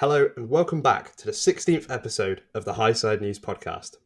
Hello, 0.00 0.30
and 0.36 0.48
welcome 0.48 0.80
back 0.80 1.16
to 1.16 1.26
the 1.26 1.32
16th 1.32 1.90
episode 1.90 2.42
of 2.54 2.64
the 2.64 2.74
Highside 2.74 3.20
News 3.20 3.40
podcast. 3.40 3.96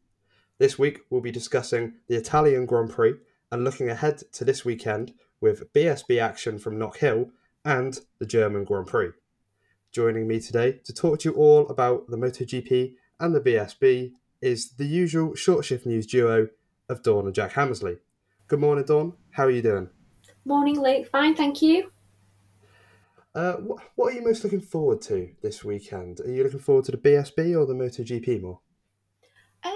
This 0.57 0.79
week, 0.79 1.01
we'll 1.11 1.21
be 1.21 1.29
discussing 1.29 1.93
the 2.07 2.15
Italian 2.15 2.65
Grand 2.65 2.89
Prix 2.89 3.13
and 3.51 3.63
looking 3.63 3.91
ahead 3.91 4.23
to 4.31 4.43
this 4.43 4.65
weekend 4.65 5.13
with 5.39 5.71
BSB 5.71 6.19
action 6.19 6.57
from 6.57 6.79
Knockhill 6.79 7.29
and 7.63 7.99
the 8.17 8.25
German 8.25 8.63
Grand 8.63 8.87
Prix. 8.87 9.11
Joining 9.91 10.27
me 10.27 10.39
today 10.39 10.79
to 10.83 10.91
talk 10.91 11.19
to 11.19 11.29
you 11.29 11.35
all 11.35 11.67
about 11.67 12.07
the 12.09 12.17
MotoGP 12.17 12.95
and 13.19 13.35
the 13.35 13.41
BSB 13.41 14.13
is 14.41 14.71
the 14.71 14.87
usual 14.87 15.35
short 15.35 15.63
shift 15.63 15.85
news 15.85 16.07
duo 16.07 16.47
of 16.89 17.03
Dawn 17.03 17.27
and 17.27 17.35
Jack 17.35 17.51
Hammersley. 17.51 17.97
Good 18.47 18.59
morning, 18.59 18.85
Dawn. 18.85 19.13
How 19.29 19.43
are 19.43 19.51
you 19.51 19.61
doing? 19.61 19.89
Morning, 20.43 20.81
Luke. 20.81 21.07
Fine, 21.11 21.35
thank 21.35 21.61
you. 21.61 21.92
Uh, 23.35 23.53
what, 23.53 23.83
what 23.95 24.13
are 24.13 24.15
you 24.15 24.23
most 24.23 24.43
looking 24.43 24.61
forward 24.61 25.01
to 25.01 25.29
this 25.41 25.63
weekend? 25.63 26.19
Are 26.19 26.31
you 26.31 26.43
looking 26.43 26.59
forward 26.59 26.85
to 26.85 26.91
the 26.91 26.97
BSB 26.97 27.57
or 27.57 27.65
the 27.65 27.73
MotoGP 27.73 28.41
more? 28.41 28.59
Um, 29.63 29.71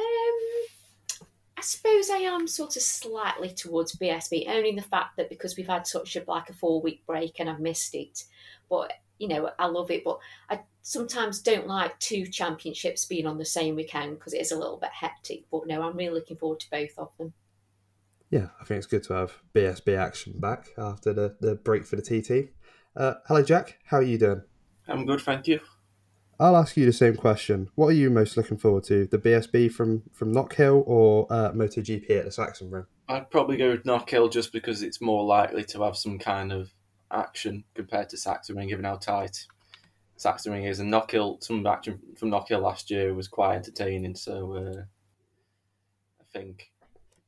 I 1.57 1.61
suppose 1.61 2.09
I 2.11 2.17
am 2.17 2.47
sort 2.47 2.75
of 2.75 2.83
slightly 2.83 3.49
towards 3.49 3.95
BSB, 3.95 4.47
only 4.47 4.69
in 4.69 4.75
the 4.75 4.83
fact 4.83 5.17
that 5.17 5.29
because 5.29 5.57
we've 5.57 5.67
had 5.67 5.87
such 5.87 6.15
a 6.15 6.23
like 6.27 6.49
a 6.49 6.53
four 6.53 6.81
week 6.81 7.03
break 7.07 7.39
and 7.39 7.49
I've 7.49 7.59
missed 7.59 7.95
it. 7.95 8.25
But 8.69 8.93
you 9.17 9.27
know, 9.27 9.49
I 9.57 9.65
love 9.65 9.89
it, 9.89 10.03
but 10.03 10.19
I 10.51 10.59
sometimes 10.83 11.41
don't 11.41 11.67
like 11.67 11.97
two 11.99 12.27
championships 12.27 13.05
being 13.05 13.25
on 13.25 13.39
the 13.39 13.45
same 13.45 13.75
weekend 13.75 14.19
because 14.19 14.33
it 14.33 14.41
is 14.41 14.51
a 14.51 14.59
little 14.59 14.77
bit 14.77 14.91
hectic. 14.91 15.45
But 15.51 15.65
no, 15.65 15.81
I'm 15.81 15.97
really 15.97 16.13
looking 16.13 16.37
forward 16.37 16.59
to 16.59 16.69
both 16.69 16.91
of 16.99 17.09
them. 17.17 17.33
Yeah, 18.29 18.49
I 18.61 18.65
think 18.65 18.77
it's 18.77 18.87
good 18.87 19.03
to 19.03 19.13
have 19.13 19.33
BSB 19.55 19.97
action 19.97 20.33
back 20.37 20.67
after 20.77 21.13
the, 21.13 21.37
the 21.39 21.55
break 21.55 21.85
for 21.85 21.95
the 21.95 22.01
TT. 22.01 22.51
Uh, 22.97 23.13
hello, 23.27 23.43
Jack. 23.43 23.77
How 23.85 23.97
are 23.97 24.03
you 24.03 24.17
doing? 24.17 24.41
I'm 24.87 25.05
good, 25.05 25.21
thank 25.21 25.47
you. 25.47 25.59
I'll 26.39 26.57
ask 26.57 26.75
you 26.75 26.85
the 26.87 26.91
same 26.91 27.15
question. 27.15 27.69
What 27.75 27.87
are 27.89 27.93
you 27.93 28.09
most 28.09 28.35
looking 28.35 28.57
forward 28.57 28.85
to? 28.85 29.05
The 29.05 29.19
BSB 29.19 29.71
from 29.71 30.01
from 30.11 30.33
Knockhill 30.33 30.83
or 30.87 31.27
uh, 31.29 31.51
MotoGP 31.51 32.09
at 32.09 32.25
the 32.25 32.31
Sachsenring? 32.31 32.87
I'd 33.07 33.29
probably 33.29 33.55
go 33.55 33.69
with 33.69 33.83
Knockhill 33.83 34.31
just 34.31 34.51
because 34.51 34.81
it's 34.81 34.99
more 34.99 35.23
likely 35.23 35.63
to 35.65 35.83
have 35.83 35.95
some 35.95 36.17
kind 36.17 36.51
of 36.51 36.73
action 37.11 37.63
compared 37.75 38.09
to 38.09 38.17
Sachsenring, 38.17 38.69
given 38.69 38.85
how 38.85 38.95
tight 38.95 39.45
Sachsenring 40.17 40.67
is. 40.67 40.79
And 40.79 40.91
Knockhill, 40.91 41.43
some 41.43 41.65
action 41.67 41.99
from 42.17 42.31
Knockhill 42.31 42.63
last 42.63 42.89
year 42.89 43.13
was 43.13 43.27
quite 43.27 43.57
entertaining. 43.57 44.15
So 44.15 44.53
uh, 44.55 44.81
I 46.19 46.25
think 46.33 46.71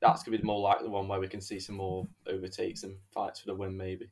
that's 0.01 0.23
going 0.23 0.31
to 0.31 0.37
be 0.39 0.41
the 0.41 0.47
more 0.47 0.61
likely 0.61 0.89
one 0.89 1.07
where 1.07 1.19
we 1.19 1.27
can 1.27 1.41
see 1.41 1.59
some 1.59 1.75
more 1.75 2.07
overtakes 2.25 2.81
and 2.81 2.95
fights 3.13 3.41
for 3.41 3.47
the 3.47 3.55
win, 3.55 3.77
maybe. 3.77 4.09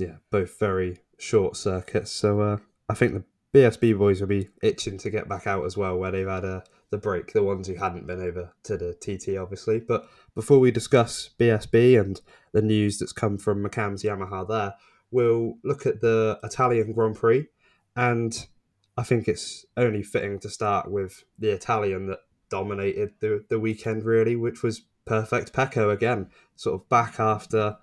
Yeah, 0.00 0.16
both 0.30 0.58
very 0.58 0.98
short 1.18 1.56
circuits. 1.56 2.10
So 2.10 2.40
uh, 2.40 2.56
I 2.88 2.94
think 2.94 3.12
the 3.12 3.24
BSB 3.58 3.98
boys 3.98 4.20
will 4.20 4.28
be 4.28 4.48
itching 4.62 4.96
to 4.98 5.10
get 5.10 5.28
back 5.28 5.46
out 5.46 5.64
as 5.66 5.76
well, 5.76 5.96
where 5.96 6.10
they've 6.10 6.26
had 6.26 6.44
uh, 6.44 6.60
the 6.90 6.98
break, 6.98 7.32
the 7.32 7.42
ones 7.42 7.68
who 7.68 7.74
hadn't 7.74 8.06
been 8.06 8.22
over 8.22 8.52
to 8.64 8.76
the 8.76 8.94
TT, 8.94 9.36
obviously. 9.36 9.78
But 9.78 10.08
before 10.34 10.58
we 10.58 10.70
discuss 10.70 11.30
BSB 11.38 12.00
and 12.00 12.20
the 12.52 12.62
news 12.62 12.98
that's 12.98 13.12
come 13.12 13.36
from 13.38 13.62
McAMS 13.62 14.02
Yamaha 14.02 14.48
there, 14.48 14.74
we'll 15.10 15.58
look 15.62 15.84
at 15.84 16.00
the 16.00 16.40
Italian 16.42 16.92
Grand 16.92 17.16
Prix. 17.16 17.48
And 17.94 18.46
I 18.96 19.02
think 19.02 19.28
it's 19.28 19.66
only 19.76 20.02
fitting 20.02 20.38
to 20.40 20.48
start 20.48 20.90
with 20.90 21.24
the 21.38 21.50
Italian 21.50 22.06
that 22.06 22.20
dominated 22.48 23.12
the, 23.20 23.44
the 23.50 23.60
weekend, 23.60 24.04
really, 24.04 24.36
which 24.36 24.62
was 24.62 24.82
Perfect 25.04 25.52
Pecco 25.52 25.92
again, 25.92 26.28
sort 26.56 26.80
of 26.80 26.88
back 26.88 27.18
after 27.18 27.76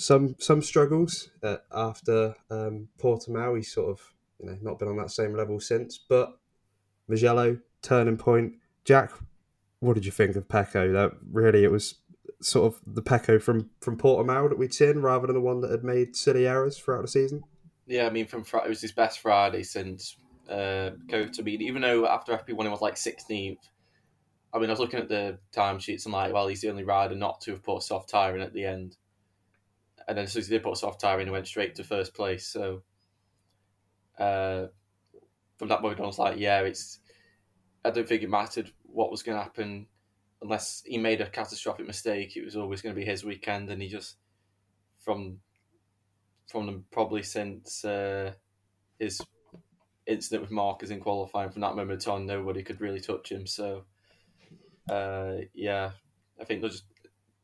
some 0.00 0.34
some 0.38 0.62
struggles 0.62 1.28
uh, 1.42 1.58
after 1.72 2.34
um, 2.50 2.88
Portimao. 2.98 3.56
He's 3.56 3.72
sort 3.72 3.90
of 3.90 4.12
you 4.38 4.46
know 4.46 4.58
not 4.62 4.78
been 4.78 4.88
on 4.88 4.96
that 4.96 5.10
same 5.10 5.34
level 5.34 5.60
since. 5.60 5.98
But 5.98 6.36
Mugello 7.06 7.58
turning 7.82 8.16
point. 8.16 8.54
Jack, 8.84 9.12
what 9.80 9.94
did 9.94 10.06
you 10.06 10.12
think 10.12 10.36
of 10.36 10.48
Pecco? 10.48 10.92
That 10.92 11.12
really 11.30 11.64
it 11.64 11.70
was 11.70 11.96
sort 12.40 12.72
of 12.72 12.80
the 12.86 13.02
Pecco 13.02 13.40
from 13.40 13.68
from 13.80 13.98
Portimao 13.98 14.48
that 14.48 14.58
we'd 14.58 14.72
seen, 14.72 15.00
rather 15.00 15.26
than 15.26 15.34
the 15.34 15.40
one 15.40 15.60
that 15.60 15.70
had 15.70 15.84
made 15.84 16.16
silly 16.16 16.46
errors 16.46 16.78
throughout 16.78 17.02
the 17.02 17.08
season. 17.08 17.44
Yeah, 17.86 18.06
I 18.06 18.10
mean, 18.10 18.26
from 18.26 18.40
it 18.40 18.68
was 18.68 18.80
his 18.80 18.92
best 18.92 19.18
Friday 19.18 19.62
since 19.62 20.16
uh, 20.48 20.90
to 21.10 21.42
be. 21.42 21.52
Even 21.64 21.82
though 21.82 22.06
after 22.06 22.32
FP 22.32 22.54
one 22.54 22.66
he 22.66 22.70
was 22.70 22.80
like 22.80 22.96
sixteenth. 22.96 23.68
I 24.52 24.58
mean, 24.58 24.68
I 24.68 24.72
was 24.72 24.80
looking 24.80 24.98
at 24.98 25.08
the 25.08 25.38
timesheets 25.54 26.06
and 26.06 26.12
like, 26.12 26.32
well, 26.32 26.48
he's 26.48 26.60
the 26.60 26.70
only 26.70 26.82
rider 26.82 27.14
not 27.14 27.40
to 27.42 27.52
have 27.52 27.62
put 27.62 27.76
a 27.76 27.80
soft 27.80 28.08
tyre 28.08 28.34
in 28.34 28.40
at 28.40 28.52
the 28.52 28.64
end 28.64 28.96
and 30.08 30.16
then 30.16 30.24
as 30.24 30.32
soon 30.32 30.40
as 30.40 30.48
he 30.48 30.54
did 30.54 30.62
put 30.62 30.76
soft 30.76 31.00
tyre 31.00 31.20
in, 31.20 31.26
he 31.26 31.32
went 31.32 31.46
straight 31.46 31.74
to 31.76 31.84
first 31.84 32.14
place. 32.14 32.46
So 32.46 32.82
uh, 34.18 34.66
from 35.58 35.68
that 35.68 35.82
moment 35.82 36.00
on, 36.00 36.04
I 36.04 36.08
was 36.08 36.18
like, 36.18 36.38
yeah, 36.38 36.60
it's. 36.60 36.98
I 37.84 37.90
don't 37.90 38.06
think 38.06 38.22
it 38.22 38.28
mattered 38.28 38.70
what 38.82 39.10
was 39.10 39.22
going 39.22 39.38
to 39.38 39.42
happen 39.42 39.86
unless 40.42 40.82
he 40.84 40.98
made 40.98 41.20
a 41.20 41.30
catastrophic 41.30 41.86
mistake. 41.86 42.36
It 42.36 42.44
was 42.44 42.56
always 42.56 42.82
going 42.82 42.94
to 42.94 43.00
be 43.00 43.06
his 43.06 43.24
weekend, 43.24 43.70
and 43.70 43.80
he 43.80 43.88
just 43.88 44.16
from 44.98 45.38
from 46.46 46.66
them 46.66 46.84
probably 46.90 47.22
since 47.22 47.84
uh, 47.84 48.32
his 48.98 49.20
incident 50.06 50.42
with 50.42 50.50
Marquez 50.50 50.90
in 50.90 51.00
qualifying. 51.00 51.50
From 51.50 51.62
that 51.62 51.76
moment 51.76 52.06
on, 52.08 52.26
nobody 52.26 52.62
could 52.62 52.80
really 52.80 53.00
touch 53.00 53.32
him. 53.32 53.46
So 53.46 53.84
uh, 54.90 55.36
yeah, 55.54 55.92
I 56.40 56.44
think 56.44 56.60
they'll 56.60 56.70
just 56.70 56.84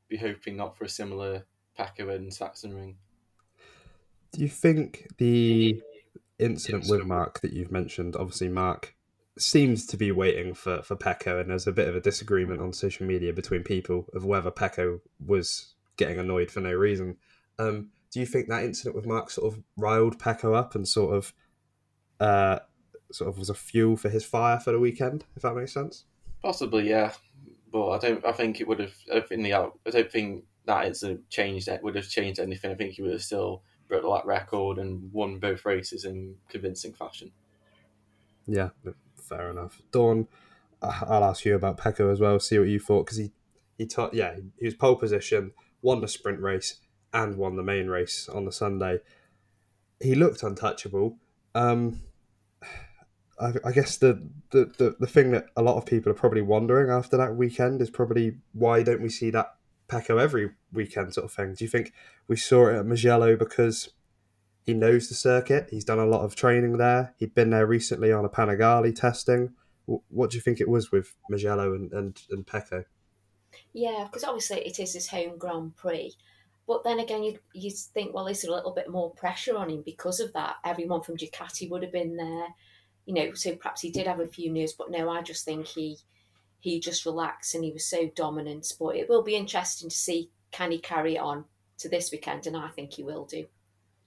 be 0.09 0.17
hoping 0.17 0.57
not 0.57 0.77
for 0.77 0.85
a 0.85 0.89
similar 0.89 1.45
Pecco 1.79 2.15
and 2.15 2.31
Sachsenring. 2.31 2.95
Do 4.33 4.41
you 4.41 4.49
think 4.49 5.09
the 5.19 5.81
incident 6.39 6.87
with 6.89 7.05
Marc 7.05 7.41
that 7.41 7.53
you've 7.53 7.73
mentioned, 7.73 8.17
obviously 8.17 8.49
Marc 8.49 8.95
seems 9.39 9.87
to 9.87 9.97
be 9.97 10.13
waiting 10.13 10.55
for, 10.55 10.83
for 10.83 10.97
Pecco, 10.97 11.41
and 11.41 11.51
there's 11.51 11.67
a 11.67 11.73
bit 11.73 11.89
of 11.89 11.97
a 11.97 12.01
disagreement 12.01 12.61
on 12.61 12.73
social 12.73 13.07
media 13.07 13.33
between 13.33 13.63
people 13.63 14.07
of 14.15 14.25
whether 14.25 14.51
Pecco 14.51 15.01
was 15.25 15.75
getting 15.97 16.19
annoyed 16.19 16.51
for 16.51 16.61
no 16.61 16.73
reason. 16.73 17.17
Um, 17.59 17.91
do 18.11 18.21
you 18.21 18.27
think 18.27 18.49
that 18.49 18.65
incident 18.65 18.95
with 18.97 19.07
Marc 19.07 19.31
sort 19.31 19.53
of 19.53 19.63
riled 19.77 20.19
Pecco 20.19 20.55
up 20.55 20.75
and 20.75 20.87
sort 20.87 21.15
of 21.15 21.33
uh, 22.21 22.61
sort 23.13 23.29
of 23.29 23.39
was 23.39 23.51
a 23.51 23.55
fuel 23.55 23.97
for 23.97 24.09
his 24.09 24.25
fire 24.25 24.59
for 24.59 24.73
the 24.73 24.79
weekend, 24.79 25.25
if 25.37 25.43
that 25.43 25.55
makes 25.55 25.73
sense? 25.73 26.05
Possibly, 26.43 26.89
yeah. 26.89 27.13
But 27.73 27.91
I 27.91 27.99
don't. 27.99 28.25
I 28.25 28.33
think 28.33 28.61
it 28.61 28.69
would 28.69 28.81
have. 28.81 28.95
In 29.31 29.43
the, 29.43 29.53
I 29.53 29.71
don't 29.91 30.11
think 30.11 30.45
that 30.67 30.87
incident 30.87 31.29
changed 31.31 31.69
it 31.69 31.83
would 31.83 31.97
have 31.97 32.09
changed 32.09 32.41
anything. 32.41 32.71
I 32.71 32.75
think 32.75 32.95
he 32.95 33.03
would 33.03 33.13
have 33.13 33.23
still 33.23 33.63
broke 33.89 34.03
that 34.03 34.27
record 34.27 34.79
and 34.79 35.13
won 35.13 35.39
both 35.39 35.65
races 35.65 36.05
in 36.05 36.35
convincing 36.49 36.93
fashion. 36.93 37.31
Yeah, 38.47 38.71
fair 39.17 39.51
enough. 39.51 39.81
Dawn, 39.93 40.29
I'll 40.83 41.25
ask 41.25 41.45
you 41.45 41.55
about 41.55 41.79
Pecco 41.79 42.13
as 42.13 42.21
well. 42.21 42.39
See 42.39 42.59
what 42.59 42.69
you 42.69 42.81
thought 42.81 43.07
because 43.07 43.19
he 43.19 43.33
he 43.79 43.87
taught 43.87 44.15
yeah 44.15 44.35
he 44.59 44.65
was 44.65 44.75
pole 44.75 44.97
position, 44.97 45.53
won 45.83 46.01
the 46.01 46.09
sprint 46.09 46.41
race 46.41 46.77
and 47.13 47.37
won 47.37 47.57
the 47.57 47.63
main 47.63 47.89
race 47.89 48.29
on 48.29 48.45
the 48.45 48.53
Sunday. 48.53 48.99
He 50.01 50.15
looked 50.15 50.43
untouchable. 50.43 51.17
Um, 51.55 52.03
I, 53.41 53.53
I 53.65 53.73
guess 53.73 53.97
the, 53.97 54.29
the, 54.51 54.67
the, 54.79 54.97
the 55.01 55.07
thing 55.07 55.31
that 55.33 55.47
a 55.57 55.63
lot 55.63 55.77
of 55.77 55.87
people 55.87 56.11
are 56.11 56.17
probably 56.17 56.43
wondering 56.43 56.91
after 56.91 57.17
that 57.17 57.37
weekend 57.37 57.81
is 57.81 57.91
probably 57.91 58.39
why 58.53 58.83
don't 58.83 59.03
we 59.03 59.09
see 59.09 59.31
that 59.31 59.56
Pecco 59.89 60.21
every 60.21 60.51
weekend, 60.73 61.15
sort 61.15 61.27
of 61.27 61.33
thing. 61.33 61.55
Do 61.55 61.65
you 61.65 61.71
think 61.71 61.93
we 62.29 62.37
saw 62.37 62.69
it 62.69 62.77
at 62.77 62.87
Mugello 62.87 63.37
because 63.37 63.91
he 64.63 64.75
knows 64.75 65.09
the 65.09 65.15
circuit? 65.15 65.69
He's 65.71 65.85
done 65.85 65.99
a 65.99 66.07
lot 66.07 66.23
of 66.23 66.35
training 66.35 66.79
there. 66.79 67.15
He'd 67.19 67.35
been 67.35 67.51
there 67.51 67.67
recently 67.67 68.13
on 68.13 68.25
a 68.25 68.29
Panigale 68.29 68.95
testing. 68.95 69.55
What 69.87 70.31
do 70.31 70.37
you 70.37 70.41
think 70.41 70.61
it 70.61 70.69
was 70.69 70.91
with 70.91 71.15
Mugello 71.31 71.73
and, 71.73 71.93
and, 71.93 72.21
and 72.31 72.47
Pecco? 72.47 72.85
Yeah, 73.73 74.05
because 74.05 74.25
obviously 74.25 74.67
it 74.67 74.79
is 74.81 74.95
his 74.95 75.09
home 75.09 75.39
Grand 75.39 75.77
Prix. 75.77 76.15
But 76.67 76.83
then 76.83 76.99
again, 76.99 77.23
you 77.23 77.39
you 77.55 77.71
think, 77.71 78.13
well, 78.13 78.27
is 78.27 78.45
a 78.45 78.53
little 78.53 78.73
bit 78.73 78.91
more 78.91 79.13
pressure 79.13 79.57
on 79.57 79.71
him 79.71 79.83
because 79.85 80.19
of 80.19 80.33
that? 80.33 80.57
Everyone 80.65 81.03
from 81.03 81.17
Ducati 81.17 81.71
would 81.71 81.85
have 81.85 81.93
been 81.93 82.17
there, 82.17 82.49
you 83.05 83.15
know. 83.15 83.35
So 83.35 83.55
perhaps 83.55 83.83
he 83.83 83.91
did 83.91 84.09
have 84.09 84.19
a 84.19 84.27
few 84.27 84.51
news, 84.51 84.73
but 84.73 84.91
no, 84.91 85.09
I 85.09 85.23
just 85.23 85.45
think 85.45 85.67
he 85.67 85.99
he 86.67 86.81
just 86.81 87.07
relaxed 87.07 87.55
and 87.55 87.63
he 87.63 87.71
was 87.71 87.87
so 87.87 88.11
dominant. 88.17 88.73
But 88.77 88.97
it 88.97 89.09
will 89.09 89.23
be 89.23 89.37
interesting 89.37 89.89
to 89.89 89.95
see 89.95 90.31
can 90.51 90.73
he 90.73 90.79
carry 90.79 91.17
on 91.17 91.45
to 91.79 91.89
this 91.89 92.11
weekend, 92.11 92.45
and 92.47 92.57
I 92.57 92.69
think 92.69 92.95
he 92.95 93.05
will 93.05 93.25
do. 93.25 93.47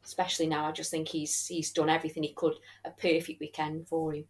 Especially 0.04 0.46
now, 0.46 0.66
I 0.66 0.74
just 0.74 0.92
think 0.92 1.08
he's 1.08 1.48
he's 1.48 1.72
done 1.72 1.90
everything 1.90 2.24
he 2.24 2.34
could. 2.34 2.56
A 2.84 2.90
perfect 2.90 3.40
weekend 3.40 3.88
for 3.88 4.14
him. 4.14 4.26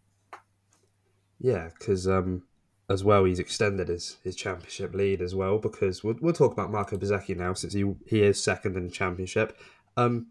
Yeah, 1.40 1.70
because 1.76 2.06
um, 2.06 2.44
as 2.88 3.02
well, 3.02 3.24
he's 3.24 3.40
extended 3.40 3.88
his, 3.88 4.18
his 4.22 4.36
championship 4.36 4.94
lead 4.94 5.22
as 5.22 5.34
well. 5.34 5.58
Because 5.58 6.04
we'll, 6.04 6.16
we'll 6.20 6.32
talk 6.32 6.52
about 6.52 6.70
Marco 6.70 6.96
Bezzecchi 6.96 7.36
now, 7.36 7.54
since 7.54 7.72
he 7.72 7.84
he 8.06 8.22
is 8.22 8.40
second 8.40 8.76
in 8.76 8.84
the 8.84 8.92
championship. 8.92 9.58
Um, 9.96 10.28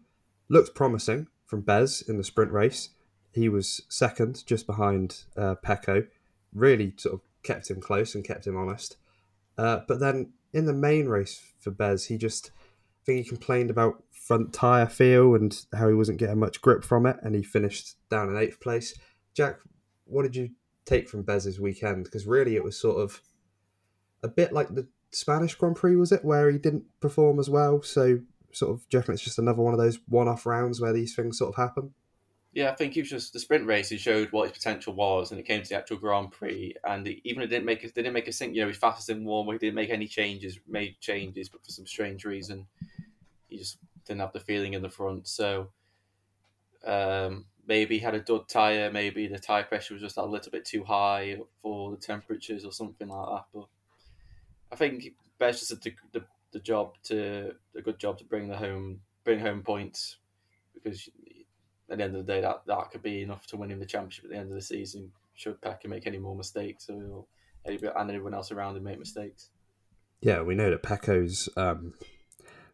looked 0.48 0.74
promising 0.74 1.26
from 1.44 1.60
Bez 1.60 2.02
in 2.08 2.16
the 2.16 2.24
sprint 2.24 2.52
race. 2.52 2.90
He 3.30 3.50
was 3.50 3.82
second, 3.90 4.46
just 4.46 4.66
behind 4.66 5.24
uh, 5.36 5.56
Pecco. 5.62 6.06
Really 6.54 6.94
sort 6.96 7.16
of 7.16 7.20
kept 7.42 7.70
him 7.70 7.80
close 7.80 8.14
and 8.14 8.24
kept 8.24 8.46
him 8.46 8.56
honest. 8.56 8.96
Uh, 9.58 9.80
but 9.86 10.00
then 10.00 10.32
in 10.52 10.66
the 10.66 10.72
main 10.72 11.06
race 11.06 11.42
for 11.58 11.70
Bez, 11.70 12.06
he 12.06 12.18
just 12.18 12.50
I 13.02 13.04
think 13.04 13.24
he 13.24 13.28
complained 13.28 13.70
about 13.70 14.02
front 14.10 14.52
tire 14.52 14.86
feel 14.86 15.34
and 15.34 15.58
how 15.74 15.88
he 15.88 15.94
wasn't 15.94 16.18
getting 16.18 16.38
much 16.38 16.60
grip 16.60 16.84
from 16.84 17.06
it, 17.06 17.16
and 17.22 17.34
he 17.34 17.42
finished 17.42 17.96
down 18.10 18.28
in 18.28 18.36
eighth 18.36 18.60
place. 18.60 18.94
Jack, 19.34 19.58
what 20.04 20.22
did 20.22 20.36
you 20.36 20.50
take 20.84 21.08
from 21.08 21.22
Bez's 21.22 21.60
weekend? 21.60 22.04
Because 22.04 22.26
really, 22.26 22.56
it 22.56 22.64
was 22.64 22.78
sort 22.78 23.00
of 23.00 23.20
a 24.22 24.28
bit 24.28 24.52
like 24.52 24.68
the 24.68 24.86
Spanish 25.10 25.54
Grand 25.54 25.76
Prix, 25.76 25.96
was 25.96 26.12
it, 26.12 26.24
where 26.24 26.50
he 26.50 26.58
didn't 26.58 26.84
perform 27.00 27.38
as 27.40 27.48
well? 27.48 27.82
So, 27.82 28.20
sort 28.52 28.72
of, 28.72 28.88
do 28.88 28.96
you 28.96 29.00
reckon 29.00 29.14
it's 29.14 29.24
just 29.24 29.38
another 29.38 29.62
one 29.62 29.74
of 29.74 29.80
those 29.80 29.98
one-off 30.08 30.46
rounds 30.46 30.80
where 30.80 30.92
these 30.92 31.14
things 31.14 31.38
sort 31.38 31.54
of 31.54 31.56
happen? 31.56 31.94
Yeah, 32.52 32.70
I 32.70 32.74
think 32.74 32.96
it 32.96 33.02
was 33.02 33.10
just 33.10 33.32
the 33.32 33.38
sprint 33.38 33.66
race. 33.66 33.90
He 33.90 33.96
showed 33.96 34.32
what 34.32 34.48
his 34.48 34.58
potential 34.58 34.92
was, 34.92 35.30
and 35.30 35.38
it 35.38 35.46
came 35.46 35.62
to 35.62 35.68
the 35.68 35.76
actual 35.76 35.98
Grand 35.98 36.32
Prix. 36.32 36.74
And 36.84 37.06
even 37.24 37.42
it 37.44 37.46
didn't 37.46 37.64
make 37.64 37.84
it, 37.84 37.94
didn't 37.94 38.12
make 38.12 38.26
a 38.26 38.32
sink. 38.32 38.54
You 38.54 38.62
know, 38.62 38.66
he's 38.66 38.76
fastest 38.76 39.08
in 39.10 39.24
warm. 39.24 39.46
He 39.48 39.58
didn't 39.58 39.76
make 39.76 39.90
any 39.90 40.08
changes, 40.08 40.58
made 40.66 40.98
changes, 41.00 41.48
but 41.48 41.64
for 41.64 41.70
some 41.70 41.86
strange 41.86 42.24
reason, 42.24 42.66
he 43.46 43.58
just 43.58 43.78
didn't 44.04 44.20
have 44.20 44.32
the 44.32 44.40
feeling 44.40 44.74
in 44.74 44.82
the 44.82 44.90
front. 44.90 45.28
So 45.28 45.68
um, 46.84 47.46
maybe 47.68 47.98
he 47.98 48.04
had 48.04 48.16
a 48.16 48.20
dud 48.20 48.48
tire. 48.48 48.90
Maybe 48.90 49.28
the 49.28 49.38
tire 49.38 49.62
pressure 49.62 49.94
was 49.94 50.02
just 50.02 50.16
a 50.16 50.24
little 50.24 50.50
bit 50.50 50.64
too 50.64 50.82
high 50.82 51.38
for 51.62 51.92
the 51.92 51.96
temperatures 51.96 52.64
or 52.64 52.72
something 52.72 53.08
like 53.08 53.28
that. 53.28 53.44
But 53.54 53.66
I 54.72 54.76
think 54.76 55.14
Bez 55.38 55.60
just 55.60 55.80
did 55.80 55.94
the, 56.12 56.18
the, 56.18 56.26
the 56.52 56.58
job 56.58 56.94
to 57.04 57.54
a 57.76 57.80
good 57.80 58.00
job 58.00 58.18
to 58.18 58.24
bring 58.24 58.48
the 58.48 58.56
home 58.56 59.00
bring 59.22 59.38
home 59.38 59.62
points 59.62 60.16
because 60.74 61.08
at 61.90 61.98
the 61.98 62.04
end 62.04 62.16
of 62.16 62.26
the 62.26 62.32
day, 62.32 62.40
that, 62.40 62.62
that 62.66 62.90
could 62.90 63.02
be 63.02 63.22
enough 63.22 63.46
to 63.48 63.56
win 63.56 63.70
him 63.70 63.80
the 63.80 63.86
championship 63.86 64.24
at 64.24 64.30
the 64.30 64.36
end 64.36 64.48
of 64.48 64.54
the 64.54 64.62
season. 64.62 65.10
Should 65.34 65.60
Pecco 65.60 65.88
make 65.88 66.06
any 66.06 66.18
more 66.18 66.36
mistakes, 66.36 66.88
or 66.88 67.24
and 67.64 68.10
everyone 68.10 68.34
else 68.34 68.52
around 68.52 68.76
him 68.76 68.84
make 68.84 68.98
mistakes. 68.98 69.50
Yeah, 70.20 70.42
we 70.42 70.54
know 70.54 70.70
that 70.70 70.82
Pecco's 70.82 71.48
um, 71.56 71.94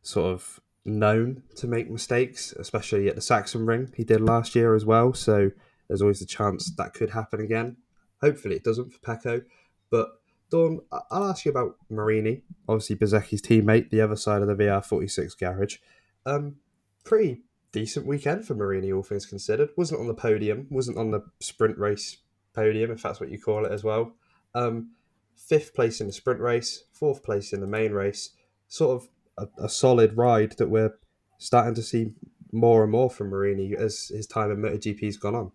sort 0.03 0.33
of 0.33 0.61
known 0.85 1.43
to 1.57 1.67
make 1.67 1.91
mistakes, 1.91 2.53
especially 2.53 3.09
at 3.09 3.15
the 3.15 3.21
Sachsenring. 3.21 3.95
He 3.95 4.05
did 4.05 4.21
last 4.21 4.55
year 4.55 4.75
as 4.75 4.85
well, 4.85 5.15
so 5.15 5.51
there's 5.89 6.03
always 6.03 6.23
a 6.23 6.27
chance 6.27 6.71
that 6.77 6.95
could 6.95 7.11
happen 7.11 7.41
again. 7.41 7.77
Hopefully, 8.21 8.57
it 8.57 8.65
doesn't 8.65 8.93
for 8.93 8.99
Pecco. 8.99 9.45
But 9.91 10.09
Dawn, 10.51 10.81
I'll 11.11 11.29
ask 11.29 11.45
you 11.45 11.51
about 11.51 11.77
Marini, 11.91 12.43
obviously 12.69 12.97
Bezzecchi's 12.97 13.43
teammate, 13.43 13.91
the 13.91 14.01
other 14.01 14.17
side 14.17 14.43
of 14.43 14.49
the 14.49 14.55
VR46 14.55 15.39
garage. 15.39 15.79
Um, 16.25 16.57
pretty 17.05 17.43
decent 17.77 18.07
weekend 18.07 18.47
for 18.47 18.55
Marini, 18.55 18.91
all 18.91 19.03
things 19.03 19.27
considered. 19.27 19.69
Wasn't 19.77 20.01
on 20.01 20.07
the 20.07 20.15
podium, 20.15 20.67
wasn't 20.71 20.97
on 20.97 21.11
the 21.11 21.23
sprint 21.41 21.77
race 21.77 22.17
podium, 22.55 22.91
if 22.91 23.03
that's 23.03 23.21
what 23.21 23.29
you 23.29 23.39
call 23.39 23.67
it 23.67 23.71
as 23.71 23.85
well. 23.85 24.15
Um, 24.55 24.93
fifth 25.37 25.75
place 25.75 26.01
in 26.01 26.07
the 26.07 26.13
sprint 26.15 26.41
race, 26.41 26.85
fourth 26.93 27.23
place 27.23 27.53
in 27.53 27.61
the 27.61 27.67
main 27.67 27.93
race. 27.93 28.31
Sort 28.69 29.03
of 29.03 29.09
a, 29.37 29.65
a, 29.65 29.69
solid 29.69 30.17
ride 30.17 30.53
that 30.53 30.71
we're 30.71 30.95
starting 31.37 31.75
to 31.75 31.83
see 31.83 32.15
more 32.51 32.83
and 32.83 32.91
more 32.91 33.11
from 33.11 33.29
Marini 33.29 33.77
as 33.77 34.09
his 34.09 34.27
time 34.27 34.51
in 34.51 34.63
MotoGP's 34.63 35.19
gone 35.19 35.35
on. 35.35 35.53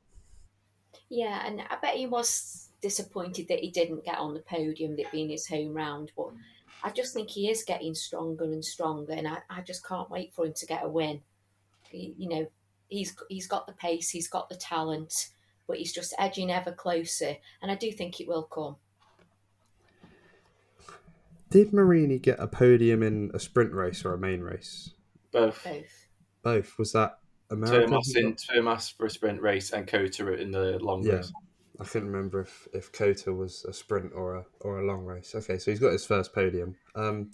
Yeah, 1.10 1.42
and 1.44 1.60
I 1.72 1.78
bet 1.82 1.96
he 1.96 2.06
was 2.06 2.70
disappointed 2.84 3.48
that 3.48 3.62
he 3.62 3.72
didn't 3.72 4.06
get 4.06 4.20
on 4.20 4.36
the 4.36 4.42
podium, 4.42 4.96
that 4.98 5.12
being 5.12 5.30
his 5.30 5.48
home 5.48 5.74
round. 5.74 6.12
But 6.16 6.34
I 6.84 6.92
just 6.92 7.16
think 7.16 7.32
he 7.32 7.50
is 7.50 7.64
getting 7.64 7.96
stronger 7.96 8.44
and 8.44 8.64
stronger, 8.64 9.14
and 9.14 9.28
I, 9.28 9.40
I 9.50 9.62
just 9.62 9.84
can't 9.84 10.12
wait 10.12 10.36
for 10.36 10.46
him 10.46 10.54
to 10.54 10.66
get 10.68 10.86
a 10.86 10.88
win 10.88 11.22
you 11.94 12.30
know, 12.30 12.48
he's 12.88 13.16
he's 13.30 13.48
got 13.48 13.68
the 13.68 13.74
pace, 13.74 14.10
he's 14.10 14.28
got 14.28 14.50
the 14.50 14.56
talent, 14.56 15.30
but 15.68 15.78
he's 15.78 15.94
just 15.94 16.14
edging 16.18 16.52
ever 16.52 16.72
closer, 16.72 17.38
and 17.62 17.72
I 17.72 17.76
do 17.76 17.92
think 17.92 18.20
it 18.20 18.28
will 18.28 18.44
come. 18.44 18.78
Did 21.50 21.74
Marini 21.74 22.18
get 22.18 22.40
a 22.40 22.48
podium 22.48 23.04
in 23.04 23.30
a 23.34 23.40
sprint 23.40 23.74
race 23.74 24.06
or 24.06 24.14
a 24.14 24.18
main 24.18 24.40
race? 24.40 24.92
Both. 25.34 25.64
Both. 25.66 26.08
Both. 26.44 26.80
Was 26.80 26.94
that 26.94 27.20
America? 27.50 27.92
Termas, 27.92 28.16
in, 28.16 28.36
Termas 28.36 28.96
for 28.96 29.06
a 29.06 29.10
sprint 29.10 29.42
race 29.42 29.72
and 29.72 29.86
COTA 29.86 30.34
in 30.36 30.52
the 30.52 30.80
long 30.80 31.04
yeah. 31.04 31.16
race. 31.16 31.34
I 31.80 31.84
couldn't 31.84 32.10
remember 32.10 32.42
if, 32.42 32.68
if 32.74 32.92
COTA 32.92 33.34
was 33.34 33.66
a 33.68 33.74
sprint 33.74 34.14
or 34.16 34.36
a 34.36 34.46
or 34.62 34.80
a 34.80 34.86
long 34.86 35.04
race. 35.04 35.34
Okay, 35.36 35.58
so 35.58 35.72
he's 35.72 35.80
got 35.80 35.92
his 35.92 36.06
first 36.06 36.34
podium. 36.34 36.76
Um, 36.96 37.32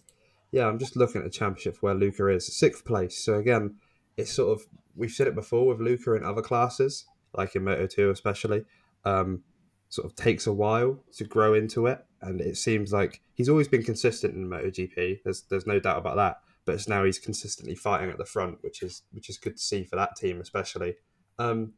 yeah, 0.52 0.68
I'm 0.68 0.80
just 0.80 0.96
looking 0.96 1.22
at 1.22 1.26
the 1.26 1.30
championship 1.30 1.78
where 1.82 1.94
Luca 1.94 2.28
is 2.28 2.58
sixth 2.58 2.86
place. 2.86 3.24
So 3.24 3.36
again, 3.36 3.76
it's 4.18 4.32
sort 4.32 4.58
of 4.58 4.66
we've 4.96 5.12
said 5.12 5.28
it 5.28 5.36
before 5.36 5.68
with 5.68 5.80
Luca 5.80 6.14
in 6.14 6.24
other 6.24 6.42
classes, 6.42 7.06
like 7.34 7.56
in 7.56 7.64
Moto 7.64 7.88
Two 7.88 8.10
especially. 8.10 8.66
Um, 9.06 9.44
sort 9.90 10.06
of 10.06 10.16
takes 10.16 10.48
a 10.48 10.54
while 10.54 11.02
to 11.16 11.24
grow 11.24 11.54
into 11.54 11.88
it, 11.88 12.04
and 12.22 12.42
it 12.42 12.58
seems 12.58 12.92
like 12.92 13.22
he's 13.34 13.48
always 13.48 13.68
been 13.68 13.84
consistent 13.84 14.36
in 14.36 14.50
MotoGP. 14.50 15.20
There's 15.24 15.44
there's 15.44 15.68
no 15.68 15.80
doubt 15.80 16.00
about 16.00 16.18
that. 16.18 16.40
But 16.66 16.76
it's 16.76 16.90
now 16.90 17.06
he's 17.06 17.20
consistently 17.20 17.76
fighting 17.76 18.10
at 18.10 18.18
the 18.18 18.26
front, 18.26 18.58
which 18.62 18.84
is 18.84 19.04
which 19.12 19.30
is 19.30 19.38
good 19.38 19.56
to 19.56 19.64
see 19.64 19.86
for 19.86 19.96
that 19.96 20.18
team 20.18 20.42
especially. 20.42 20.96
Um, 21.40 21.74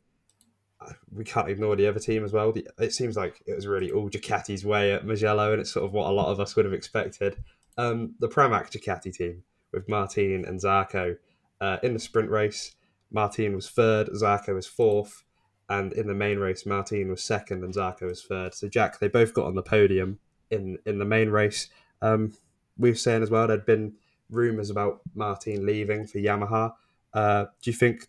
we 1.12 1.24
can't 1.24 1.50
ignore 1.50 1.76
the 1.76 1.88
other 1.88 2.00
team 2.00 2.24
as 2.24 2.32
well. 2.32 2.54
It 2.80 2.94
seems 2.94 3.18
like 3.18 3.42
it 3.46 3.54
was 3.54 3.68
really 3.68 3.92
all 3.92 4.10
Ducati's 4.10 4.66
way 4.66 4.94
at 4.94 5.06
Mugello, 5.06 5.52
and 5.52 5.62
it's 5.62 5.72
sort 5.72 5.86
of 5.86 5.92
what 5.92 6.08
a 6.08 6.14
lot 6.14 6.32
of 6.32 6.40
us 6.40 6.56
would 6.56 6.66
have 6.66 6.74
expected. 6.74 7.38
Um, 7.78 8.16
the 8.20 8.30
Pramac 8.30 8.72
Ducati 8.72 9.14
team 9.14 9.44
with 9.72 9.88
Martin 9.88 10.46
and 10.46 10.60
Zarco 10.60 11.18
uh, 11.62 11.78
in 11.84 11.94
the 11.94 12.00
sprint 12.00 12.30
race, 12.30 12.76
Martin 13.12 13.56
was 13.56 13.70
third, 13.70 14.10
Zarco 14.10 14.54
was 14.54 14.68
fourth, 14.68 15.24
and 15.70 15.94
in 15.94 16.08
the 16.08 16.14
main 16.14 16.40
race, 16.40 16.66
Martin 16.66 17.10
was 17.10 17.24
second 17.24 17.64
and 17.64 17.74
Zarco 17.74 18.04
was 18.04 18.24
third. 18.24 18.54
So 18.54 18.68
Jack, 18.68 19.00
they 19.00 19.08
both 19.08 19.34
got 19.34 19.46
on 19.46 19.56
the 19.56 19.64
podium 19.64 20.20
in 20.50 20.80
in 20.86 21.00
the 21.00 21.06
main 21.06 21.30
race. 21.30 21.70
Um, 22.02 22.34
we 22.78 22.90
were 22.90 22.96
saying 22.96 23.24
as 23.24 23.30
well 23.30 23.48
there'd 23.48 23.66
been 23.66 23.94
rumours 24.30 24.70
about 24.70 25.02
Martin 25.14 25.66
leaving 25.66 26.08
for 26.08 26.20
Yamaha. 26.20 26.74
Uh, 27.14 27.46
do 27.62 27.72
you 27.72 27.74
think 27.76 28.08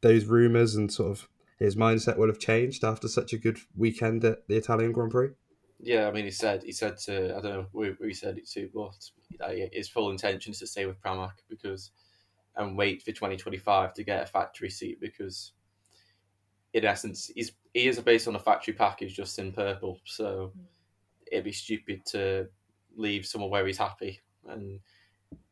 those 0.00 0.26
rumours 0.26 0.74
and 0.74 0.92
sort 0.92 1.10
of 1.10 1.28
his 1.58 1.76
mindset 1.76 2.18
will 2.18 2.26
have 2.26 2.38
changed 2.38 2.84
after 2.84 3.08
such 3.08 3.32
a 3.32 3.38
good 3.38 3.58
weekend 3.76 4.24
at 4.24 4.46
the 4.48 4.56
Italian 4.56 4.92
Grand 4.92 5.10
Prix? 5.10 5.30
Yeah, 5.80 6.06
I 6.06 6.12
mean, 6.12 6.24
he 6.24 6.30
said 6.30 6.62
he 6.62 6.72
said 6.72 6.96
to 6.98 7.36
I 7.36 7.40
don't 7.40 7.52
know 7.52 7.66
who 7.72 7.94
he 8.06 8.14
said 8.14 8.38
it 8.38 8.48
to, 8.50 8.70
but 8.72 9.50
his 9.72 9.88
full 9.88 10.10
intention 10.10 10.52
is 10.52 10.60
to 10.60 10.66
stay 10.66 10.86
with 10.86 11.00
Pramac 11.00 11.32
because 11.48 11.90
and 12.56 12.76
wait 12.76 13.02
for 13.02 13.12
2025 13.12 13.94
to 13.94 14.04
get 14.04 14.22
a 14.22 14.26
factory 14.26 14.70
seat 14.70 15.00
because, 15.00 15.52
in 16.74 16.84
essence, 16.84 17.30
he's 17.34 17.52
he 17.74 17.88
is 17.88 17.98
based 18.00 18.28
on 18.28 18.36
a 18.36 18.40
factory 18.40 18.74
package 18.74 19.14
just 19.14 19.38
in 19.38 19.52
purple. 19.52 19.98
So 20.04 20.52
mm. 20.56 20.64
it'd 21.30 21.44
be 21.44 21.52
stupid 21.52 22.04
to 22.06 22.48
leave 22.96 23.26
somewhere 23.26 23.50
where 23.50 23.66
he's 23.66 23.78
happy 23.78 24.20
and 24.48 24.80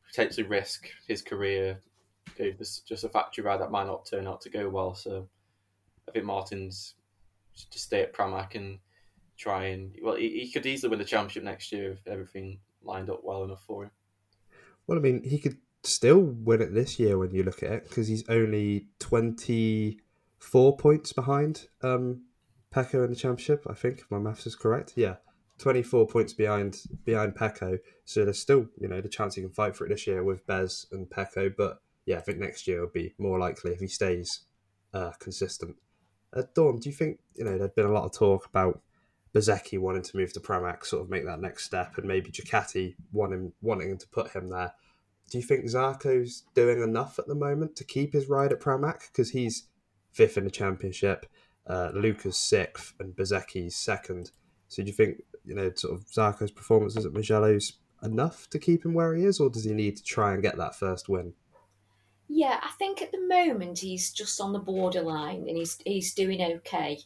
potentially 0.07 0.47
risk 0.47 0.89
his 1.07 1.23
career 1.23 1.81
over 2.39 2.59
just 2.59 3.05
a 3.05 3.09
factory 3.09 3.45
ride 3.45 3.61
that 3.61 3.71
might 3.71 3.87
not 3.87 4.07
turn 4.07 4.27
out 4.27 4.41
to 4.43 4.51
go 4.51 4.69
well. 4.69 4.95
So 4.95 5.29
I 6.09 6.13
think 6.13 6.25
Martin's 6.25 6.95
to 7.71 7.79
stay 7.79 8.03
at 8.03 8.15
Pramac 8.15 8.55
and 8.55 8.79
try 9.37 9.67
and 9.67 9.95
well, 10.03 10.17
he, 10.17 10.41
he 10.41 10.51
could 10.51 10.67
easily 10.67 10.91
win 10.91 10.99
the 10.99 11.05
championship 11.05 11.43
next 11.43 11.73
year 11.73 11.93
if 11.93 12.07
everything 12.07 12.59
lined 12.83 13.11
up 13.11 13.21
well 13.23 13.45
enough 13.45 13.63
for 13.67 13.85
him. 13.85 13.91
Well, 14.87 14.99
I 14.99 15.03
mean, 15.03 15.23
he 15.23 15.39
could 15.39 15.57
still 15.83 16.21
win 16.21 16.61
it 16.63 16.75
this 16.75 16.99
year 16.99 17.19
when 17.19 17.31
you 17.31 17.43
look 17.43 17.63
at 17.63 17.73
it 17.73 17.89
because 17.89 18.09
he's 18.09 18.29
only 18.29 18.89
24 18.99 20.77
points 20.77 21.13
behind 21.13 21.67
um, 21.83 22.23
Pecco 22.75 23.05
in 23.05 23.11
the 23.11 23.17
championship. 23.17 23.67
I 23.69 23.75
think 23.75 23.99
if 23.99 24.11
my 24.11 24.19
maths 24.19 24.47
is 24.47 24.57
correct. 24.57 24.93
Yeah, 24.97 25.17
24 25.59 26.07
points 26.07 26.33
behind 26.33 26.79
behind 27.05 27.35
Pecco. 27.35 27.79
So 28.05 28.25
there's 28.25 28.39
still 28.39 28.67
you 28.79 28.89
know 28.89 29.01
the 29.01 29.09
chance 29.09 29.35
he 29.35 29.43
can 29.43 29.51
fight 29.51 29.77
for 29.77 29.87
it 29.87 29.91
this 29.91 30.07
year 30.07 30.23
with 30.23 30.47
Bez 30.47 30.87
and 30.93 31.09
Pecco. 31.09 31.55
But 31.57 31.81
yeah, 32.07 32.19
I 32.19 32.21
think 32.21 32.39
next 32.39 32.67
year 32.67 32.81
will 32.81 32.89
be 32.89 33.15
more 33.19 33.39
likely 33.39 33.73
if 33.73 33.81
he 33.81 33.89
stays 33.89 34.43
uh, 34.95 35.13
consistent. 35.19 35.77
Uh, 36.33 36.43
Dawn, 36.55 36.79
do 36.79 36.89
you 36.89 36.95
think 36.95 37.19
you 37.35 37.45
know 37.45 37.59
there'd 37.59 37.75
been 37.75 37.87
a 37.87 37.93
lot 37.93 38.05
of 38.05 38.13
talk 38.13 38.47
about 38.47 38.81
Bezzecchi 39.35 39.79
wanting 39.79 40.03
to 40.03 40.17
move 40.17 40.33
to 40.33 40.41
Pramac, 40.41 40.85
sort 40.85 41.03
of 41.03 41.11
make 41.11 41.25
that 41.25 41.41
next 41.41 41.65
step, 41.65 41.99
and 41.99 42.07
maybe 42.07 42.31
Ducati 42.31 42.95
wanting 43.13 43.53
wanting 43.63 43.97
to 43.99 44.09
put 44.09 44.31
him 44.31 44.49
there? 44.49 44.73
Do 45.31 45.39
you 45.39 45.45
think 45.45 45.65
Zarco's 45.65 46.43
doing 46.55 46.83
enough 46.83 47.19
at 47.19 47.29
the 47.29 47.35
moment 47.35 47.77
to 47.77 47.85
keep 47.85 48.13
his 48.13 48.29
ride 48.29 48.53
at 48.53 48.61
Pramac? 48.61 49.13
Because 49.13 49.31
he's 49.31 49.69
fifth 50.13 50.37
in 50.37 50.45
the 50.45 50.51
championship, 50.51 51.27
uh, 51.67 51.91
Luca's 51.95 52.37
sixth, 52.37 52.95
and 52.99 53.15
Bezzecchi's 53.15 53.77
second. 53.77 54.33
So 54.69 54.83
do 54.83 54.89
you 54.89 54.93
think 54.93 55.23
you 55.45 55.55
know 55.55 55.71
sort 55.75 55.95
of 55.95 56.07
Zarco's 56.11 56.51
performances 56.51 57.07
at 57.07 57.13
Mugello's 57.13 57.75
enough 58.03 58.49
to 58.51 58.59
keep 58.59 58.85
him 58.85 58.93
where 58.93 59.15
he 59.15 59.25
is, 59.25 59.41
or 59.41 59.49
does 59.49 59.65
he 59.65 59.73
need 59.73 59.97
to 59.97 60.03
try 60.03 60.35
and 60.35 60.43
get 60.43 60.57
that 60.57 60.75
first 60.75 61.09
win? 61.09 61.35
Yeah, 62.29 62.59
I 62.63 62.71
think 62.79 63.01
at 63.01 63.13
the 63.13 63.27
moment 63.27 63.81
he's 63.81 64.13
just 64.13 64.41
on 64.41 64.53
the 64.53 64.59
borderline 64.59 65.49
and 65.49 65.57
he's 65.57 65.79
he's 65.85 66.15
doing 66.15 66.43
okay. 66.43 66.99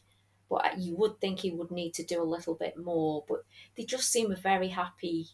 But 0.49 0.77
you 0.77 0.95
would 0.97 1.19
think 1.19 1.39
he 1.39 1.51
would 1.51 1.71
need 1.71 1.93
to 1.95 2.03
do 2.03 2.21
a 2.21 2.23
little 2.23 2.55
bit 2.55 2.77
more. 2.77 3.23
But 3.27 3.39
they 3.75 3.83
just 3.83 4.11
seem 4.11 4.31
a 4.31 4.35
very 4.35 4.69
happy 4.69 5.27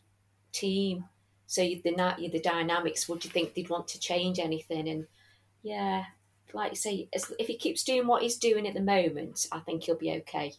team. 0.51 1.05
So 1.51 1.63
the 1.63 2.29
the 2.31 2.39
dynamics, 2.39 3.09
would 3.09 3.25
you 3.25 3.29
think 3.29 3.53
they'd 3.53 3.69
want 3.69 3.89
to 3.89 3.99
change 3.99 4.39
anything? 4.39 4.87
And 4.87 5.05
yeah, 5.61 6.05
like 6.53 6.71
you 6.71 6.77
say, 6.77 7.09
if 7.11 7.47
he 7.47 7.57
keeps 7.57 7.83
doing 7.83 8.07
what 8.07 8.21
he's 8.21 8.37
doing 8.37 8.65
at 8.65 8.73
the 8.73 8.79
moment, 8.79 9.47
I 9.51 9.59
think 9.59 9.83
he'll 9.83 9.97
be 9.97 10.13
okay. 10.13 10.53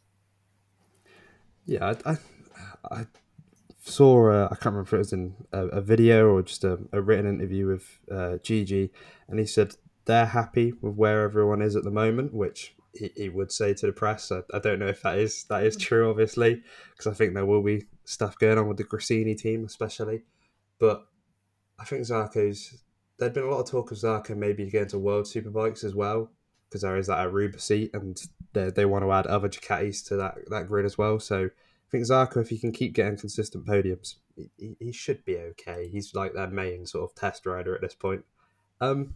Yeah, 1.64 1.94
I, 2.04 2.10
I, 2.10 2.16
I 2.90 3.06
saw 3.80 4.30
uh, 4.30 4.48
I 4.50 4.54
can't 4.56 4.74
remember 4.74 4.88
if 4.88 4.92
it 4.92 4.98
was 4.98 5.12
in 5.14 5.34
a, 5.50 5.66
a 5.68 5.80
video 5.80 6.28
or 6.28 6.42
just 6.42 6.62
a, 6.62 6.78
a, 6.92 7.00
written 7.00 7.26
interview 7.26 7.68
with 7.68 7.98
uh, 8.10 8.36
Gigi, 8.42 8.92
and 9.28 9.38
he 9.38 9.46
said 9.46 9.76
they're 10.04 10.26
happy 10.26 10.74
with 10.82 10.94
where 10.94 11.22
everyone 11.22 11.62
is 11.62 11.74
at 11.74 11.84
the 11.84 11.90
moment, 11.90 12.34
which 12.34 12.74
he, 12.92 13.10
he 13.16 13.28
would 13.30 13.50
say 13.50 13.72
to 13.72 13.86
the 13.86 13.92
press. 13.92 14.30
I, 14.30 14.42
I 14.52 14.58
don't 14.58 14.78
know 14.78 14.88
if 14.88 15.00
that 15.00 15.16
is 15.16 15.44
that 15.44 15.64
is 15.64 15.74
true, 15.74 16.10
obviously, 16.10 16.62
because 16.90 17.06
I 17.06 17.14
think 17.14 17.32
there 17.32 17.46
will 17.46 17.62
be 17.62 17.86
stuff 18.04 18.38
going 18.38 18.58
on 18.58 18.68
with 18.68 18.76
the 18.76 18.84
Gresini 18.84 19.38
team, 19.38 19.64
especially. 19.64 20.24
But 20.82 21.06
I 21.78 21.84
think 21.84 22.02
Zarco's. 22.02 22.82
There'd 23.16 23.34
been 23.34 23.44
a 23.44 23.50
lot 23.50 23.60
of 23.60 23.70
talk 23.70 23.92
of 23.92 23.98
Zarco 23.98 24.36
maybe 24.36 24.68
going 24.68 24.88
to 24.88 24.98
World 24.98 25.26
Superbikes 25.26 25.84
as 25.84 25.94
well, 25.94 26.32
because 26.68 26.82
there 26.82 26.96
is 26.96 27.06
that 27.06 27.24
Aruba 27.24 27.60
seat, 27.60 27.90
and 27.94 28.20
they, 28.52 28.70
they 28.70 28.84
want 28.84 29.04
to 29.04 29.12
add 29.12 29.28
other 29.28 29.48
Ducatis 29.48 30.04
to 30.08 30.16
that, 30.16 30.38
that 30.50 30.66
grid 30.66 30.84
as 30.84 30.98
well. 30.98 31.20
So 31.20 31.44
I 31.44 31.88
think 31.92 32.04
Zarco, 32.04 32.38
if 32.38 32.48
he 32.48 32.58
can 32.58 32.72
keep 32.72 32.94
getting 32.94 33.16
consistent 33.16 33.64
podiums, 33.64 34.16
he, 34.58 34.74
he 34.80 34.90
should 34.90 35.24
be 35.24 35.36
okay. 35.36 35.86
He's 35.86 36.16
like 36.16 36.34
their 36.34 36.48
main 36.48 36.84
sort 36.84 37.08
of 37.08 37.14
test 37.14 37.46
rider 37.46 37.76
at 37.76 37.80
this 37.80 37.94
point. 37.94 38.24
Um, 38.80 39.14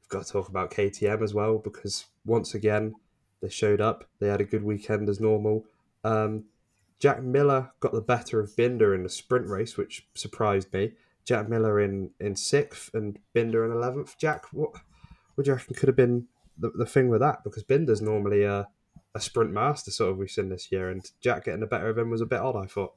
we've 0.00 0.08
got 0.08 0.24
to 0.24 0.32
talk 0.32 0.48
about 0.48 0.70
KTM 0.70 1.22
as 1.22 1.34
well 1.34 1.58
because 1.58 2.06
once 2.24 2.54
again 2.54 2.94
they 3.42 3.50
showed 3.50 3.82
up. 3.82 4.08
They 4.20 4.28
had 4.28 4.40
a 4.40 4.44
good 4.44 4.64
weekend 4.64 5.10
as 5.10 5.20
normal. 5.20 5.66
Um, 6.02 6.44
Jack 7.00 7.22
Miller 7.22 7.72
got 7.80 7.92
the 7.92 8.00
better 8.00 8.40
of 8.40 8.56
Binder 8.56 8.94
in 8.94 9.02
the 9.02 9.08
sprint 9.08 9.46
race, 9.48 9.76
which 9.76 10.06
surprised 10.14 10.72
me. 10.72 10.92
Jack 11.24 11.48
Miller 11.48 11.80
in, 11.80 12.10
in 12.20 12.36
sixth 12.36 12.92
and 12.94 13.18
Binder 13.34 13.64
in 13.64 13.70
eleventh. 13.72 14.16
Jack, 14.18 14.46
what 14.52 14.70
would 15.36 15.46
you 15.46 15.54
reckon 15.54 15.74
could 15.74 15.88
have 15.88 15.96
been 15.96 16.26
the, 16.58 16.70
the 16.70 16.86
thing 16.86 17.08
with 17.08 17.20
that? 17.20 17.42
Because 17.44 17.62
Binder's 17.62 18.02
normally 18.02 18.44
a, 18.44 18.68
a 19.14 19.20
sprint 19.20 19.50
master, 19.50 19.90
sort 19.90 20.12
of 20.12 20.18
we've 20.18 20.30
seen 20.30 20.48
this 20.50 20.70
year, 20.70 20.90
and 20.90 21.04
Jack 21.20 21.44
getting 21.44 21.60
the 21.60 21.66
better 21.66 21.88
of 21.88 21.98
him 21.98 22.10
was 22.10 22.20
a 22.20 22.26
bit 22.26 22.40
odd. 22.40 22.56
I 22.56 22.66
thought 22.66 22.94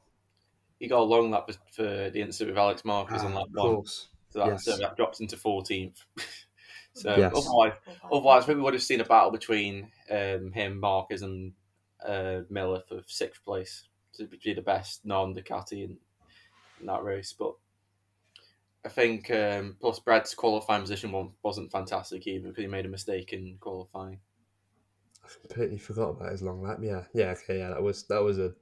he 0.79 0.87
got 0.87 0.99
a 0.99 1.03
long 1.03 1.31
lap 1.31 1.49
for 1.71 1.83
the 1.83 2.21
incident 2.21 2.55
with 2.55 2.59
Alex 2.59 2.81
Ah, 2.85 3.05
on 3.25 3.33
lap 3.33 3.47
one, 3.53 3.75
course. 3.75 4.09
so 4.29 4.39
that, 4.39 4.47
yes. 4.47 4.65
so 4.65 4.77
that 4.77 4.95
drops 4.95 5.19
into 5.19 5.37
fourteenth. 5.37 6.03
so 6.93 7.15
Yes. 7.15 7.33
otherwise, 7.35 7.73
otherwise, 8.11 8.47
we 8.47 8.55
would 8.55 8.73
have 8.73 8.83
seen 8.83 9.01
a 9.01 9.05
battle 9.05 9.31
between 9.31 9.89
um, 10.11 10.51
him, 10.51 10.79
Marquez, 10.79 11.21
and 11.21 11.53
uh, 12.05 12.41
Miller 12.49 12.81
for 12.87 13.01
sixth 13.07 13.43
place 13.43 13.87
to 14.13 14.27
be 14.43 14.53
the 14.53 14.61
best 14.61 15.05
non-Ducati 15.05 15.83
in, 15.83 15.97
in 16.79 16.85
that 16.85 17.03
race. 17.03 17.33
But 17.37 17.53
I 18.85 18.89
think 18.89 19.29
um, 19.31 19.75
plus 19.79 19.99
Brad's 19.99 20.33
qualifying 20.33 20.81
position 20.81 21.33
wasn't 21.43 21.71
fantastic 21.71 22.25
either 22.27 22.49
because 22.49 22.63
he 22.63 22.67
made 22.67 22.85
a 22.85 22.89
mistake 22.89 23.33
in 23.33 23.57
qualifying. 23.59 24.19
I 25.23 25.27
completely 25.41 25.77
forgot 25.77 26.11
about 26.11 26.31
his 26.31 26.41
long 26.41 26.61
lap. 26.61 26.79
Yeah, 26.81 27.03
yeah, 27.13 27.31
okay, 27.31 27.59
yeah. 27.59 27.69
That 27.69 27.83
was 27.83 28.03
that 28.03 28.23
was 28.23 28.39
a 28.39 28.53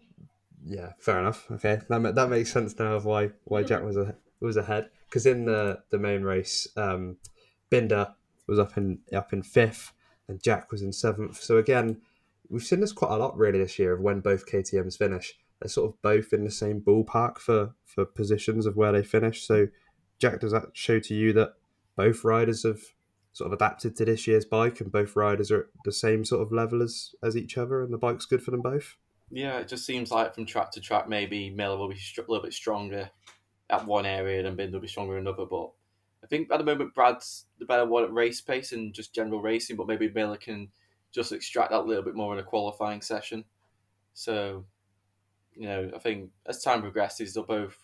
yeah, 0.65 0.93
fair 0.99 1.19
enough. 1.19 1.49
Okay, 1.51 1.79
that 1.89 2.15
that 2.15 2.29
makes 2.29 2.51
sense 2.51 2.77
now 2.79 2.95
of 2.95 3.05
why 3.05 3.29
why 3.43 3.63
Jack 3.63 3.83
was 3.83 3.97
a, 3.97 4.15
was 4.39 4.57
ahead 4.57 4.89
because 5.07 5.25
in 5.25 5.45
the 5.45 5.83
the 5.91 5.99
main 5.99 6.23
race, 6.23 6.67
um, 6.75 7.17
Binder 7.69 8.15
was 8.47 8.59
up 8.59 8.77
in 8.77 8.99
up 9.13 9.31
in 9.31 9.43
fifth 9.43 9.93
and 10.27 10.41
Jack 10.41 10.71
was 10.71 10.81
in 10.81 10.91
seventh. 10.91 11.41
So 11.41 11.57
again, 11.57 12.01
we've 12.49 12.63
seen 12.63 12.79
this 12.79 12.91
quite 12.91 13.11
a 13.11 13.17
lot 13.17 13.37
really 13.37 13.59
this 13.59 13.79
year 13.79 13.93
of 13.93 14.01
when 14.01 14.19
both 14.19 14.49
KTM's 14.49 14.97
finish. 14.97 15.33
They're 15.61 15.69
sort 15.69 15.91
of 15.91 16.01
both 16.01 16.33
in 16.33 16.43
the 16.43 16.51
same 16.51 16.81
ballpark 16.81 17.37
for 17.37 17.75
for 17.85 18.05
positions 18.05 18.65
of 18.65 18.75
where 18.75 18.91
they 18.91 19.03
finish. 19.03 19.45
So, 19.45 19.67
Jack, 20.19 20.41
does 20.41 20.51
that 20.51 20.69
show 20.73 20.99
to 20.99 21.13
you 21.13 21.33
that 21.33 21.53
both 21.95 22.23
riders 22.23 22.63
have 22.63 22.81
sort 23.31 23.47
of 23.47 23.53
adapted 23.53 23.95
to 23.97 24.05
this 24.05 24.27
year's 24.27 24.45
bike 24.45 24.79
and 24.79 24.91
both 24.91 25.15
riders 25.15 25.51
are 25.51 25.59
at 25.61 25.65
the 25.83 25.91
same 25.91 26.23
sort 26.25 26.41
of 26.41 26.51
level 26.51 26.81
as 26.81 27.15
as 27.23 27.37
each 27.37 27.57
other 27.57 27.83
and 27.83 27.93
the 27.93 27.97
bike's 27.97 28.25
good 28.25 28.43
for 28.43 28.51
them 28.51 28.61
both? 28.61 28.97
Yeah, 29.29 29.57
it 29.59 29.67
just 29.67 29.85
seems 29.85 30.11
like 30.11 30.35
from 30.35 30.45
track 30.45 30.71
to 30.71 30.81
track, 30.81 31.09
maybe 31.09 31.49
Miller 31.49 31.77
will 31.77 31.89
be 31.89 31.95
a 31.95 32.21
little 32.21 32.43
bit 32.43 32.53
stronger 32.53 33.09
at 33.69 33.85
one 33.85 34.05
area 34.05 34.45
and 34.45 34.55
Binder 34.55 34.73
will 34.77 34.81
be 34.81 34.87
stronger 34.87 35.17
in 35.17 35.27
another. 35.27 35.45
But 35.45 35.71
I 36.23 36.27
think 36.27 36.51
at 36.51 36.59
the 36.59 36.63
moment 36.63 36.93
Brad's 36.93 37.45
the 37.59 37.65
better 37.65 37.85
one 37.85 38.03
at 38.03 38.13
race 38.13 38.41
pace 38.41 38.71
and 38.71 38.93
just 38.93 39.15
general 39.15 39.41
racing, 39.41 39.75
but 39.75 39.87
maybe 39.87 40.09
Miller 40.09 40.37
can 40.37 40.69
just 41.15 41.31
extract 41.31 41.71
that 41.71 41.85
little 41.85 42.03
bit 42.03 42.13
more 42.13 42.33
in 42.33 42.39
a 42.39 42.43
qualifying 42.43 43.01
session. 43.01 43.45
So, 44.13 44.65
you 45.55 45.67
know, 45.67 45.89
I 45.95 45.99
think 45.99 46.29
as 46.45 46.61
time 46.61 46.81
progresses, 46.81 47.33
they'll 47.33 47.45
both, 47.45 47.77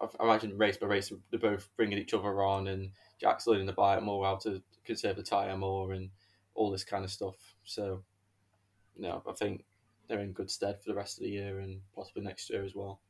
I 0.00 0.24
imagine 0.24 0.56
race 0.56 0.76
by 0.76 0.86
race, 0.86 1.12
they're 1.30 1.40
both 1.40 1.68
bringing 1.76 1.98
each 1.98 2.14
other 2.14 2.42
on 2.44 2.68
and 2.68 2.90
Jack's 3.20 3.48
learning 3.48 3.66
the 3.66 3.72
bike 3.72 4.02
more, 4.02 4.24
how 4.24 4.36
to 4.36 4.62
conserve 4.84 5.16
the 5.16 5.22
tyre 5.24 5.56
more 5.56 5.92
and 5.92 6.10
all 6.54 6.70
this 6.70 6.84
kind 6.84 7.04
of 7.04 7.10
stuff. 7.10 7.34
So, 7.64 8.04
you 8.94 9.02
know, 9.02 9.20
I 9.28 9.32
think 9.32 9.64
they're 10.08 10.20
in 10.20 10.32
good 10.32 10.50
stead 10.50 10.78
for 10.78 10.90
the 10.90 10.96
rest 10.96 11.18
of 11.18 11.24
the 11.24 11.30
year 11.30 11.58
and 11.58 11.80
possibly 11.94 12.22
next 12.22 12.48
year 12.50 12.64
as 12.64 12.74
well. 12.74 13.00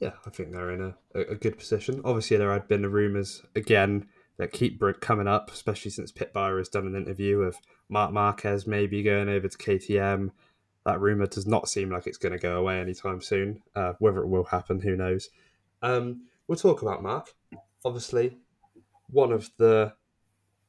Yeah, 0.00 0.12
I 0.26 0.30
think 0.30 0.50
they're 0.50 0.72
in 0.72 0.94
a, 1.14 1.20
a 1.20 1.34
good 1.34 1.58
position. 1.58 2.00
Obviously, 2.04 2.38
there 2.38 2.52
had 2.52 2.66
been 2.66 2.82
the 2.82 2.88
rumours 2.88 3.42
again 3.54 4.08
that 4.38 4.52
keep 4.52 4.82
coming 5.00 5.28
up, 5.28 5.50
especially 5.50 5.90
since 5.90 6.10
Pit 6.10 6.32
Beirer 6.34 6.58
has 6.58 6.68
done 6.68 6.86
an 6.86 6.96
interview 6.96 7.40
of 7.40 7.56
Marc 7.88 8.12
Marquez 8.12 8.66
maybe 8.66 9.02
going 9.02 9.28
over 9.28 9.48
to 9.48 9.58
KTM. 9.58 10.30
That 10.84 11.00
rumour 11.00 11.26
does 11.26 11.46
not 11.46 11.68
seem 11.68 11.90
like 11.90 12.06
it's 12.06 12.18
going 12.18 12.32
to 12.32 12.38
go 12.38 12.56
away 12.56 12.80
anytime 12.80 13.20
soon. 13.20 13.62
Uh, 13.76 13.92
whether 13.98 14.20
it 14.22 14.28
will 14.28 14.44
happen, 14.44 14.80
who 14.80 14.96
knows? 14.96 15.28
Um, 15.82 16.22
we'll 16.48 16.56
talk 16.56 16.82
about 16.82 17.02
Marc. 17.02 17.34
Obviously, 17.84 18.38
one 19.08 19.32
of 19.32 19.50
the 19.58 19.94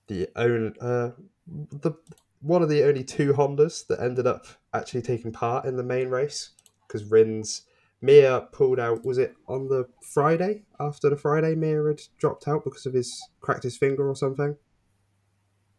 the 0.08 0.28
own 0.36 0.76
uh, 0.82 1.12
the 1.48 1.94
one 2.42 2.62
of 2.62 2.70
the 2.70 2.84
only 2.84 3.04
two 3.04 3.34
Hondas 3.34 3.88
that 3.88 4.02
ended 4.02 4.28
up 4.28 4.46
actually 4.74 5.02
taking 5.02 5.32
part 5.32 5.66
in 5.66 5.78
the 5.78 5.84
main 5.84 6.10
race 6.10 6.52
because 6.86 7.06
Rins 7.06 7.64
Mir 8.04 8.42
pulled 8.52 8.82
out. 8.82 9.06
Was 9.06 9.18
it 9.18 9.34
on 9.48 9.70
the 9.70 9.88
Friday 10.02 10.64
after 10.78 11.10
the 11.10 11.16
Friday? 11.16 11.56
Mir 11.56 11.88
had 11.88 12.02
dropped 12.18 12.50
out 12.50 12.66
because 12.66 12.86
of 12.86 12.94
his 12.94 13.18
cracked 13.40 13.64
his 13.64 13.78
finger 13.78 14.10
or 14.10 14.16
something, 14.16 14.58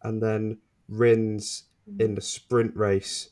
and 0.02 0.22
then 0.22 0.58
Rins 0.88 1.64
mm. 1.88 2.00
in 2.00 2.14
the 2.14 2.22
sprint 2.22 2.74
race. 2.74 3.28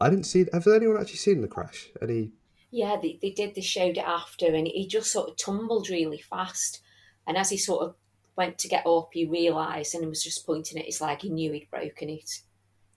I 0.00 0.10
didn't 0.10 0.26
see. 0.26 0.46
Have 0.52 0.68
anyone 0.68 0.96
actually 0.96 1.16
seen 1.16 1.40
the 1.40 1.48
crash? 1.48 1.88
Any? 2.00 2.30
Yeah, 2.70 2.96
they, 3.02 3.18
they 3.20 3.30
did. 3.30 3.56
They 3.56 3.60
showed 3.60 3.98
it 3.98 4.06
after, 4.06 4.46
and 4.46 4.68
he 4.68 4.86
just 4.86 5.10
sort 5.10 5.30
of 5.30 5.36
tumbled 5.36 5.90
really 5.90 6.18
fast. 6.18 6.82
And 7.26 7.36
as 7.36 7.50
he 7.50 7.56
sort 7.56 7.82
of 7.82 7.96
went 8.36 8.58
to 8.58 8.68
get 8.68 8.86
up, 8.86 9.08
he 9.12 9.24
realised, 9.24 9.92
and 9.92 10.04
he 10.04 10.08
was 10.08 10.22
just 10.22 10.46
pointing 10.46 10.78
at 10.78 10.86
his 10.86 11.00
leg. 11.00 11.20
He 11.22 11.30
knew 11.30 11.50
he'd 11.50 11.68
broken 11.68 12.10
it. 12.10 12.42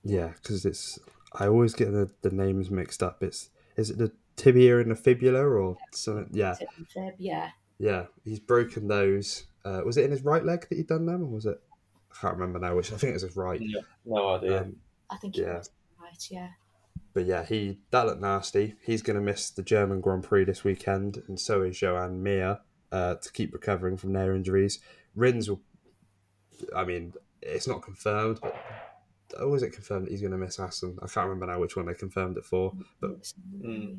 Yeah, 0.04 0.34
because 0.42 0.64
it's. 0.64 1.00
I 1.34 1.48
always 1.48 1.74
get 1.74 1.92
the, 1.92 2.12
the 2.22 2.30
names 2.30 2.70
mixed 2.70 3.02
up. 3.02 3.24
It's 3.24 3.50
is 3.76 3.90
it 3.90 3.98
the 3.98 4.12
tibia 4.38 4.80
and 4.80 4.90
the 4.92 4.96
fibula 4.96 5.44
or 5.44 5.78
something? 5.92 6.30
Yeah, 6.32 6.56
Yeah, 7.20 7.50
yeah. 7.78 8.06
He's 8.24 8.40
broken 8.40 8.88
those. 8.88 9.46
Uh, 9.66 9.82
was 9.86 9.98
it 9.98 10.06
in 10.06 10.12
his 10.12 10.24
right 10.24 10.46
leg 10.46 10.62
that 10.70 10.76
he'd 10.76 10.88
done 10.88 11.06
them, 11.06 11.24
or 11.24 11.28
was 11.28 11.46
it? 11.46 11.60
I 12.12 12.22
can't 12.22 12.36
remember 12.38 12.60
now. 12.60 12.76
Which 12.76 12.94
I 12.94 12.96
think 12.98 13.10
it 13.12 13.14
was 13.16 13.24
his 13.24 13.36
right. 13.36 13.62
No 14.06 14.36
idea. 14.36 14.62
Um, 14.62 14.76
I 15.10 15.18
think 15.18 15.36
Yeah. 15.36 15.62
right. 16.02 16.28
Yeah, 16.32 16.50
but 17.14 17.26
yeah, 17.26 17.44
he 17.46 17.80
that 17.92 18.06
looked 18.06 18.22
nasty. 18.22 18.76
He's 18.82 19.02
going 19.02 19.18
to 19.18 19.22
miss 19.22 19.50
the 19.50 19.64
German 19.64 20.00
Grand 20.02 20.24
Prix 20.24 20.46
this 20.46 20.64
weekend, 20.64 21.22
and 21.28 21.40
so 21.40 21.64
is 21.64 21.78
Joan 21.80 22.24
Mir 22.24 22.60
uh, 22.92 23.16
to 23.16 23.32
keep 23.34 23.54
recovering 23.54 23.98
from 23.98 24.14
their 24.14 24.34
injuries. 24.34 24.80
Rins 25.16 25.50
will. 25.50 25.62
I 26.76 26.86
mean, 26.86 27.14
it's 27.42 27.68
not 27.68 27.82
confirmed, 27.84 28.40
but 28.42 28.56
oh, 29.38 29.54
is 29.54 29.64
it 29.64 29.72
confirmed 29.74 30.06
that 30.08 30.12
he's 30.12 30.22
going 30.22 30.32
to 30.32 30.38
miss 30.38 30.60
Assen? 30.60 30.98
I 31.02 31.08
can't 31.08 31.28
remember 31.28 31.48
now 31.52 31.60
which 31.60 31.76
one 31.76 31.86
they 31.86 31.94
confirmed 31.94 32.38
it 32.38 32.46
for, 32.46 32.74
but 33.00 33.34
Mm. 33.62 33.98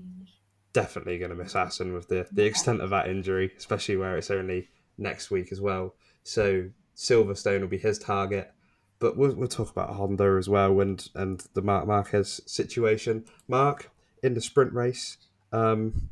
definitely 0.73 1.18
going 1.18 1.30
to 1.30 1.37
miss 1.37 1.56
Assen 1.56 1.92
with 1.92 2.08
the 2.08 2.26
the 2.32 2.44
extent 2.44 2.80
of 2.80 2.90
that 2.90 3.08
injury, 3.08 3.52
especially 3.56 3.97
where 3.97 4.16
it's 4.16 4.30
only 4.30 4.68
next 4.97 5.30
week 5.30 5.52
as 5.52 5.61
well. 5.61 5.94
So 6.25 6.70
Silverstone 6.97 7.61
will 7.61 7.68
be 7.68 7.78
his 7.78 7.99
target. 7.99 8.52
But 9.00 9.16
we'll, 9.16 9.32
we'll 9.37 9.47
talk 9.47 9.70
about 9.70 9.90
Honda 9.90 10.37
as 10.38 10.49
well 10.49 10.80
and, 10.80 11.08
and 11.14 11.40
the 11.54 11.62
Marc 11.62 11.87
Marquez 11.87 12.40
situation. 12.47 13.25
Marc, 13.47 13.92
in 14.25 14.35
the 14.35 14.40
sprint 14.40 14.73
race, 14.73 15.18
um, 15.52 16.11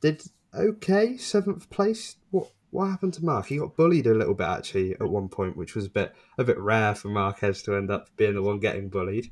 did 0.00 0.22
okay, 0.54 1.16
seventh 1.16 1.68
place. 1.70 2.14
What 2.30 2.50
what 2.70 2.86
happened 2.86 3.14
to 3.14 3.24
Marc? 3.24 3.46
He 3.46 3.58
got 3.58 3.76
bullied 3.76 4.06
a 4.06 4.14
little 4.14 4.34
bit 4.34 4.46
actually 4.46 4.92
at 4.92 5.02
one 5.02 5.28
point, 5.28 5.56
which 5.56 5.74
was 5.74 5.86
a 5.86 5.90
bit 5.90 6.14
a 6.38 6.44
bit 6.44 6.58
rare 6.58 6.94
for 6.94 7.08
Marquez 7.08 7.62
to 7.62 7.74
end 7.74 7.90
up 7.90 8.08
being 8.16 8.34
the 8.34 8.42
one 8.42 8.60
getting 8.60 8.88
bullied. 8.88 9.30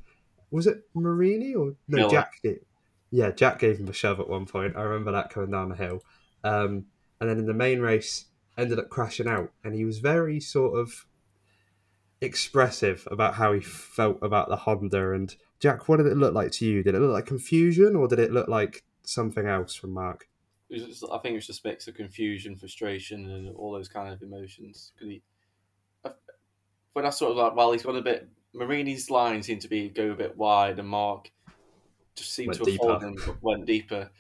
Was 0.50 0.66
it 0.66 0.82
Marini 0.94 1.54
or 1.54 1.74
no? 1.88 1.98
Miller. 1.98 2.10
Jack 2.10 2.40
did. 2.42 2.60
Yeah, 3.10 3.30
Jack 3.30 3.58
gave 3.58 3.78
him 3.78 3.88
a 3.88 3.92
shove 3.92 4.20
at 4.20 4.28
one 4.28 4.46
point. 4.46 4.76
I 4.76 4.82
remember 4.82 5.12
that 5.12 5.30
coming 5.30 5.50
down 5.50 5.70
the 5.70 5.76
hill. 5.76 6.02
Um, 6.44 6.86
and 7.20 7.28
then 7.28 7.38
in 7.38 7.46
the 7.46 7.54
main 7.54 7.80
race, 7.80 8.26
ended 8.56 8.78
up 8.78 8.90
crashing 8.90 9.28
out, 9.28 9.52
and 9.64 9.74
he 9.74 9.84
was 9.84 10.00
very 10.00 10.40
sort 10.40 10.78
of 10.78 11.06
expressive 12.20 13.06
about 13.10 13.34
how 13.34 13.52
he 13.52 13.60
felt 13.60 14.18
about 14.20 14.48
the 14.48 14.56
Honda. 14.56 15.12
And 15.12 15.34
Jack, 15.60 15.88
what 15.88 15.98
did 15.98 16.06
it 16.06 16.16
look 16.16 16.34
like 16.34 16.50
to 16.52 16.66
you? 16.66 16.82
Did 16.82 16.94
it 16.94 17.00
look 17.00 17.12
like 17.12 17.26
confusion, 17.26 17.96
or 17.96 18.08
did 18.08 18.18
it 18.18 18.32
look 18.32 18.48
like 18.48 18.84
something 19.02 19.46
else 19.46 19.74
from 19.74 19.92
Marc? 19.92 20.27
It 20.70 20.86
was 20.86 21.02
I 21.04 21.18
think 21.18 21.32
it 21.32 21.36
was 21.36 21.46
just 21.46 21.64
a 21.64 21.68
mix 21.68 21.88
of 21.88 21.94
confusion, 21.94 22.56
frustration, 22.56 23.30
and 23.30 23.54
all 23.56 23.72
those 23.72 23.88
kind 23.88 24.12
of 24.12 24.22
emotions. 24.22 24.92
'Cause 24.98 25.08
he, 25.08 25.22
I- 26.04 26.12
when 26.92 27.06
I 27.06 27.10
sort 27.10 27.30
of 27.32 27.36
like, 27.38 27.54
well, 27.54 27.72
he's 27.72 27.82
gone 27.82 27.96
a 27.96 28.02
bit. 28.02 28.28
Marini's 28.54 29.10
line 29.10 29.42
seemed 29.42 29.62
to 29.62 29.68
be 29.68 29.88
go 29.88 30.10
a 30.10 30.16
bit 30.16 30.36
wide, 30.36 30.78
and 30.78 30.88
Marc 30.88 31.30
just 32.14 32.32
seemed 32.32 32.48
Went 32.48 32.64
to 32.64 32.70
have 32.70 32.76
fallen 32.78 33.14
deeper. 33.14 33.30
and 33.30 33.42
went 33.42 33.64
deeper. 33.66 34.10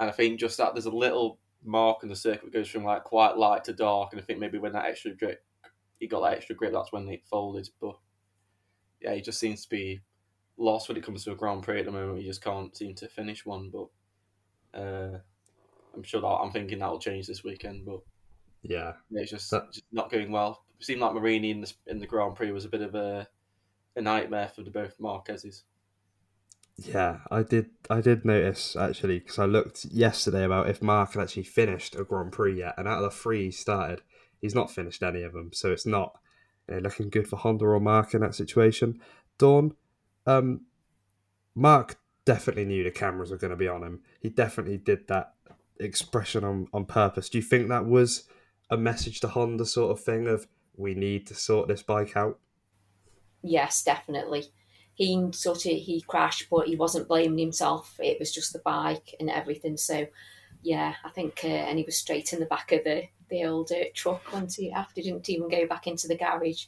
And 0.00 0.08
I 0.08 0.12
think 0.12 0.38
just 0.38 0.56
that 0.58 0.74
there's 0.74 0.86
a 0.86 0.90
little 0.90 1.38
mark 1.64 2.04
on 2.04 2.08
the 2.08 2.14
circuit 2.16 2.52
goes 2.52 2.68
from 2.68 2.84
like 2.84 3.02
quite 3.04 3.36
light 3.36 3.64
to 3.64 3.72
dark, 3.72 4.12
and 4.12 4.20
I 4.20 4.24
think 4.24 4.38
maybe 4.38 4.58
when 4.58 4.72
that 4.72 4.84
extra 4.86 5.12
grip, 5.12 5.44
he 5.98 6.06
got 6.06 6.20
that 6.20 6.34
extra 6.36 6.54
grip, 6.54 6.72
that's 6.72 6.92
when 6.92 7.08
it 7.08 7.26
folded. 7.26 7.68
But 7.80 7.96
yeah, 9.00 9.14
he 9.14 9.20
just 9.20 9.40
seems 9.40 9.62
to 9.64 9.68
be 9.68 10.00
lost 10.56 10.88
when 10.88 10.96
it 10.96 11.02
comes 11.04 11.24
to 11.24 11.32
a 11.32 11.36
Grand 11.36 11.62
Prix 11.62 11.80
at 11.80 11.86
the 11.86 11.92
moment. 11.92 12.18
He 12.18 12.24
just 12.26 12.42
can't 12.42 12.76
seem 12.76 12.94
to 12.96 13.08
finish 13.08 13.44
one, 13.46 13.70
but 13.70 14.78
uh, 14.78 15.18
I'm 15.98 16.04
sure 16.04 16.20
that 16.20 16.26
I'm 16.26 16.52
thinking 16.52 16.78
that'll 16.78 17.00
change 17.00 17.26
this 17.26 17.42
weekend. 17.42 17.84
But 17.84 18.00
Yeah, 18.62 18.92
it's 19.10 19.30
just, 19.32 19.50
That- 19.50 19.72
just 19.72 19.84
not 19.92 20.10
going 20.10 20.30
well. 20.30 20.64
It 20.78 20.84
seemed 20.84 21.00
like 21.00 21.12
Marini 21.12 21.50
in 21.50 21.60
the 21.60 21.72
in 21.88 21.98
the 21.98 22.06
Grand 22.06 22.36
Prix 22.36 22.52
was 22.52 22.64
a 22.64 22.68
bit 22.68 22.82
of 22.82 22.94
a 22.94 23.28
a 23.96 24.00
nightmare 24.00 24.48
for 24.54 24.62
the 24.62 24.70
both 24.70 24.96
Marquezes. 24.98 25.62
yeah, 26.76 27.18
I 27.32 27.42
did. 27.42 27.70
I 27.90 28.00
did 28.00 28.24
notice 28.24 28.76
actually 28.76 29.18
because 29.18 29.40
I 29.40 29.46
looked 29.46 29.84
yesterday 29.86 30.44
about 30.44 30.70
if 30.70 30.80
Marc 30.80 31.14
had 31.14 31.22
actually 31.22 31.42
finished 31.42 31.96
a 31.96 32.04
Grand 32.04 32.30
Prix 32.30 32.58
yet, 32.58 32.74
and 32.78 32.86
out 32.86 32.98
of 33.02 33.10
the 33.10 33.10
three 33.16 33.46
he 33.46 33.50
started, 33.50 34.02
he's 34.40 34.54
not 34.54 34.70
finished 34.70 35.02
any 35.02 35.22
of 35.22 35.32
them. 35.32 35.50
So 35.52 35.72
it's 35.72 35.86
not 35.86 36.16
you 36.68 36.76
know, 36.76 36.80
looking 36.82 37.10
good 37.10 37.26
for 37.26 37.36
Honda 37.36 37.64
or 37.64 37.80
Marc 37.80 38.14
in 38.14 38.20
that 38.20 38.36
situation. 38.36 39.00
Dawn, 39.38 39.74
um, 40.26 40.66
Marc 41.56 41.98
definitely 42.24 42.66
knew 42.66 42.84
the 42.84 42.90
cameras 42.92 43.30
were 43.32 43.38
going 43.38 43.50
to 43.50 43.56
be 43.56 43.66
on 43.68 43.82
him. 43.82 44.02
He 44.20 44.28
definitely 44.28 44.76
did 44.76 45.08
that 45.08 45.34
expression 45.80 46.44
on 46.44 46.66
on 46.72 46.84
purpose. 46.84 47.28
Do 47.28 47.38
you 47.38 47.42
think 47.42 47.68
that 47.68 47.86
was 47.86 48.24
a 48.70 48.76
message 48.76 49.20
to 49.20 49.28
Honda 49.28 49.64
sort 49.64 49.90
of 49.90 50.04
thing 50.04 50.26
of 50.26 50.46
we 50.76 50.94
need 50.94 51.26
to 51.26 51.34
sort 51.34 51.68
this 51.68 51.82
bike 51.82 52.16
out? 52.16 52.38
Yes, 53.42 53.82
definitely. 53.82 54.46
He 54.94 55.28
sort 55.32 55.64
of 55.66 55.72
he 55.72 56.04
crashed, 56.06 56.48
but 56.50 56.66
he 56.66 56.76
wasn't 56.76 57.08
blaming 57.08 57.38
himself. 57.38 57.94
It 58.00 58.18
was 58.18 58.32
just 58.32 58.52
the 58.52 58.58
bike 58.60 59.14
and 59.20 59.30
everything. 59.30 59.76
So, 59.76 60.06
yeah, 60.62 60.94
I 61.04 61.10
think, 61.10 61.40
uh, 61.44 61.48
and 61.48 61.78
he 61.78 61.84
was 61.84 61.96
straight 61.96 62.32
in 62.32 62.40
the 62.40 62.46
back 62.46 62.72
of 62.72 62.84
the 62.84 63.04
the 63.30 63.44
old 63.44 63.70
uh, 63.70 63.84
truck 63.94 64.32
once 64.32 64.56
he 64.56 64.72
after 64.72 65.00
he 65.00 65.10
didn't 65.10 65.28
even 65.28 65.48
go 65.48 65.66
back 65.66 65.86
into 65.86 66.08
the 66.08 66.16
garage. 66.16 66.64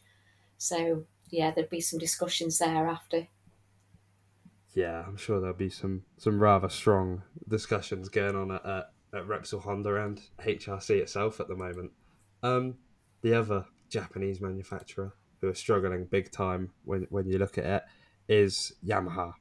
So, 0.59 1.07
yeah, 1.31 1.51
there'd 1.51 1.71
be 1.71 1.81
some 1.81 1.99
discussions 1.99 2.59
there 2.59 2.87
after. 2.87 3.27
Yeah, 4.75 5.03
I'm 5.07 5.17
sure 5.17 5.41
there'll 5.41 5.57
be 5.57 5.71
some 5.71 6.05
some 6.17 6.41
rather 6.41 6.69
strong 6.69 7.23
discussions 7.49 8.09
going 8.09 8.37
on 8.37 8.53
at 8.53 8.65
at, 8.65 8.91
at 9.15 9.27
Repsol 9.27 9.63
Honda 9.63 9.97
and 10.05 10.21
HRC 10.41 10.91
itself 10.91 11.41
at 11.41 11.49
the 11.49 11.57
moment. 11.57 11.93
Um, 12.43 12.77
the 13.23 13.35
other 13.35 13.67
Japanese 13.89 14.41
manufacturer 14.41 15.15
who 15.41 15.49
are 15.49 15.55
struggling 15.55 16.05
big 16.05 16.31
time 16.31 16.71
when 16.85 17.07
when 17.11 17.27
you 17.27 17.39
look 17.39 17.59
at 17.59 17.65
it 17.65 17.83
is 18.29 18.73
Yamaha. 18.87 19.35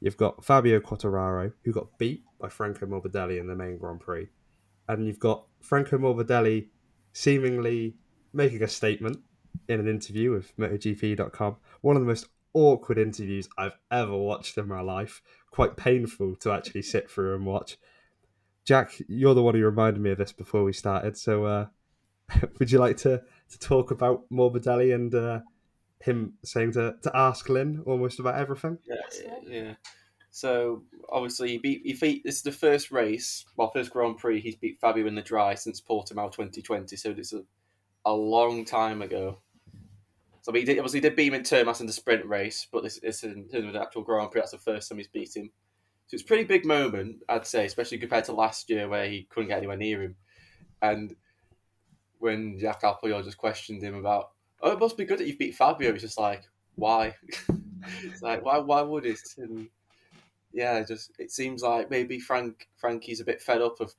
You've 0.00 0.16
got 0.16 0.44
Fabio 0.44 0.80
Quartararo 0.80 1.52
who 1.64 1.72
got 1.72 1.98
beat 1.98 2.22
by 2.38 2.48
Franco 2.48 2.86
Morbidelli 2.86 3.40
in 3.40 3.46
the 3.46 3.56
main 3.56 3.78
Grand 3.78 4.00
Prix, 4.00 4.28
and 4.88 5.06
you've 5.06 5.18
got 5.18 5.46
Franco 5.60 5.98
Morbidelli 5.98 6.68
seemingly 7.12 7.96
making 8.32 8.62
a 8.62 8.68
statement 8.68 9.18
in 9.68 9.80
an 9.80 9.88
interview 9.88 10.32
with 10.32 10.56
MotoGP.com. 10.56 11.56
One 11.80 11.96
of 11.96 12.02
the 12.02 12.08
most 12.08 12.26
awkward 12.52 12.98
interviews 12.98 13.48
I've 13.56 13.78
ever 13.90 14.16
watched 14.16 14.58
in 14.58 14.68
my 14.68 14.80
life. 14.80 15.22
Quite 15.50 15.76
painful 15.76 16.36
to 16.36 16.52
actually 16.52 16.82
sit 16.82 17.10
through 17.10 17.34
and 17.34 17.46
watch. 17.46 17.76
Jack, 18.64 19.00
you're 19.08 19.34
the 19.34 19.42
one 19.42 19.54
who 19.54 19.64
reminded 19.64 20.02
me 20.02 20.10
of 20.10 20.18
this 20.18 20.32
before 20.32 20.64
we 20.64 20.72
started. 20.72 21.16
So, 21.16 21.44
uh, 21.44 21.66
would 22.58 22.70
you 22.70 22.78
like 22.78 22.96
to, 22.98 23.22
to 23.50 23.58
talk 23.58 23.90
about 23.90 24.24
Morbidelli 24.30 24.94
and 24.94 25.14
uh, 25.14 25.40
him 26.00 26.34
saying 26.44 26.72
to, 26.72 26.94
to 27.02 27.10
ask 27.14 27.48
Lin 27.48 27.82
almost 27.86 28.20
about 28.20 28.36
everything? 28.36 28.78
Yeah, 28.86 29.34
yeah. 29.46 29.74
So 30.34 30.82
obviously 31.12 31.50
he 31.50 31.58
beat 31.58 31.82
he 31.84 31.92
beat 31.92 32.24
this 32.24 32.38
is 32.38 32.42
the 32.42 32.50
first 32.50 32.90
race, 32.90 33.44
well 33.56 33.70
first 33.70 33.92
Grand 33.92 34.18
Prix 34.18 34.40
he's 34.40 34.56
beat 34.56 34.80
Fabio 34.80 35.06
in 35.06 35.14
the 35.14 35.22
dry 35.22 35.54
since 35.54 35.80
Portimao 35.80 36.32
2020. 36.32 36.96
So 36.96 37.14
it's 37.16 37.32
a, 37.32 37.42
a 38.04 38.12
long 38.12 38.64
time 38.64 39.00
ago. 39.00 39.38
So 40.42 40.52
he 40.52 40.64
did, 40.64 40.78
obviously 40.78 40.98
he 40.98 41.02
did 41.02 41.14
beat 41.14 41.28
him 41.28 41.34
in 41.34 41.42
Termas 41.42 41.80
in 41.80 41.86
the 41.86 41.92
sprint 41.92 42.26
race, 42.26 42.66
but 42.72 42.82
this 42.82 42.98
is 42.98 43.22
in 43.22 43.48
terms 43.48 43.66
of 43.66 43.74
the 43.74 43.80
actual 43.80 44.02
Grand 44.02 44.32
Prix. 44.32 44.40
That's 44.40 44.50
the 44.50 44.58
first 44.58 44.88
time 44.88 44.98
he's 44.98 45.06
beat 45.06 45.36
him. 45.36 45.52
So 46.06 46.14
it's 46.14 46.22
a 46.22 46.26
pretty 46.26 46.44
big 46.44 46.66
moment, 46.66 47.22
I'd 47.28 47.46
say, 47.46 47.64
especially 47.64 47.98
compared 47.98 48.24
to 48.26 48.32
last 48.32 48.68
year 48.68 48.88
where 48.88 49.08
he 49.08 49.26
couldn't 49.30 49.48
get 49.48 49.58
anywhere 49.58 49.76
near 49.76 50.02
him. 50.02 50.16
And 50.82 51.16
when 52.18 52.58
Jack 52.58 52.84
Appleyard 52.84 53.24
just 53.24 53.38
questioned 53.38 53.82
him 53.82 53.94
about, 53.94 54.32
oh, 54.60 54.72
it 54.72 54.80
must 54.80 54.96
be 54.96 55.04
good 55.04 55.18
that 55.18 55.26
you've 55.26 55.38
beat 55.38 55.54
Fabio. 55.54 55.92
He's 55.92 56.02
just 56.02 56.18
like, 56.18 56.42
why? 56.74 57.14
it's 58.02 58.22
like, 58.22 58.44
why? 58.44 58.58
Why 58.58 58.82
would 58.82 59.06
it? 59.06 59.18
And 59.38 59.68
yeah, 60.52 60.82
just 60.82 61.12
it 61.18 61.30
seems 61.30 61.62
like 61.62 61.90
maybe 61.90 62.18
Frank 62.18 62.68
Frankie's 62.76 63.20
a 63.20 63.24
bit 63.24 63.42
fed 63.42 63.62
up 63.62 63.80
of 63.80 63.94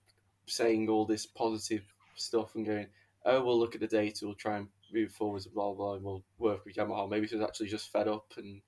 saying 0.48 0.90
all 0.90 1.06
this 1.06 1.26
positive 1.26 1.84
stuff 2.16 2.56
and 2.56 2.66
going, 2.66 2.88
oh, 3.26 3.44
we'll 3.44 3.60
look 3.60 3.76
at 3.76 3.82
the 3.82 3.88
data, 3.88 4.26
we'll 4.26 4.36
try 4.36 4.58
and 4.58 4.68
move 4.94 5.12
forwards, 5.12 5.48
blah 5.48 5.74
blah, 5.74 5.96
and 5.96 6.04
we'll 6.04 6.24
work 6.38 6.66
with 6.66 6.76
Yamaha. 6.76 7.10
Maybe 7.10 7.28
he's 7.28 7.42
actually 7.42 7.68
just 7.68 7.92
fed 7.92 8.08
up 8.08 8.34
and 8.38 8.62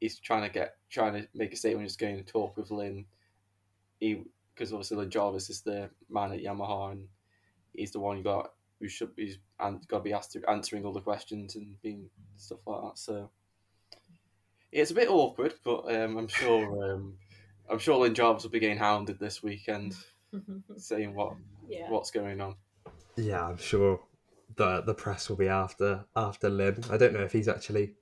he's 0.00 0.18
trying 0.18 0.42
to 0.42 0.48
get 0.48 0.76
trying 0.90 1.14
to 1.14 1.28
make 1.34 1.52
a 1.52 1.56
statement, 1.56 1.88
just 1.88 1.98
going 1.98 2.16
to 2.16 2.22
talk 2.22 2.56
with 2.56 2.70
Lin. 2.70 3.04
He 4.00 4.22
because 4.54 4.72
obviously 4.72 4.96
Lin 4.96 5.10
Jarvis 5.10 5.50
is 5.50 5.60
the 5.62 5.90
man 6.08 6.32
at 6.32 6.42
Yamaha 6.42 6.92
and 6.92 7.08
he's 7.74 7.92
the 7.92 8.00
one 8.00 8.16
you 8.16 8.24
got 8.24 8.52
who 8.80 8.88
should 8.88 9.14
be 9.16 9.36
and 9.60 9.86
got 9.88 9.98
to 9.98 10.04
be 10.04 10.12
asked 10.12 10.32
to 10.32 10.50
answering 10.50 10.84
all 10.84 10.92
the 10.92 11.00
questions 11.00 11.56
and 11.56 11.80
being 11.82 12.08
stuff 12.36 12.58
like 12.66 12.82
that. 12.82 12.98
So 12.98 13.30
it's 14.72 14.90
a 14.90 14.94
bit 14.94 15.10
awkward, 15.10 15.54
but 15.64 15.94
um, 15.94 16.18
I'm 16.18 16.28
sure 16.28 16.92
um, 16.94 17.14
I'm 17.68 17.78
sure 17.78 17.96
Lin 17.96 18.14
Jarvis 18.14 18.44
will 18.44 18.50
be 18.50 18.60
getting 18.60 18.78
hounded 18.78 19.18
this 19.18 19.42
weekend, 19.42 19.94
saying 20.76 21.14
what 21.14 21.34
yeah. 21.68 21.90
what's 21.90 22.10
going 22.10 22.40
on. 22.40 22.56
Yeah, 23.16 23.46
I'm 23.46 23.56
sure 23.56 24.00
the 24.56 24.82
the 24.82 24.94
press 24.94 25.28
will 25.28 25.36
be 25.36 25.48
after 25.48 26.04
after 26.14 26.48
Lin. 26.50 26.84
I 26.90 26.96
don't 26.96 27.14
know 27.14 27.24
if 27.24 27.32
he's 27.32 27.48
actually. 27.48 27.94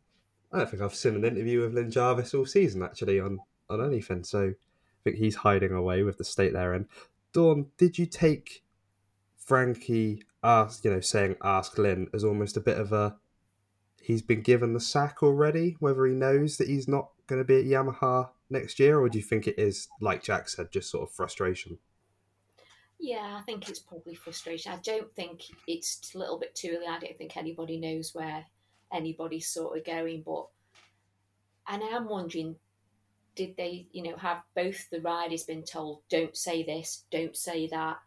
I 0.55 0.59
don't 0.59 0.71
think 0.71 0.83
I've 0.83 0.95
seen 0.95 1.17
an 1.17 1.25
interview 1.25 1.61
with 1.61 1.75
Lin 1.75 1.91
Jarvis 1.91 2.33
all 2.33 2.47
season 2.47 2.83
actually 2.83 3.21
on 3.21 3.41
on 3.69 3.85
anything. 3.85 4.25
So 4.25 4.49
I 4.49 5.01
think 5.03 5.17
he's 5.17 5.37
hiding 5.37 5.73
away 5.73 6.03
with 6.03 6.19
the 6.19 6.25
state 6.25 6.53
there. 6.53 6.73
And. 6.73 6.87
Dawn, 7.35 7.67
did 7.77 7.99
you 7.99 8.07
take 8.07 8.63
Frankie 9.37 10.23
ask 10.43 10.85
you 10.85 10.93
know 10.93 11.01
saying 11.01 11.37
ask 11.43 11.77
Lin 11.77 12.09
as 12.15 12.23
almost 12.25 12.57
a 12.57 12.61
bit 12.61 12.79
of 12.79 12.93
a 12.93 13.17
he's 14.01 14.23
been 14.23 14.41
given 14.41 14.73
the 14.73 14.81
sack 14.81 15.23
already? 15.23 15.77
Whether 15.81 16.07
he 16.07 16.15
knows 16.15 16.57
that 16.57 16.69
he's 16.69 16.87
not 16.87 17.11
going 17.27 17.41
to 17.41 17.45
be 17.45 17.59
at 17.59 17.65
Yamaha 17.65 18.31
next 18.49 18.79
year, 18.79 19.01
or 19.01 19.09
do 19.09 19.19
you 19.19 19.25
think 19.25 19.49
it 19.49 19.59
is 19.59 19.89
like 20.01 20.23
Jack 20.23 20.49
said, 20.49 20.71
just 20.71 20.91
sort 20.91 21.09
of 21.09 21.15
frustration? 21.15 21.79
Yeah, 23.01 23.37
I 23.39 23.43
think 23.43 23.69
it's 23.69 23.81
probably 23.81 24.15
frustration. 24.15 24.73
I 24.73 24.79
don't 24.85 25.13
think 25.15 25.43
it's 25.67 26.15
a 26.15 26.19
little 26.19 26.39
bit 26.39 26.55
too 26.55 26.77
early. 26.77 26.87
I 26.87 27.01
don't 27.01 27.19
think 27.19 27.37
anybody 27.37 27.79
knows 27.79 28.15
where 28.15 28.47
anybody's 28.95 29.47
sort 29.47 29.77
of 29.77 29.85
going. 29.85 30.23
But 30.23 30.47
and 31.69 31.83
I 31.83 31.89
am 31.89 32.09
wondering, 32.09 32.57
did 33.35 33.57
they, 33.57 33.87
you 33.93 34.03
know, 34.03 34.17
have 34.17 34.43
both 34.55 34.89
the 34.91 35.01
riders 35.01 35.43
been 35.43 35.65
told, 35.65 36.01
don't 36.09 36.37
say 36.37 36.63
this, 36.63 37.05
don't 37.11 37.37
say 37.37 37.67
that? 37.69 37.99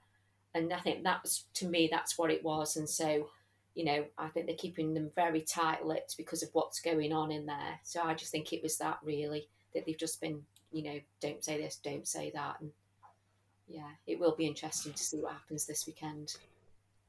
And 0.53 0.73
I 0.73 0.79
think 0.79 1.03
that's 1.03 1.45
to 1.55 1.67
me, 1.67 1.87
that's 1.91 2.17
what 2.17 2.31
it 2.31 2.43
was. 2.43 2.77
And 2.77 2.89
so, 2.89 3.29
you 3.75 3.85
know, 3.85 4.05
I 4.17 4.27
think 4.29 4.47
they're 4.47 4.55
keeping 4.55 4.93
them 4.93 5.11
very 5.15 5.41
tight 5.41 5.85
lipped 5.85 6.17
because 6.17 6.41
of 6.41 6.49
what's 6.53 6.79
going 6.79 7.13
on 7.13 7.31
in 7.31 7.45
there. 7.45 7.79
So 7.83 8.01
I 8.01 8.13
just 8.15 8.31
think 8.31 8.53
it 8.53 8.63
was 8.63 8.77
that 8.77 8.97
really 9.03 9.47
that 9.73 9.85
they've 9.85 9.97
just 9.97 10.19
been, 10.21 10.41
you 10.71 10.83
know, 10.83 10.99
don't 11.21 11.43
say 11.43 11.61
this, 11.61 11.79
don't 11.83 12.07
say 12.07 12.31
that, 12.33 12.57
and 12.59 12.71
yeah, 13.67 13.91
it 14.05 14.19
will 14.19 14.35
be 14.35 14.47
interesting 14.47 14.93
to 14.93 15.03
see 15.03 15.19
what 15.19 15.33
happens 15.33 15.65
this 15.65 15.85
weekend. 15.85 16.37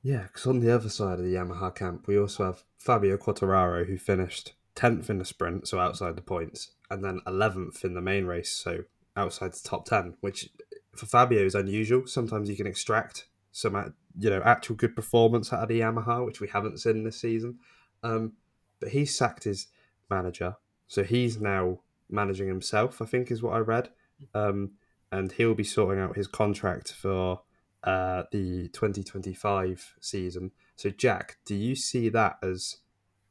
Yeah, 0.09 0.23
because 0.23 0.47
on 0.47 0.61
the 0.61 0.75
other 0.75 0.89
side 0.89 1.19
of 1.19 1.25
the 1.27 1.35
Yamaha 1.35 1.75
camp, 1.75 2.07
we 2.07 2.19
also 2.19 2.47
have 2.47 2.65
Fabio 2.79 3.19
Quartararo, 3.19 3.87
who 3.87 3.99
finished 3.99 4.55
10th 4.75 5.11
in 5.11 5.19
the 5.19 5.25
sprint, 5.27 5.69
so 5.69 5.79
outside 5.79 6.17
the 6.17 6.23
points, 6.23 6.71
and 6.91 7.05
then 7.05 7.21
11th 7.27 7.85
in 7.85 7.93
the 7.93 8.01
main 8.01 8.25
race, 8.25 8.51
so 8.51 8.85
outside 9.19 9.53
the 9.53 9.69
top 9.69 9.85
10, 9.85 10.15
which 10.23 10.49
for 10.97 11.05
Fabio 11.05 11.45
is 11.45 11.55
unusual. 11.55 12.07
Sometimes 12.07 12.49
you 12.49 12.57
can 12.57 12.67
extract 12.67 13.27
some, 13.53 13.75
you 14.19 14.31
know, 14.31 14.41
actual 14.47 14.77
good 14.77 14.97
performance 14.97 15.53
out 15.53 15.65
of 15.65 15.69
the 15.69 15.81
Yamaha, 15.81 16.25
which 16.25 16.41
we 16.41 16.49
haven't 16.49 16.81
seen 16.81 17.05
this 17.05 17.21
season. 17.21 17.59
Um, 18.03 18.33
but 18.81 18.89
he 18.89 19.05
sacked 19.05 19.45
his 19.45 19.67
manager, 20.09 20.57
so 20.87 21.03
he's 21.05 21.39
now 21.39 21.81
managing 22.09 22.49
himself, 22.49 23.03
I 23.03 23.05
think 23.05 23.31
is 23.31 23.43
what 23.43 23.57
I 23.57 23.59
read. 23.59 23.91
Um, 24.33 24.71
and 25.13 25.33
he'll 25.33 25.53
be 25.53 25.65
sorting 25.65 26.03
out 26.03 26.17
his 26.17 26.29
contract 26.29 26.95
for 26.95 27.43
uh, 27.85 28.25
the 28.33 28.69
2025 28.69 29.95
season. 30.01 30.53
So, 30.77 30.91
Jack, 30.91 31.39
do 31.45 31.55
you 31.55 31.75
see 31.75 32.09
that 32.09 32.37
as 32.43 32.77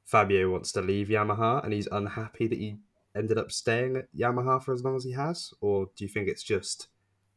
Fabio 0.06 0.50
wants 0.52 0.72
to 0.74 0.82
leave 0.82 1.08
Yamaha 1.08 1.64
and 1.64 1.74
he's 1.74 1.88
unhappy 1.88 2.48
that 2.48 2.58
he 2.58 2.78
ended 3.16 3.38
up 3.38 3.52
staying 3.52 3.98
at 3.98 4.14
Yamaha 4.16 4.64
for 4.64 4.74
as 4.74 4.84
long 4.84 4.96
as 4.96 5.04
he 5.04 5.14
has? 5.14 5.54
Or 5.62 5.88
do 5.96 6.06
you 6.06 6.10
think 6.10 6.28
it's 6.28 6.44
just 6.44 6.88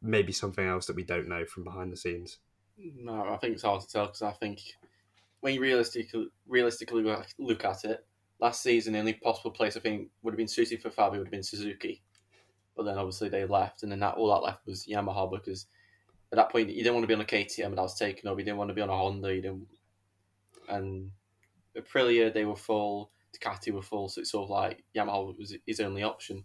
maybe 0.03 0.33
something 0.33 0.67
else 0.67 0.87
that 0.87 0.97
we 0.97 1.05
don't 1.05 1.29
know 1.29 1.45
from 1.45 1.65
behind 1.65 1.93
the 1.93 1.97
scenes? 1.97 2.39
No, 2.77 3.25
I 3.29 3.37
think 3.37 3.55
it's 3.55 3.63
hard 3.63 3.83
to 3.83 3.89
tell 3.89 4.07
because 4.07 4.23
I 4.23 4.33
think 4.33 4.61
when 5.41 5.55
you 5.55 5.61
realistically 5.61 6.29
realistically 6.47 7.03
look- 7.03 7.65
at 7.65 7.85
it, 7.85 8.07
last 8.41 8.63
season 8.63 8.95
the 8.95 8.99
only 8.99 9.15
possible 9.15 9.51
place 9.51 9.77
I 9.77 9.81
think 9.81 10.09
would 10.23 10.33
have 10.33 10.39
been 10.39 10.49
suited 10.49 10.81
for 10.81 10.91
Fabio 10.91 11.19
would 11.19 11.27
have 11.27 11.33
been 11.33 11.43
Suzuki, 11.43 12.03
but 12.77 12.85
then 12.85 12.97
obviously 12.97 13.29
they 13.29 13.45
left, 13.45 13.83
and 13.83 13.93
then 13.93 14.01
that 14.01 14.15
all 14.15 14.29
that 14.31 14.43
left 14.43 14.67
was 14.67 14.87
Yamaha 14.87 15.31
because 15.31 15.67
at 16.33 16.37
that 16.37 16.51
point 16.51 16.69
you 16.71 16.83
didn't 16.83 16.95
want 16.95 17.05
to 17.05 17.09
be 17.09 17.15
on 17.15 17.21
a 17.21 17.25
KTM 17.25 17.67
and 17.67 17.79
that 17.79 17.83
was 17.83 17.99
taken 17.99 18.29
over. 18.29 18.41
You 18.41 18.45
didn't 18.45 18.59
want 18.59 18.71
to 18.71 18.75
be 18.75 18.83
on 18.83 18.91
a 18.91 18.97
Honda. 18.97 19.35
You 19.35 19.43
didn't, 19.43 19.67
and 20.69 21.11
Aprilia 21.77 22.33
they 22.33 22.45
were 22.45 22.57
full. 22.57 23.11
Ducati 23.37 23.73
were 23.73 23.83
full, 23.83 24.09
so 24.09 24.21
it's 24.21 24.33
sort 24.33 24.45
of 24.45 24.51
like 24.51 24.83
Yamaha 24.97 25.37
was 25.39 25.57
his 25.67 25.81
only 25.81 26.03
option. 26.03 26.45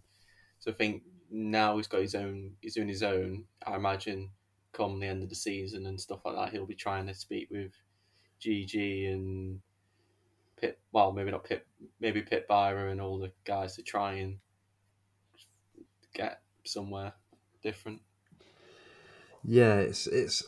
So 0.60 0.70
I 0.70 0.74
think 0.74 1.02
now 1.30 1.76
he's 1.76 1.88
got 1.88 2.00
his 2.00 2.14
own, 2.14 2.52
he's 2.60 2.74
doing 2.74 2.88
his 2.88 3.02
own. 3.02 3.44
I 3.66 3.74
imagine 3.74 4.30
come 4.72 5.00
the 5.00 5.06
end 5.06 5.22
of 5.22 5.28
the 5.28 5.34
season 5.34 5.86
and 5.86 6.00
stuff 6.00 6.20
like 6.24 6.36
that, 6.36 6.52
he'll 6.52 6.66
be 6.66 6.74
trying 6.74 7.06
to 7.06 7.14
speak 7.14 7.48
with 7.50 7.72
GG 8.40 9.12
and 9.12 9.60
Pit. 10.60 10.78
Well, 10.92 11.12
maybe 11.12 11.30
not 11.30 11.44
Pit, 11.44 11.66
maybe 12.00 12.22
Pit 12.22 12.46
Beirer 12.48 12.90
and 12.90 13.00
all 13.00 13.18
the 13.18 13.32
guys 13.44 13.76
to 13.76 13.82
try 13.82 14.14
and 14.14 14.38
get 16.14 16.40
somewhere 16.64 17.14
different. 17.62 18.00
Yeah, 19.48 19.76
it's 19.76 20.08
it's 20.08 20.42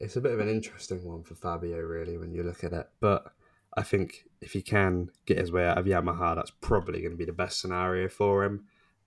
it's 0.00 0.16
a 0.16 0.22
bit 0.22 0.32
of 0.32 0.40
an 0.40 0.48
interesting 0.48 1.04
one 1.04 1.22
for 1.22 1.34
Fabio, 1.34 1.78
really, 1.80 2.16
when 2.16 2.32
you 2.32 2.42
look 2.42 2.64
at 2.64 2.72
it. 2.72 2.88
But 2.98 3.30
I 3.76 3.82
think 3.82 4.24
if 4.40 4.52
he 4.52 4.62
can 4.62 5.10
get 5.26 5.38
his 5.38 5.52
way 5.52 5.66
out 5.66 5.76
of 5.76 5.84
Yamaha, 5.84 6.34
that's 6.34 6.50
probably 6.50 7.00
going 7.00 7.10
to 7.10 7.16
be 7.18 7.26
the 7.26 7.32
best 7.32 7.60
scenario 7.60 8.08
for 8.08 8.42
him. 8.42 8.64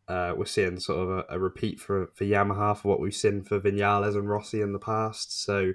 Uh, 0.08 0.34
we're 0.38 0.45
seeing 0.45 0.80
sort 0.80 1.00
of 1.00 1.10
a, 1.10 1.26
a, 1.30 1.39
repeat 1.39 1.80
for, 1.80 2.08
for 2.15 2.24
Yamaha 2.24 2.76
for 2.76 2.88
what 2.88 3.00
we've 3.00 3.13
seen 3.13 3.43
for 3.43 3.60
Vinales 3.60 4.15
and 4.15 4.28
Rossi 4.28 4.60
in 4.60 4.74
the 4.74 4.80
past. 4.80 5.43
So 5.43 5.74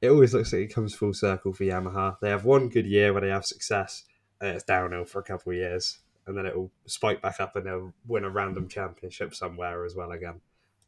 it 0.00 0.08
always 0.08 0.32
looks 0.32 0.54
like 0.54 0.62
it 0.62 0.74
comes 0.74 0.94
full 0.94 1.12
circle 1.12 1.52
for 1.52 1.64
Yamaha. 1.64 2.16
They 2.20 2.30
have 2.30 2.46
one 2.46 2.70
good 2.70 2.86
year 2.86 3.12
where 3.12 3.20
they 3.20 3.28
have 3.28 3.44
success, 3.44 4.04
and 4.40 4.50
it's 4.50 4.64
downhill 4.64 5.04
for 5.04 5.20
a 5.20 5.24
couple 5.24 5.52
of 5.52 5.58
years, 5.58 5.98
and 6.26 6.36
then 6.36 6.46
it 6.46 6.56
will 6.56 6.70
spike 6.86 7.20
back 7.20 7.40
up 7.40 7.56
and 7.56 7.66
they'll 7.66 7.92
win 8.06 8.24
a 8.24 8.30
random 8.30 8.68
championship 8.68 9.34
somewhere 9.34 9.84
as 9.84 9.94
well 9.94 10.12
again. 10.12 10.40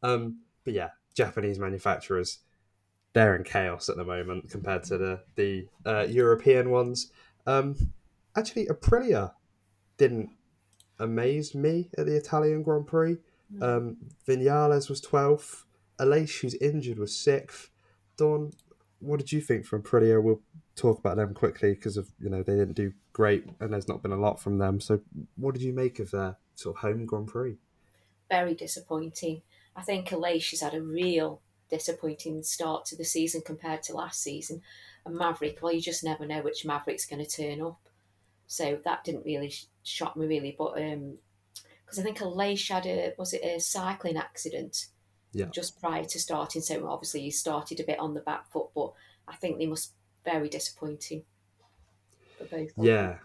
Um, 0.03 0.41
but 0.63 0.73
yeah, 0.73 0.89
Japanese 1.15 1.59
manufacturers, 1.59 2.39
they're 3.13 3.35
in 3.35 3.43
chaos 3.43 3.89
at 3.89 3.97
the 3.97 4.05
moment 4.05 4.49
compared 4.49 4.83
to 4.85 4.97
the 4.97 5.21
the 5.35 5.67
uh, 5.85 6.05
European 6.09 6.69
ones. 6.69 7.11
Um, 7.45 7.75
actually, 8.35 8.67
Aprilia 8.67 9.33
didn't 9.97 10.29
amaze 10.99 11.53
me 11.53 11.89
at 11.97 12.05
the 12.05 12.15
Italian 12.15 12.63
Grand 12.63 12.87
Prix. 12.87 13.17
Um, 13.61 13.97
Vinales 14.27 14.89
was 14.89 15.01
12th. 15.01 15.63
Aleix, 15.99 16.39
who's 16.39 16.55
injured, 16.55 16.97
was 16.97 17.11
6th. 17.11 17.69
Dawn, 18.15 18.53
what 18.99 19.19
did 19.19 19.31
you 19.31 19.41
think 19.41 19.65
from 19.65 19.83
Aprilia? 19.83 20.21
We'll 20.21 20.41
talk 20.75 20.99
about 20.99 21.17
them 21.17 21.33
quickly 21.33 21.73
because 21.73 21.97
of 21.97 22.11
you 22.19 22.29
know 22.29 22.43
they 22.43 22.55
didn't 22.55 22.75
do 22.75 22.93
great 23.13 23.45
and 23.59 23.73
there's 23.73 23.87
not 23.87 24.01
been 24.01 24.11
a 24.11 24.17
lot 24.17 24.39
from 24.39 24.57
them. 24.57 24.79
So, 24.79 25.01
what 25.35 25.53
did 25.53 25.63
you 25.63 25.73
make 25.73 25.99
of 25.99 26.11
their 26.11 26.37
sort 26.55 26.77
of 26.77 26.81
home 26.81 27.05
Grand 27.05 27.27
Prix? 27.27 27.57
Very 28.29 28.55
disappointing. 28.55 29.41
I 29.75 29.81
think 29.81 30.09
Aleix 30.09 30.51
has 30.51 30.61
had 30.61 30.73
a 30.73 30.81
real 30.81 31.41
disappointing 31.69 32.43
start 32.43 32.85
to 32.85 32.95
the 32.95 33.05
season 33.05 33.41
compared 33.45 33.83
to 33.83 33.95
last 33.95 34.21
season. 34.21 34.61
And 35.05 35.15
Maverick, 35.15 35.59
well, 35.61 35.73
you 35.73 35.81
just 35.81 36.03
never 36.03 36.25
know 36.25 36.41
which 36.41 36.65
Maverick's 36.65 37.05
going 37.05 37.23
to 37.23 37.29
turn 37.29 37.61
up. 37.61 37.79
So 38.47 38.79
that 38.83 39.03
didn't 39.03 39.25
really 39.25 39.53
shock 39.83 40.17
me 40.17 40.27
really, 40.27 40.55
but 40.57 40.77
um, 40.81 41.17
because 41.85 41.99
I 41.99 42.03
think 42.03 42.19
Aleix 42.19 42.69
had 42.69 42.85
a 42.85 43.13
was 43.17 43.33
it 43.33 43.43
a 43.43 43.59
cycling 43.59 44.17
accident, 44.17 44.87
yeah, 45.31 45.45
just 45.45 45.79
prior 45.79 46.03
to 46.03 46.19
starting. 46.19 46.61
So 46.61 46.87
obviously 46.87 47.21
he 47.21 47.31
started 47.31 47.79
a 47.79 47.85
bit 47.85 47.99
on 47.99 48.13
the 48.13 48.19
back 48.19 48.51
foot, 48.51 48.67
but 48.75 48.91
I 49.27 49.35
think 49.35 49.57
they 49.57 49.65
must 49.65 49.93
very 50.25 50.49
disappointing 50.49 51.23
for 52.37 52.45
both. 52.45 52.71
Yeah, 52.77 53.17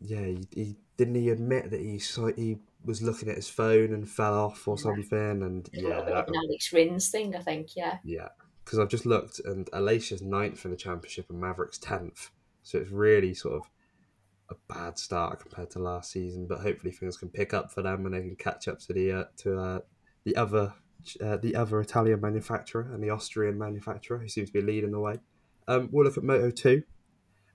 yeah. 0.00 0.24
He, 0.24 0.48
he, 0.52 0.76
didn't 0.96 1.14
he 1.14 1.30
admit 1.30 1.70
that 1.70 1.80
he 1.80 2.00
saw 2.00 2.32
he 2.32 2.58
was 2.84 3.02
looking 3.02 3.28
at 3.28 3.36
his 3.36 3.48
phone 3.48 3.92
and 3.92 4.08
fell 4.08 4.34
off 4.34 4.66
or 4.66 4.76
yeah. 4.78 4.82
something, 4.82 5.42
and 5.42 5.68
yeah, 5.72 6.00
that, 6.00 6.28
Alex 6.34 6.72
Rins 6.72 7.10
thing, 7.10 7.34
I 7.34 7.40
think. 7.40 7.76
Yeah, 7.76 7.98
yeah. 8.04 8.28
Because 8.64 8.78
I've 8.78 8.88
just 8.88 9.06
looked, 9.06 9.40
and 9.40 9.66
Aleix's 9.72 10.22
ninth 10.22 10.64
in 10.64 10.70
the 10.70 10.76
championship, 10.76 11.30
and 11.30 11.40
Maverick's 11.40 11.78
tenth. 11.78 12.30
So 12.62 12.78
it's 12.78 12.90
really 12.90 13.32
sort 13.34 13.54
of 13.54 13.70
a 14.50 14.54
bad 14.72 14.98
start 14.98 15.40
compared 15.40 15.70
to 15.70 15.78
last 15.78 16.10
season, 16.10 16.46
but 16.46 16.60
hopefully 16.60 16.92
things 16.92 17.16
can 17.16 17.28
pick 17.28 17.54
up 17.54 17.72
for 17.72 17.82
them 17.82 18.06
and 18.06 18.14
they 18.14 18.20
can 18.20 18.36
catch 18.36 18.68
up 18.68 18.78
to 18.80 18.92
the 18.92 19.12
uh, 19.12 19.24
to 19.38 19.58
uh, 19.58 19.78
the 20.24 20.36
other 20.36 20.74
uh, 21.22 21.36
the 21.36 21.54
other 21.54 21.80
Italian 21.80 22.20
manufacturer 22.20 22.90
and 22.92 23.02
the 23.02 23.10
Austrian 23.10 23.58
manufacturer 23.58 24.18
who 24.18 24.28
seems 24.28 24.50
to 24.50 24.60
be 24.60 24.62
leading 24.62 24.90
the 24.90 25.00
way. 25.00 25.16
Um, 25.66 25.88
we'll 25.92 26.04
look 26.04 26.16
at 26.16 26.24
Moto 26.24 26.50
two, 26.50 26.82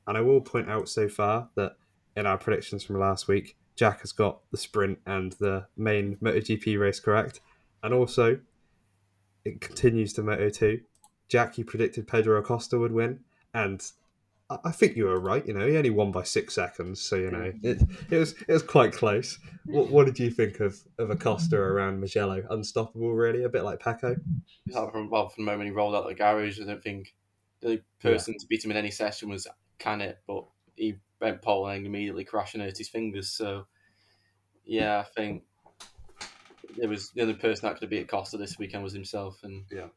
and 0.07 0.17
I 0.17 0.21
will 0.21 0.41
point 0.41 0.69
out 0.69 0.87
so 0.87 1.07
far 1.07 1.49
that 1.55 1.73
in 2.15 2.25
our 2.25 2.37
predictions 2.37 2.83
from 2.83 2.99
last 2.99 3.27
week, 3.27 3.57
Jack 3.75 4.01
has 4.01 4.11
got 4.11 4.39
the 4.51 4.57
sprint 4.57 4.99
and 5.05 5.33
the 5.33 5.67
main 5.75 6.17
MotoGP 6.17 6.79
race 6.79 6.99
correct, 6.99 7.41
and 7.81 7.93
also 7.93 8.39
it 9.45 9.61
continues 9.61 10.13
to 10.13 10.23
Moto 10.23 10.49
two. 10.49 10.81
Jack, 11.27 11.57
you 11.57 11.65
predicted 11.65 12.07
Pedro 12.07 12.39
Acosta 12.39 12.77
would 12.77 12.91
win, 12.91 13.21
and 13.53 13.83
I 14.49 14.71
think 14.71 14.95
you 14.95 15.05
were 15.05 15.19
right. 15.19 15.45
You 15.45 15.53
know, 15.53 15.65
he 15.65 15.77
only 15.77 15.89
won 15.89 16.11
by 16.11 16.23
six 16.23 16.53
seconds, 16.53 17.01
so 17.01 17.15
you 17.15 17.31
know 17.31 17.51
it, 17.63 17.81
it 18.11 18.17
was 18.17 18.33
it 18.47 18.53
was 18.53 18.61
quite 18.61 18.93
close. 18.93 19.39
What, 19.65 19.89
what 19.89 20.05
did 20.05 20.19
you 20.19 20.29
think 20.29 20.59
of 20.59 20.77
of 20.99 21.09
Acosta 21.09 21.57
around 21.57 21.99
Mugello? 21.99 22.43
Unstoppable, 22.49 23.13
really, 23.13 23.43
a 23.43 23.49
bit 23.49 23.63
like 23.63 23.79
Pecco. 23.79 24.15
From 24.71 25.09
well, 25.09 25.29
from 25.29 25.45
the 25.45 25.51
moment 25.51 25.69
he 25.69 25.75
rolled 25.75 25.95
out 25.95 26.03
of 26.03 26.09
the 26.09 26.15
garage, 26.15 26.61
I 26.61 26.65
don't 26.65 26.83
think 26.83 27.15
the 27.61 27.81
person 28.01 28.33
yeah. 28.33 28.39
to 28.39 28.47
beat 28.47 28.63
him 28.63 28.71
in 28.71 28.77
any 28.77 28.91
session 28.91 29.29
was 29.29 29.47
Canet, 29.79 30.19
but 30.27 30.45
he 30.75 30.95
went 31.23 31.41
pole 31.41 31.67
and 31.67 31.85
immediately 31.85 32.25
crashed 32.25 32.53
and 32.53 32.63
hurt 32.63 32.77
his 32.77 32.89
fingers. 32.89 33.29
So 33.29 33.65
yeah, 34.65 34.99
I 34.99 35.03
think 35.03 35.43
it 36.81 36.87
was 36.87 37.11
the 37.11 37.21
only 37.21 37.33
person 37.33 37.67
that 37.67 37.79
could 37.79 37.89
beat 37.89 38.03
Acosta 38.03 38.37
this 38.37 38.59
weekend 38.59 38.83
was 38.83 38.93
himself, 38.93 39.39
and 39.43 39.63
yeah, 39.71 39.87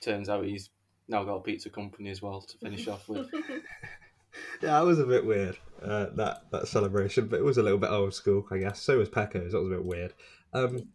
turns 0.00 0.28
out 0.28 0.44
he's 0.44 0.70
now 1.08 1.24
got 1.24 1.36
a 1.36 1.42
pizza 1.42 1.70
company 1.70 2.10
as 2.10 2.22
well 2.22 2.40
to 2.40 2.58
finish 2.58 2.88
off 2.88 3.08
with. 3.08 3.28
yeah, 3.52 3.60
that 4.60 4.84
was 4.84 4.98
a 4.98 5.06
bit 5.06 5.24
weird. 5.24 5.58
Uh, 5.82 6.06
that 6.14 6.50
that 6.50 6.68
celebration, 6.68 7.28
but 7.28 7.38
it 7.38 7.44
was 7.44 7.58
a 7.58 7.62
little 7.62 7.78
bit 7.78 7.90
old 7.90 8.14
school, 8.14 8.46
I 8.50 8.58
guess. 8.58 8.80
So 8.80 8.98
was 8.98 9.08
Pecco's. 9.08 9.52
That 9.52 9.62
was 9.62 9.72
a 9.72 9.76
bit 9.76 9.84
weird. 9.84 10.14
Um, 10.52 10.88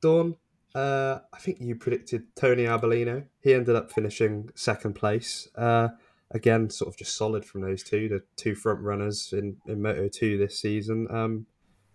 Dawn, 0.00 0.36
uh, 0.74 1.20
I 1.32 1.38
think 1.38 1.58
you 1.60 1.76
predicted 1.76 2.34
Tony 2.34 2.64
Arbolino. 2.64 3.24
He 3.40 3.54
ended 3.54 3.76
up 3.76 3.92
finishing 3.92 4.50
second 4.54 4.94
place. 4.94 5.48
Uh, 5.56 5.88
again, 6.32 6.70
sort 6.70 6.88
of 6.88 6.96
just 6.96 7.16
solid 7.16 7.44
from 7.44 7.62
those 7.62 7.82
two, 7.82 8.08
the 8.08 8.22
two 8.36 8.54
front 8.54 8.80
runners 8.80 9.32
in, 9.32 9.56
in 9.66 9.82
Moto 9.82 10.08
2 10.08 10.38
this 10.38 10.60
season. 10.60 11.06
Um, 11.10 11.46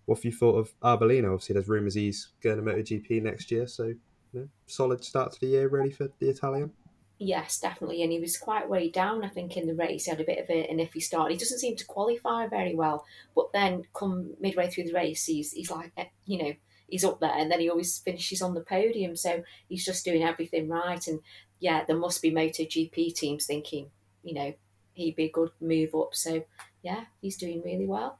what 0.05 0.19
have 0.19 0.25
you 0.25 0.31
thought 0.31 0.57
of 0.57 0.73
Arbolino? 0.81 1.33
Obviously, 1.33 1.53
there's 1.53 1.67
rumours 1.67 1.95
he's 1.95 2.29
going 2.41 2.57
to 2.57 2.63
MotoGP 2.63 3.21
next 3.21 3.51
year, 3.51 3.67
so 3.67 3.83
you 3.83 3.97
know, 4.33 4.47
solid 4.65 5.03
start 5.03 5.33
to 5.33 5.39
the 5.41 5.47
year, 5.47 5.67
really, 5.67 5.91
for 5.91 6.09
the 6.19 6.29
Italian. 6.29 6.71
Yes, 7.19 7.59
definitely. 7.59 8.03
And 8.03 8.11
he 8.11 8.19
was 8.19 8.37
quite 8.37 8.69
way 8.69 8.89
down, 8.89 9.23
I 9.25 9.29
think, 9.29 9.57
in 9.57 9.65
the 9.65 9.73
race. 9.73 10.05
He 10.05 10.11
had 10.11 10.21
a 10.21 10.25
bit 10.25 10.37
of 10.37 10.49
a, 10.49 10.69
an 10.69 10.77
iffy 10.77 11.01
start. 11.01 11.31
He 11.31 11.37
doesn't 11.37 11.59
seem 11.59 11.75
to 11.75 11.85
qualify 11.85 12.47
very 12.47 12.75
well. 12.75 13.05
But 13.35 13.51
then, 13.53 13.83
come 13.93 14.35
midway 14.39 14.69
through 14.69 14.85
the 14.85 14.93
race, 14.93 15.25
he's, 15.25 15.51
he's 15.51 15.71
like, 15.71 15.91
eh, 15.97 16.05
you 16.25 16.37
know, 16.37 16.53
he's 16.87 17.03
up 17.03 17.19
there. 17.19 17.33
And 17.35 17.51
then 17.51 17.59
he 17.59 17.69
always 17.69 17.97
finishes 17.97 18.41
on 18.41 18.53
the 18.53 18.61
podium. 18.61 19.15
So 19.15 19.43
he's 19.67 19.83
just 19.83 20.05
doing 20.05 20.23
everything 20.23 20.69
right. 20.69 21.05
And 21.07 21.19
yeah, 21.59 21.83
there 21.85 21.97
must 21.97 22.21
be 22.21 22.31
MotoGP 22.31 23.15
teams 23.15 23.45
thinking, 23.45 23.89
you 24.23 24.33
know, 24.33 24.53
he'd 24.93 25.15
be 25.15 25.25
a 25.25 25.31
good 25.31 25.51
move 25.61 25.95
up. 25.95 26.13
So 26.13 26.43
yeah, 26.83 27.05
he's 27.21 27.37
doing 27.37 27.61
really 27.63 27.85
well. 27.85 28.19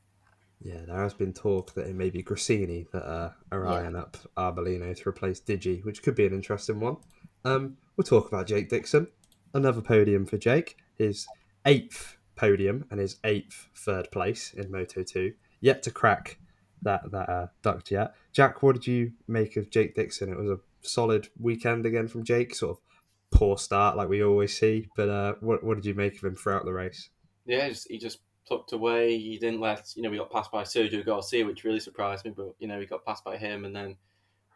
Yeah, 0.60 0.82
there 0.88 1.02
has 1.02 1.14
been 1.14 1.34
talk 1.34 1.74
that 1.76 1.88
it 1.88 1.96
may 1.96 2.10
be 2.10 2.24
Gresini 2.24 2.90
that 2.92 3.06
uh, 3.06 3.32
are 3.52 3.64
yeah. 3.64 3.72
eyeing 3.72 3.96
up 3.96 4.18
Arbolino 4.36 4.96
to 4.96 5.10
replace 5.10 5.40
Digi, 5.40 5.86
which 5.86 6.02
could 6.02 6.16
be 6.16 6.26
an 6.26 6.34
interesting 6.34 6.80
one. 6.80 6.98
Um, 7.46 7.78
we'll 7.96 8.06
talk 8.06 8.28
about 8.28 8.48
Jake 8.48 8.70
Dixon. 8.70 9.08
Another 9.54 9.82
podium 9.82 10.26
for 10.26 10.38
Jake. 10.38 10.78
His 10.98 11.28
eighth 11.66 12.18
podium 12.36 12.86
and 12.90 13.00
his 13.00 13.18
eighth 13.24 13.70
third 13.76 14.10
place 14.12 14.54
in 14.54 14.72
Moto 14.72 15.04
2. 15.04 15.34
Yet 15.62 15.84
to 15.84 15.92
crack 15.92 16.40
that 16.82 17.12
that 17.12 17.30
uh, 17.30 17.48
duct 17.62 17.92
yet. 17.92 18.14
Jack, 18.34 18.62
what 18.62 18.76
did 18.76 18.88
you 18.88 19.12
make 19.28 19.58
of 19.58 19.70
Jake 19.70 19.96
Dixon? 19.96 20.32
It 20.32 20.38
was 20.38 20.50
a 20.50 20.60
solid 20.82 21.30
weekend 21.40 21.86
again 21.86 22.08
from 22.08 22.24
Jake. 22.24 22.56
Sort 22.56 22.78
of 22.78 22.84
poor 23.32 23.58
start 23.58 23.98
like 23.98 24.10
we 24.10 24.24
always 24.24 24.58
see, 24.58 24.88
but 24.96 25.10
uh, 25.10 25.34
what 25.40 25.64
what 25.64 25.76
did 25.76 25.86
you 25.86 25.94
make 25.94 26.16
of 26.18 26.24
him 26.24 26.36
throughout 26.36 26.66
the 26.66 26.74
race? 26.74 27.10
Yeah, 27.46 27.70
just, 27.70 27.88
he 27.90 27.98
just 27.98 28.20
plucked 28.48 28.72
away. 28.72 29.18
He 29.18 29.38
didn't 29.38 29.60
let 29.60 29.94
you 29.96 30.02
know 30.02 30.10
we 30.10 30.18
got 30.18 30.32
passed 30.32 30.52
by 30.52 30.64
Sergio 30.64 31.06
Garcia, 31.06 31.46
which 31.46 31.64
really 31.64 31.80
surprised 31.80 32.26
me. 32.26 32.32
But 32.36 32.56
you 32.60 32.68
know 32.68 32.80
we 32.80 32.86
got 32.86 33.06
passed 33.06 33.24
by 33.24 33.38
him, 33.38 33.66
and 33.66 33.76
then 33.76 33.98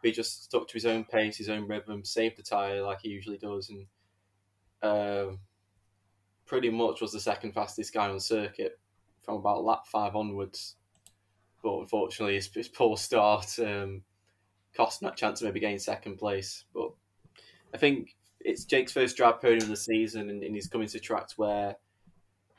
he 0.02 0.10
just 0.10 0.44
stuck 0.44 0.68
to 0.68 0.74
his 0.74 0.86
own 0.86 1.04
pace, 1.04 1.36
his 1.36 1.48
own 1.48 1.68
rhythm, 1.68 2.04
saved 2.04 2.38
the 2.38 2.42
tyre 2.42 2.82
like 2.82 3.00
he 3.02 3.08
usually 3.08 3.38
does, 3.38 3.70
and 3.70 3.86
uh, 4.82 5.36
pretty 6.46 6.70
much 6.70 7.00
was 7.00 7.12
the 7.12 7.20
second 7.20 7.52
fastest 7.52 7.94
guy 7.94 8.08
on 8.08 8.20
circuit 8.20 8.78
from 9.20 9.36
about 9.36 9.64
lap 9.64 9.86
five 9.86 10.16
onwards. 10.16 10.76
But 11.62 11.78
unfortunately, 11.78 12.34
his, 12.34 12.50
his 12.52 12.68
poor 12.68 12.96
start 12.96 13.58
um, 13.60 14.02
cost 14.74 15.00
him 15.00 15.06
that 15.06 15.16
chance 15.16 15.40
of 15.40 15.46
maybe 15.46 15.60
getting 15.60 15.78
second 15.78 16.16
place. 16.16 16.64
But 16.74 16.90
I 17.72 17.78
think 17.78 18.16
it's 18.44 18.64
Jake's 18.64 18.92
first 18.92 19.16
drag 19.16 19.40
podium 19.40 19.62
of 19.62 19.68
the 19.68 19.76
season, 19.76 20.30
and, 20.30 20.42
and 20.42 20.54
he's 20.54 20.68
coming 20.68 20.88
to 20.88 21.00
tracks 21.00 21.38
where, 21.38 21.76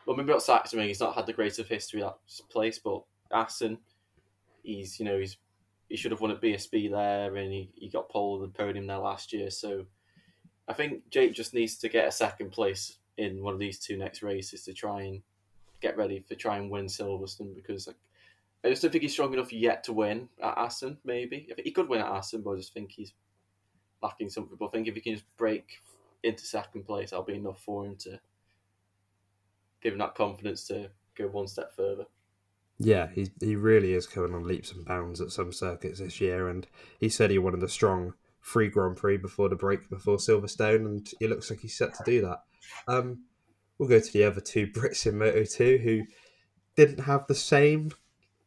well, 0.05 0.15
maybe 0.15 0.31
not 0.31 0.41
Sachsenring, 0.41 0.87
he's 0.87 0.99
not 0.99 1.15
had 1.15 1.25
the 1.25 1.33
greatest 1.33 1.59
of 1.59 1.67
history 1.67 2.01
that 2.01 2.17
place, 2.49 2.79
but 2.79 3.03
Assen, 3.31 3.77
he's 4.63 4.99
you 4.99 5.05
know 5.05 5.19
he's 5.19 5.37
he 5.89 5.97
should 5.97 6.11
have 6.11 6.21
won 6.21 6.31
at 6.31 6.41
BSB 6.41 6.89
there, 6.89 7.35
and 7.35 7.51
he, 7.51 7.69
he 7.75 7.89
got 7.89 8.09
pole 8.09 8.39
the 8.39 8.47
podium 8.47 8.87
there 8.87 8.97
last 8.97 9.31
year. 9.31 9.49
So 9.49 9.85
I 10.67 10.73
think 10.73 11.09
Jake 11.09 11.33
just 11.33 11.53
needs 11.53 11.77
to 11.77 11.89
get 11.89 12.07
a 12.07 12.11
second 12.11 12.51
place 12.51 12.97
in 13.17 13.43
one 13.43 13.53
of 13.53 13.59
these 13.59 13.79
two 13.79 13.97
next 13.97 14.23
races 14.23 14.63
to 14.63 14.73
try 14.73 15.03
and 15.03 15.21
get 15.81 15.97
ready 15.97 16.19
for 16.19 16.35
try 16.35 16.57
and 16.57 16.71
win 16.71 16.85
Silverstone 16.85 17.53
because 17.53 17.87
like, 17.87 17.97
I 18.63 18.69
just 18.69 18.81
don't 18.81 18.91
think 18.91 19.03
he's 19.03 19.11
strong 19.11 19.33
enough 19.33 19.51
yet 19.51 19.83
to 19.83 19.93
win 19.93 20.29
at 20.41 20.57
Assen. 20.57 20.97
Maybe 21.03 21.49
he 21.63 21.71
could 21.71 21.89
win 21.89 22.01
at 22.01 22.07
Assen, 22.07 22.41
but 22.41 22.51
I 22.51 22.55
just 22.55 22.73
think 22.73 22.91
he's 22.91 23.13
lacking 24.03 24.29
something. 24.29 24.57
But 24.59 24.67
I 24.67 24.69
think 24.69 24.87
if 24.87 24.95
he 24.95 25.01
can 25.01 25.13
just 25.13 25.37
break 25.37 25.81
into 26.21 26.45
second 26.45 26.85
place, 26.85 27.09
that'll 27.09 27.25
be 27.25 27.35
enough 27.35 27.61
for 27.61 27.85
him 27.85 27.95
to 27.97 28.19
give 29.81 29.93
him 29.93 29.99
that 29.99 30.15
confidence 30.15 30.67
to 30.67 30.89
go 31.15 31.27
one 31.27 31.47
step 31.47 31.75
further. 31.75 32.05
Yeah, 32.79 33.07
he 33.13 33.29
he 33.39 33.55
really 33.55 33.93
is 33.93 34.07
coming 34.07 34.33
on 34.33 34.47
leaps 34.47 34.71
and 34.71 34.85
bounds 34.85 35.21
at 35.21 35.31
some 35.31 35.53
circuits 35.53 35.99
this 35.99 36.19
year, 36.19 36.49
and 36.49 36.67
he 36.99 37.09
said 37.09 37.29
he 37.29 37.37
wanted 37.37 37.63
a 37.63 37.69
strong 37.69 38.13
free 38.41 38.67
Grand 38.67 38.97
Prix 38.97 39.17
before 39.17 39.47
the 39.47 39.55
break 39.55 39.89
before 39.89 40.17
Silverstone, 40.17 40.85
and 40.85 41.09
it 41.19 41.29
looks 41.29 41.49
like 41.49 41.59
he's 41.59 41.77
set 41.77 41.93
to 41.95 42.03
do 42.03 42.21
that. 42.21 42.39
Um, 42.87 43.23
we'll 43.77 43.89
go 43.89 43.99
to 43.99 44.13
the 44.13 44.23
other 44.23 44.41
two 44.41 44.67
Brits 44.67 45.05
in 45.05 45.17
Moto 45.17 45.45
two 45.45 45.77
who 45.77 46.03
didn't 46.75 47.03
have 47.03 47.27
the 47.27 47.35
same, 47.35 47.91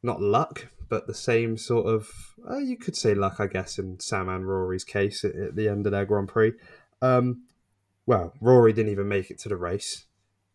not 0.07 0.23
luck, 0.23 0.69
but 0.89 1.07
the 1.07 1.15
same 1.15 1.57
sort 1.59 1.87
of 1.87 2.09
uh, 2.49 2.59
you 2.59 2.77
could 2.77 2.97
say 2.97 3.15
luck, 3.15 3.37
I 3.39 3.47
guess, 3.47 3.79
in 3.79 4.01
Sam 4.01 4.29
and 4.29 4.49
Rory's 4.49 4.85
case 4.85 5.25
at, 5.25 5.35
at 5.35 5.57
the 5.57 5.69
end 5.69 5.87
of 5.87 5.93
their 5.93 6.07
Grand 6.07 6.29
Prix. 6.29 6.53
Um, 7.03 7.43
well, 8.07 8.33
Rory 8.41 8.73
didn't 8.73 8.93
even 8.93 9.09
make 9.09 9.31
it 9.31 9.39
to 9.41 9.49
the 9.49 9.57
race. 9.57 10.07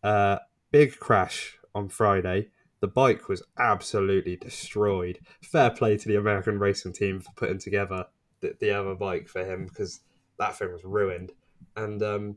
Uh, 0.02 0.38
big 0.70 0.98
crash 0.98 1.58
on 1.74 1.88
Friday 1.88 2.48
the 2.82 2.88
bike 2.88 3.28
was 3.28 3.44
absolutely 3.58 4.36
destroyed. 4.36 5.20
Fair 5.40 5.70
play 5.70 5.96
to 5.96 6.08
the 6.08 6.16
American 6.16 6.58
racing 6.58 6.92
team 6.92 7.20
for 7.20 7.30
putting 7.36 7.58
together 7.58 8.06
the, 8.40 8.56
the 8.58 8.72
other 8.72 8.96
bike 8.96 9.28
for 9.28 9.44
him 9.44 9.66
because 9.66 10.00
that 10.38 10.58
thing 10.58 10.72
was 10.72 10.84
ruined. 10.84 11.30
And 11.76 12.02
um, 12.02 12.36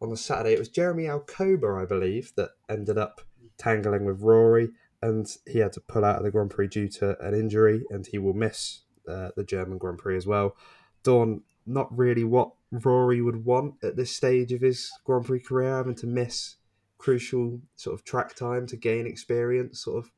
on 0.00 0.08
the 0.08 0.16
Saturday, 0.16 0.54
it 0.54 0.58
was 0.58 0.70
Jeremy 0.70 1.04
Alcoba, 1.04 1.82
I 1.82 1.84
believe, 1.84 2.32
that 2.36 2.52
ended 2.68 2.96
up 2.96 3.20
tangling 3.58 4.06
with 4.06 4.22
Rory, 4.22 4.70
and 5.04 5.36
he 5.46 5.58
had 5.58 5.72
to 5.74 5.80
pull 5.80 6.04
out 6.04 6.16
of 6.16 6.24
the 6.24 6.30
Grand 6.30 6.50
Prix 6.50 6.68
due 6.68 6.88
to 6.88 7.20
an 7.20 7.34
injury, 7.34 7.84
and 7.90 8.06
he 8.06 8.16
will 8.16 8.32
miss 8.32 8.80
uh, 9.06 9.28
the 9.36 9.44
German 9.44 9.76
Grand 9.76 9.98
Prix 9.98 10.16
as 10.16 10.26
well. 10.26 10.56
Dawn, 11.02 11.42
not 11.66 11.96
really 11.96 12.24
what 12.24 12.52
Rory 12.72 13.20
would 13.20 13.44
want 13.44 13.74
at 13.82 13.96
this 13.96 14.16
stage 14.16 14.50
of 14.52 14.62
his 14.62 14.90
Grand 15.04 15.26
Prix 15.26 15.40
career, 15.40 15.76
having 15.76 15.94
to 15.96 16.06
miss 16.06 16.56
crucial 16.96 17.60
sort 17.76 17.92
of 17.92 18.04
track 18.04 18.34
time 18.34 18.66
to 18.68 18.76
gain 18.76 19.06
experience. 19.06 19.84
Sort 19.84 20.04
of, 20.04 20.10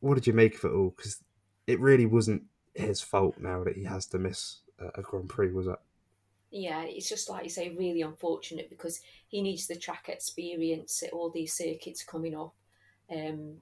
what 0.00 0.14
did 0.14 0.26
you 0.26 0.32
make 0.32 0.56
of 0.56 0.64
it 0.64 0.74
all? 0.74 0.92
Because 0.96 1.22
it 1.68 1.78
really 1.78 2.06
wasn't 2.06 2.42
his 2.74 3.00
fault 3.00 3.36
now 3.38 3.62
that 3.62 3.76
he 3.76 3.84
has 3.84 4.06
to 4.06 4.18
miss 4.18 4.62
a 4.96 5.00
Grand 5.00 5.28
Prix, 5.28 5.52
was 5.52 5.68
it? 5.68 5.78
Yeah, 6.50 6.82
it's 6.82 7.08
just 7.08 7.30
like 7.30 7.44
you 7.44 7.50
say, 7.50 7.68
really 7.70 8.02
unfortunate 8.02 8.68
because 8.68 9.00
he 9.28 9.42
needs 9.42 9.68
the 9.68 9.76
track 9.76 10.08
experience 10.08 11.04
at 11.04 11.12
all 11.12 11.30
these 11.30 11.56
circuits 11.56 12.02
coming 12.04 12.34
up. 12.34 12.54
Um, 13.10 13.58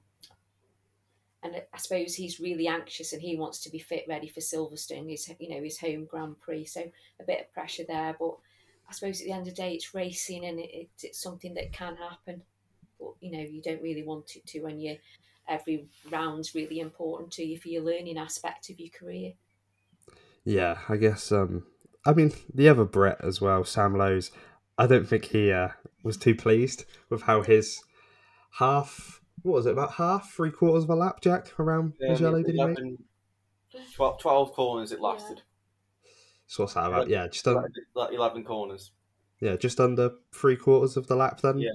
and 1.45 1.61
I 1.73 1.77
suppose 1.77 2.15
he's 2.15 2.39
really 2.39 2.67
anxious 2.67 3.13
and 3.13 3.21
he 3.21 3.35
wants 3.35 3.59
to 3.61 3.69
be 3.69 3.79
fit, 3.79 4.05
ready 4.07 4.27
for 4.27 4.39
Silverstone, 4.39 5.09
his 5.09 5.29
you 5.39 5.49
know 5.49 5.63
his 5.63 5.79
home 5.79 6.05
Grand 6.05 6.39
Prix. 6.39 6.65
So 6.65 6.81
a 7.19 7.23
bit 7.23 7.41
of 7.41 7.53
pressure 7.53 7.83
there, 7.87 8.15
but 8.19 8.35
I 8.89 8.93
suppose 8.93 9.21
at 9.21 9.25
the 9.25 9.31
end 9.31 9.47
of 9.47 9.55
the 9.55 9.61
day, 9.61 9.73
it's 9.73 9.93
racing 9.93 10.45
and 10.45 10.59
it, 10.59 10.89
it's 11.01 11.21
something 11.21 11.53
that 11.53 11.71
can 11.71 11.95
happen. 11.97 12.41
But 12.99 13.13
you 13.19 13.31
know, 13.31 13.43
you 13.43 13.61
don't 13.61 13.81
really 13.81 14.03
want 14.03 14.35
it 14.35 14.45
to 14.47 14.61
when 14.61 14.79
you 14.79 14.97
every 15.47 15.85
round's 16.11 16.55
really 16.55 16.79
important 16.79 17.31
to 17.33 17.43
you 17.43 17.59
for 17.59 17.67
your 17.67 17.83
learning 17.83 18.17
aspect 18.17 18.69
of 18.71 18.79
your 18.79 18.89
career. 18.89 19.33
Yeah, 20.43 20.79
I 20.89 20.97
guess. 20.97 21.31
Um, 21.31 21.65
I 22.05 22.13
mean, 22.13 22.33
the 22.53 22.69
other 22.69 22.85
Brit 22.85 23.17
as 23.21 23.39
well, 23.39 23.63
Sam 23.63 23.95
Lowes. 23.95 24.31
I 24.77 24.87
don't 24.87 25.07
think 25.07 25.25
he 25.25 25.51
uh, 25.51 25.69
was 26.03 26.17
too 26.17 26.35
pleased 26.35 26.85
with 27.09 27.23
how 27.23 27.41
his 27.41 27.81
half. 28.57 29.21
What 29.45 29.57
was 29.57 29.65
it? 29.67 29.73
About 29.73 29.93
half, 29.93 30.33
three 30.33 30.49
quarters 30.49 30.85
of 30.85 30.89
a 30.89 30.95
lap, 30.95 31.21
Jack, 31.21 31.59
around 31.59 31.93
yeah, 31.99 32.09
Mugello, 32.09 32.41
did 32.41 32.55
he 32.55 32.65
make? 32.65 32.77
12, 33.95 34.19
12 34.19 34.53
corners 34.53 34.91
it 34.91 34.99
lasted. 34.99 35.37
Yeah. 36.03 36.11
So 36.47 36.63
what's 36.63 36.73
that 36.73 36.87
about? 36.87 37.09
Yeah, 37.09 37.27
just 37.27 37.47
under, 37.47 37.69
like 37.93 38.11
eleven 38.13 38.43
corners. 38.43 38.91
Yeah, 39.39 39.55
just 39.55 39.79
under 39.79 40.11
three 40.33 40.55
quarters 40.55 40.97
of 40.97 41.05
the 41.05 41.15
lap 41.15 41.41
then. 41.41 41.59
Yeah, 41.59 41.69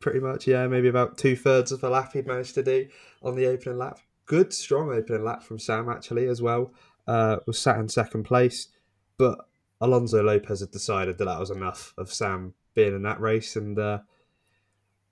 pretty 0.00 0.18
much. 0.18 0.48
Yeah, 0.48 0.66
maybe 0.66 0.88
about 0.88 1.16
two 1.16 1.36
thirds 1.36 1.70
of 1.70 1.80
the 1.80 1.90
lap 1.90 2.12
he 2.12 2.22
managed 2.22 2.54
to 2.54 2.62
do 2.64 2.88
on 3.22 3.36
the 3.36 3.46
opening 3.46 3.78
lap. 3.78 4.00
Good, 4.26 4.52
strong 4.52 4.90
opening 4.90 5.24
lap 5.24 5.44
from 5.44 5.60
Sam 5.60 5.88
actually 5.88 6.26
as 6.26 6.42
well. 6.42 6.72
Uh, 7.06 7.36
was 7.46 7.58
sat 7.58 7.78
in 7.78 7.88
second 7.88 8.24
place, 8.24 8.68
but 9.16 9.46
Alonso 9.80 10.22
Lopez 10.24 10.60
had 10.60 10.72
decided 10.72 11.18
that 11.18 11.26
that 11.26 11.40
was 11.40 11.50
enough 11.50 11.94
of 11.98 12.12
Sam 12.12 12.54
being 12.74 12.96
in 12.96 13.02
that 13.02 13.20
race. 13.20 13.54
And 13.54 13.78
uh, 13.78 14.00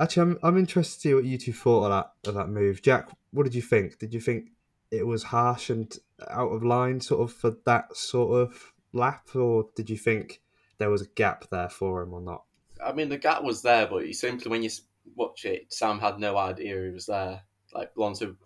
actually, 0.00 0.22
I'm 0.22 0.38
I'm 0.42 0.58
interested 0.58 0.94
to 0.94 1.00
see 1.00 1.14
what 1.14 1.24
you 1.24 1.38
two 1.38 1.52
thought 1.52 1.84
of 1.84 1.90
that 1.90 2.28
of 2.28 2.34
that 2.34 2.48
move. 2.48 2.82
Jack, 2.82 3.10
what 3.30 3.44
did 3.44 3.54
you 3.54 3.62
think? 3.62 3.98
Did 3.98 4.14
you 4.14 4.20
think 4.20 4.50
it 4.90 5.06
was 5.06 5.22
harsh 5.24 5.70
and 5.70 5.96
out 6.28 6.50
of 6.50 6.64
line, 6.64 7.00
sort 7.00 7.22
of 7.22 7.32
for 7.32 7.56
that 7.66 7.96
sort 7.96 8.40
of 8.40 8.72
lap, 8.92 9.28
or 9.34 9.68
did 9.76 9.88
you 9.88 9.96
think 9.96 10.40
there 10.78 10.90
was 10.90 11.02
a 11.02 11.08
gap 11.08 11.48
there 11.50 11.68
for 11.68 12.02
him 12.02 12.12
or 12.12 12.20
not? 12.20 12.44
I 12.84 12.92
mean, 12.92 13.08
the 13.08 13.18
gap 13.18 13.42
was 13.42 13.62
there, 13.62 13.86
but 13.86 14.06
you 14.06 14.14
simply 14.14 14.50
when 14.50 14.62
you 14.62 14.70
watch 15.14 15.44
it, 15.44 15.72
Sam 15.72 15.98
had 15.98 16.18
no 16.18 16.36
idea 16.36 16.84
he 16.84 16.90
was 16.90 17.06
there. 17.06 17.42
Like 17.72 17.92
Alonso, 17.96 18.36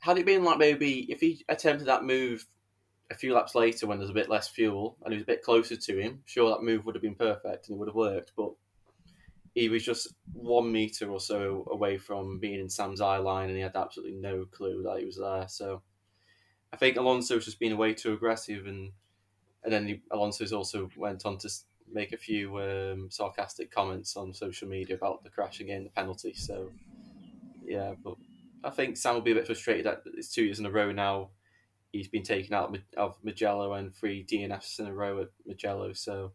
had 0.00 0.18
it 0.18 0.26
been 0.26 0.44
like 0.44 0.58
maybe 0.58 1.10
if 1.10 1.20
he 1.20 1.44
attempted 1.48 1.86
that 1.88 2.04
move 2.04 2.46
a 3.10 3.14
few 3.14 3.34
laps 3.34 3.54
later 3.54 3.86
when 3.86 3.98
there's 3.98 4.10
a 4.10 4.14
bit 4.14 4.28
less 4.28 4.48
fuel 4.48 4.96
and 5.02 5.12
he 5.12 5.16
was 5.16 5.22
a 5.22 5.26
bit 5.26 5.42
closer 5.42 5.76
to 5.76 5.98
him, 5.98 6.20
sure 6.26 6.50
that 6.50 6.62
move 6.62 6.84
would 6.84 6.94
have 6.94 7.02
been 7.02 7.14
perfect 7.14 7.68
and 7.68 7.76
it 7.76 7.78
would 7.78 7.88
have 7.88 7.94
worked. 7.94 8.32
But 8.36 8.52
he 9.54 9.68
was 9.68 9.84
just 9.84 10.14
one 10.32 10.70
meter 10.70 11.10
or 11.10 11.20
so 11.20 11.66
away 11.70 11.98
from 11.98 12.38
being 12.38 12.60
in 12.60 12.68
Sam's 12.68 13.00
eye 13.00 13.18
line 13.18 13.48
and 13.48 13.56
he 13.56 13.62
had 13.62 13.76
absolutely 13.76 14.16
no 14.16 14.44
clue 14.50 14.82
that 14.84 14.98
he 14.98 15.04
was 15.04 15.18
there. 15.18 15.46
So 15.48 15.82
I 16.72 16.76
think 16.76 16.96
Alonso 16.96 17.36
was 17.36 17.44
just 17.44 17.60
been 17.60 17.76
way 17.76 17.94
too 17.94 18.12
aggressive 18.12 18.66
and 18.66 18.92
and 19.64 19.72
then 19.72 19.86
he, 19.86 20.02
Alonso's 20.12 20.52
also 20.52 20.88
went 20.96 21.26
on 21.26 21.36
to 21.38 21.50
make 21.92 22.12
a 22.12 22.16
few 22.16 22.58
um, 22.58 23.08
sarcastic 23.10 23.70
comments 23.70 24.16
on 24.16 24.32
social 24.32 24.68
media 24.68 24.94
about 24.94 25.24
the 25.24 25.30
crash 25.30 25.60
again, 25.60 25.84
the 25.84 25.90
penalty. 25.90 26.32
So 26.34 26.70
yeah, 27.64 27.94
but 28.02 28.14
I 28.64 28.70
think 28.70 28.96
Sam 28.96 29.14
will 29.14 29.20
be 29.20 29.32
a 29.32 29.36
bit 29.36 29.46
frustrated 29.46 29.86
that 29.86 30.02
it's 30.16 30.32
two 30.32 30.44
years 30.44 30.58
in 30.58 30.66
a 30.66 30.70
row 30.70 30.92
now. 30.92 31.30
He's 31.92 32.08
been 32.08 32.22
taken 32.22 32.54
out 32.54 32.76
of 32.96 33.16
Mugello 33.22 33.72
and 33.72 33.94
three 33.94 34.24
DNFs 34.24 34.78
in 34.78 34.86
a 34.86 34.94
row 34.94 35.22
at 35.22 35.28
Mugello. 35.46 35.92
So 35.92 36.32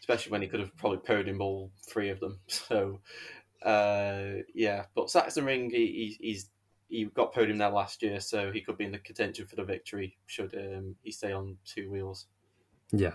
especially 0.00 0.32
when 0.32 0.42
he 0.42 0.48
could 0.48 0.60
have 0.60 0.76
probably 0.76 0.98
podium 0.98 1.40
all 1.40 1.70
three 1.88 2.10
of 2.10 2.20
them. 2.20 2.40
So 2.48 3.00
uh, 3.64 4.42
yeah, 4.54 4.84
but 4.94 5.06
Sachsenring 5.06 5.70
he, 5.70 6.16
he's 6.20 6.50
he 6.88 7.06
got 7.06 7.32
podium 7.32 7.58
there 7.58 7.70
last 7.70 8.02
year, 8.02 8.20
so 8.20 8.52
he 8.52 8.60
could 8.60 8.76
be 8.76 8.84
in 8.84 8.92
the 8.92 8.98
contention 8.98 9.46
for 9.46 9.56
the 9.56 9.64
victory 9.64 10.16
should 10.26 10.54
um, 10.54 10.94
he 11.02 11.10
stay 11.10 11.32
on 11.32 11.56
two 11.64 11.90
wheels. 11.90 12.26
Yeah, 12.92 13.14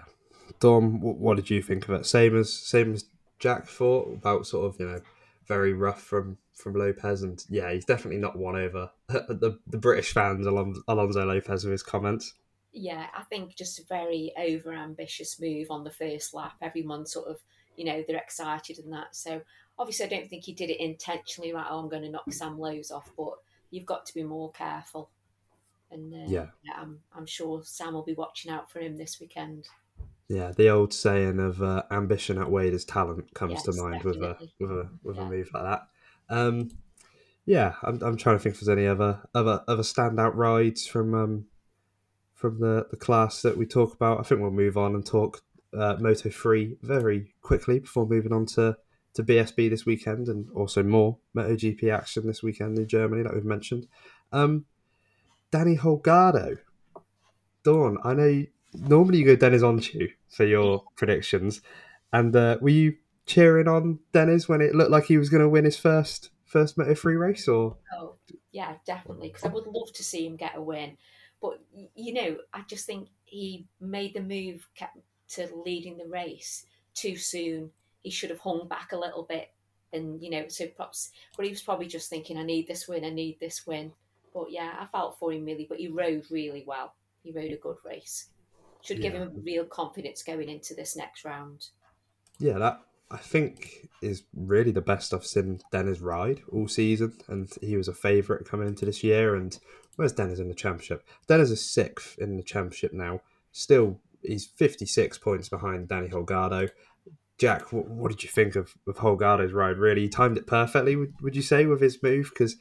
Dawn, 0.60 1.00
what 1.02 1.36
did 1.36 1.50
you 1.50 1.62
think 1.62 1.88
of 1.88 1.94
it? 1.94 2.06
Same 2.06 2.38
as 2.38 2.52
same 2.52 2.94
as 2.94 3.06
Jack 3.38 3.68
thought 3.68 4.12
about 4.12 4.48
sort 4.48 4.74
of 4.74 4.80
you 4.80 4.88
know 4.88 5.02
very 5.48 5.74
rough 5.74 6.02
from 6.02 6.38
from 6.54 6.74
Lopez, 6.74 7.22
and 7.22 7.44
yeah, 7.50 7.72
he's 7.72 7.86
definitely 7.86 8.20
not 8.20 8.38
won 8.38 8.56
over 8.56 8.90
the 9.08 9.60
the 9.68 9.78
British 9.78 10.14
fans 10.14 10.48
Alonso 10.48 11.26
Lopez 11.26 11.64
with 11.64 11.72
his 11.72 11.84
comments. 11.84 12.34
Yeah, 12.72 13.08
I 13.16 13.24
think 13.24 13.56
just 13.56 13.80
a 13.80 13.84
very 13.84 14.32
over 14.38 14.74
ambitious 14.74 15.40
move 15.40 15.68
on 15.72 15.84
the 15.84 15.92
first 15.92 16.34
lap. 16.34 16.54
Everyone 16.62 17.06
sort 17.06 17.28
of 17.28 17.38
you 17.76 17.86
know 17.86 18.04
they're 18.08 18.18
excited 18.18 18.80
and 18.80 18.92
that. 18.94 19.16
So 19.16 19.42
obviously, 19.78 20.06
I 20.06 20.10
don't 20.10 20.30
think 20.30 20.44
he 20.44 20.54
did 20.54 20.70
it 20.70 20.84
intentionally. 20.84 21.54
Right, 21.54 21.66
oh, 21.70 21.80
I'm 21.80 21.90
going 21.90 22.04
to 22.04 22.10
knock 22.10 22.32
Sam 22.32 22.60
Lowes 22.60 22.92
off, 22.92 23.10
but 23.18 23.34
you've 23.72 23.86
got 23.86 24.06
to 24.06 24.14
be 24.14 24.24
more 24.24 24.52
careful. 24.52 25.10
And 25.92 26.14
uh, 26.14 26.28
yeah. 26.28 26.46
yeah, 26.64 26.74
I'm 26.78 27.00
I'm 27.16 27.26
sure 27.26 27.62
Sam 27.64 27.94
will 27.94 28.04
be 28.04 28.14
watching 28.14 28.52
out 28.52 28.70
for 28.70 28.80
him 28.80 28.98
this 28.98 29.20
weekend. 29.20 29.68
Yeah, 30.28 30.52
the 30.56 30.70
old 30.70 30.94
saying 30.94 31.40
of 31.40 31.64
uh, 31.64 31.84
ambition 31.90 32.38
outweighed 32.38 32.74
his 32.74 32.86
talent 32.86 33.34
comes 33.34 33.54
yes, 33.54 33.64
to 33.64 33.82
mind 33.82 34.04
with 34.04 34.18
a 34.18 34.38
with 34.60 34.70
a 34.70 34.90
with 35.04 35.16
yeah. 35.16 35.24
a 35.24 35.26
move 35.26 35.50
like 35.54 35.64
that. 35.64 35.88
Um, 36.30 36.70
yeah, 37.48 37.74
I'm, 37.82 38.00
I'm 38.04 38.16
trying 38.16 38.38
to 38.38 38.40
think 38.40 38.54
if 38.54 38.62
there's 38.62 38.78
any 38.78 38.86
other 38.86 39.22
other 39.34 39.64
other 39.68 39.82
standout 39.82 40.36
rides 40.36 40.86
from 40.86 41.16
um, 41.16 41.46
from 42.40 42.62
the, 42.62 42.88
the 42.90 42.96
class 42.96 43.42
that 43.42 43.58
we 43.58 43.66
talk 43.66 43.94
about. 43.94 44.20
I 44.20 44.24
think 44.24 44.40
we'll 44.40 44.52
move 44.52 44.78
on 44.78 44.96
and 44.96 45.06
talk 45.06 45.42
uh, 45.78 45.98
Moto 46.00 46.30
three 46.30 46.78
very 46.82 47.34
quickly 47.42 47.80
before 47.80 48.08
moving 48.08 48.32
on 48.32 48.46
to, 48.48 48.78
to 49.16 49.24
BSB 49.24 49.70
this 49.70 49.86
weekend 49.86 50.30
and 50.30 50.50
also 50.56 50.82
more 50.82 51.18
MotoGP 51.36 51.94
action 51.94 52.26
this 52.26 52.42
weekend 52.42 52.80
in 52.80 52.88
Germany 52.88 53.24
that 53.24 53.34
we've 53.34 53.44
mentioned. 53.44 53.88
Um, 54.32 54.66
Danny 55.52 55.76
Holgado, 55.76 56.60
Dawn. 57.64 57.98
I 58.06 58.14
know 58.14 58.28
you, 58.28 58.48
normally 58.74 59.18
you 59.18 59.26
go 59.26 59.36
Deniz 59.36 59.62
Öncü 59.62 60.12
for 60.30 60.46
your 60.46 60.86
predictions, 60.96 61.60
and 62.14 62.34
uh, 62.36 62.58
were 62.62 62.70
you 62.70 62.96
cheering 63.26 63.68
on 63.68 64.00
Deniz 64.14 64.48
when 64.48 64.62
it 64.62 64.76
looked 64.76 64.92
like 64.92 65.06
he 65.06 65.18
was 65.18 65.30
going 65.30 65.42
to 65.44 65.50
win 65.50 65.66
his 65.66 65.78
first 65.78 66.30
first 66.46 66.78
Moto 66.78 66.96
Three 66.96 67.16
race? 67.16 67.50
Or 67.50 67.78
oh 68.00 68.16
yeah, 68.52 68.76
definitely 68.86 69.30
because 69.30 69.44
I 69.44 69.50
would 69.50 69.68
love 69.68 69.92
to 69.94 70.04
see 70.04 70.26
him 70.26 70.38
get 70.38 70.56
a 70.56 70.62
win, 70.62 70.98
but 71.42 71.60
you 71.96 72.14
know 72.14 72.38
I 72.54 72.62
just 72.68 72.86
think 72.86 73.10
he 73.26 73.66
made 73.80 74.14
the 74.14 74.22
move 74.22 74.68
to 75.30 75.50
leading 75.66 75.98
the 75.98 76.08
race 76.08 76.66
too 76.94 77.16
soon. 77.16 77.72
He 78.02 78.10
should 78.10 78.30
have 78.30 78.40
hung 78.40 78.68
back 78.68 78.92
a 78.92 78.98
little 78.98 79.24
bit 79.24 79.52
and 79.94 80.22
you 80.22 80.30
know, 80.30 80.48
so 80.48 80.68
perhaps, 80.68 81.12
but 81.36 81.46
he 81.46 81.52
was 81.52 81.62
probably 81.62 81.88
just 81.88 82.10
thinking, 82.10 82.38
I 82.38 82.44
need 82.44 82.68
this 82.68 82.88
win, 82.88 83.06
I 83.06 83.10
need 83.10 83.40
this 83.40 83.66
win. 83.66 83.92
But 84.34 84.52
yeah, 84.52 84.76
I 84.80 84.86
felt 84.86 85.18
for 85.18 85.32
him 85.32 85.46
really, 85.46 85.66
but 85.68 85.80
he 85.80 85.88
rode 85.88 86.26
really 86.30 86.64
well. 86.66 86.94
He 87.24 87.32
rode 87.32 87.52
a 87.52 87.58
good 87.58 87.78
race. 87.84 88.28
Should 88.82 89.02
give 89.02 89.14
him 89.14 89.42
real 89.44 89.66
confidence 89.66 90.24
going 90.24 90.48
into 90.48 90.74
this 90.74 90.96
next 90.96 91.26
round. 91.26 91.68
Yeah, 92.38 92.58
that 92.60 92.80
I 93.12 93.18
think 93.18 93.90
is 94.02 94.24
really 94.34 94.72
the 94.72 94.80
best 94.80 95.14
I've 95.14 95.26
seen 95.26 95.60
Deniz 95.72 96.00
ride 96.00 96.42
all 96.52 96.70
season, 96.70 97.18
and 97.28 97.52
he 97.60 97.76
was 97.76 97.90
a 97.90 97.94
favourite 97.94 98.46
coming 98.46 98.70
into 98.70 98.86
this 98.86 99.04
year. 99.04 99.36
And 99.36 99.58
where's 100.00 100.14
Deniz 100.14 100.40
in 100.40 100.48
the 100.48 100.56
championship? 100.56 101.04
Deniz 101.28 101.52
is 101.52 101.70
sixth 101.70 102.18
in 102.20 102.38
the 102.38 102.44
championship 102.44 102.94
now. 102.94 103.20
Still, 103.52 104.00
he's 104.24 104.46
fifty 104.46 104.86
six 104.86 105.18
points 105.18 105.50
behind 105.50 105.90
Danny 105.90 106.08
Holgado. 106.08 106.70
Jack, 107.38 107.74
what, 107.74 107.90
what 107.90 108.10
did 108.10 108.24
you 108.24 108.30
think 108.30 108.56
of, 108.56 108.76
of 108.88 108.98
Holgado's 108.98 109.52
ride? 109.52 109.78
Really, 109.78 110.04
he 110.04 110.10
timed 110.10 110.38
it 110.38 110.48
perfectly. 110.48 110.96
Would, 110.96 111.16
would 111.22 111.36
you 111.36 111.42
say 111.42 111.66
with 111.66 111.82
his 111.82 112.02
move? 112.02 112.30
Because 112.30 112.56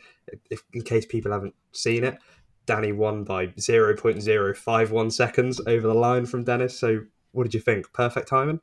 in 0.73 0.83
case 0.83 1.07
people 1.07 1.31
haven't 1.31 1.55
seen 1.71 2.03
it, 2.03 2.19
Danny 2.67 2.91
won 2.91 3.23
by 3.23 3.53
zero 3.61 3.97
point 3.97 4.21
zero 4.21 4.53
five 4.53 4.91
one 4.91 5.13
seconds 5.13 5.61
over 5.65 5.87
the 5.87 5.95
line 5.95 6.27
from 6.27 6.43
Deniz. 6.45 6.77
So, 6.77 7.03
what 7.31 7.45
did 7.45 7.55
you 7.55 7.61
think? 7.61 7.93
Perfect 7.93 8.27
timing. 8.27 8.61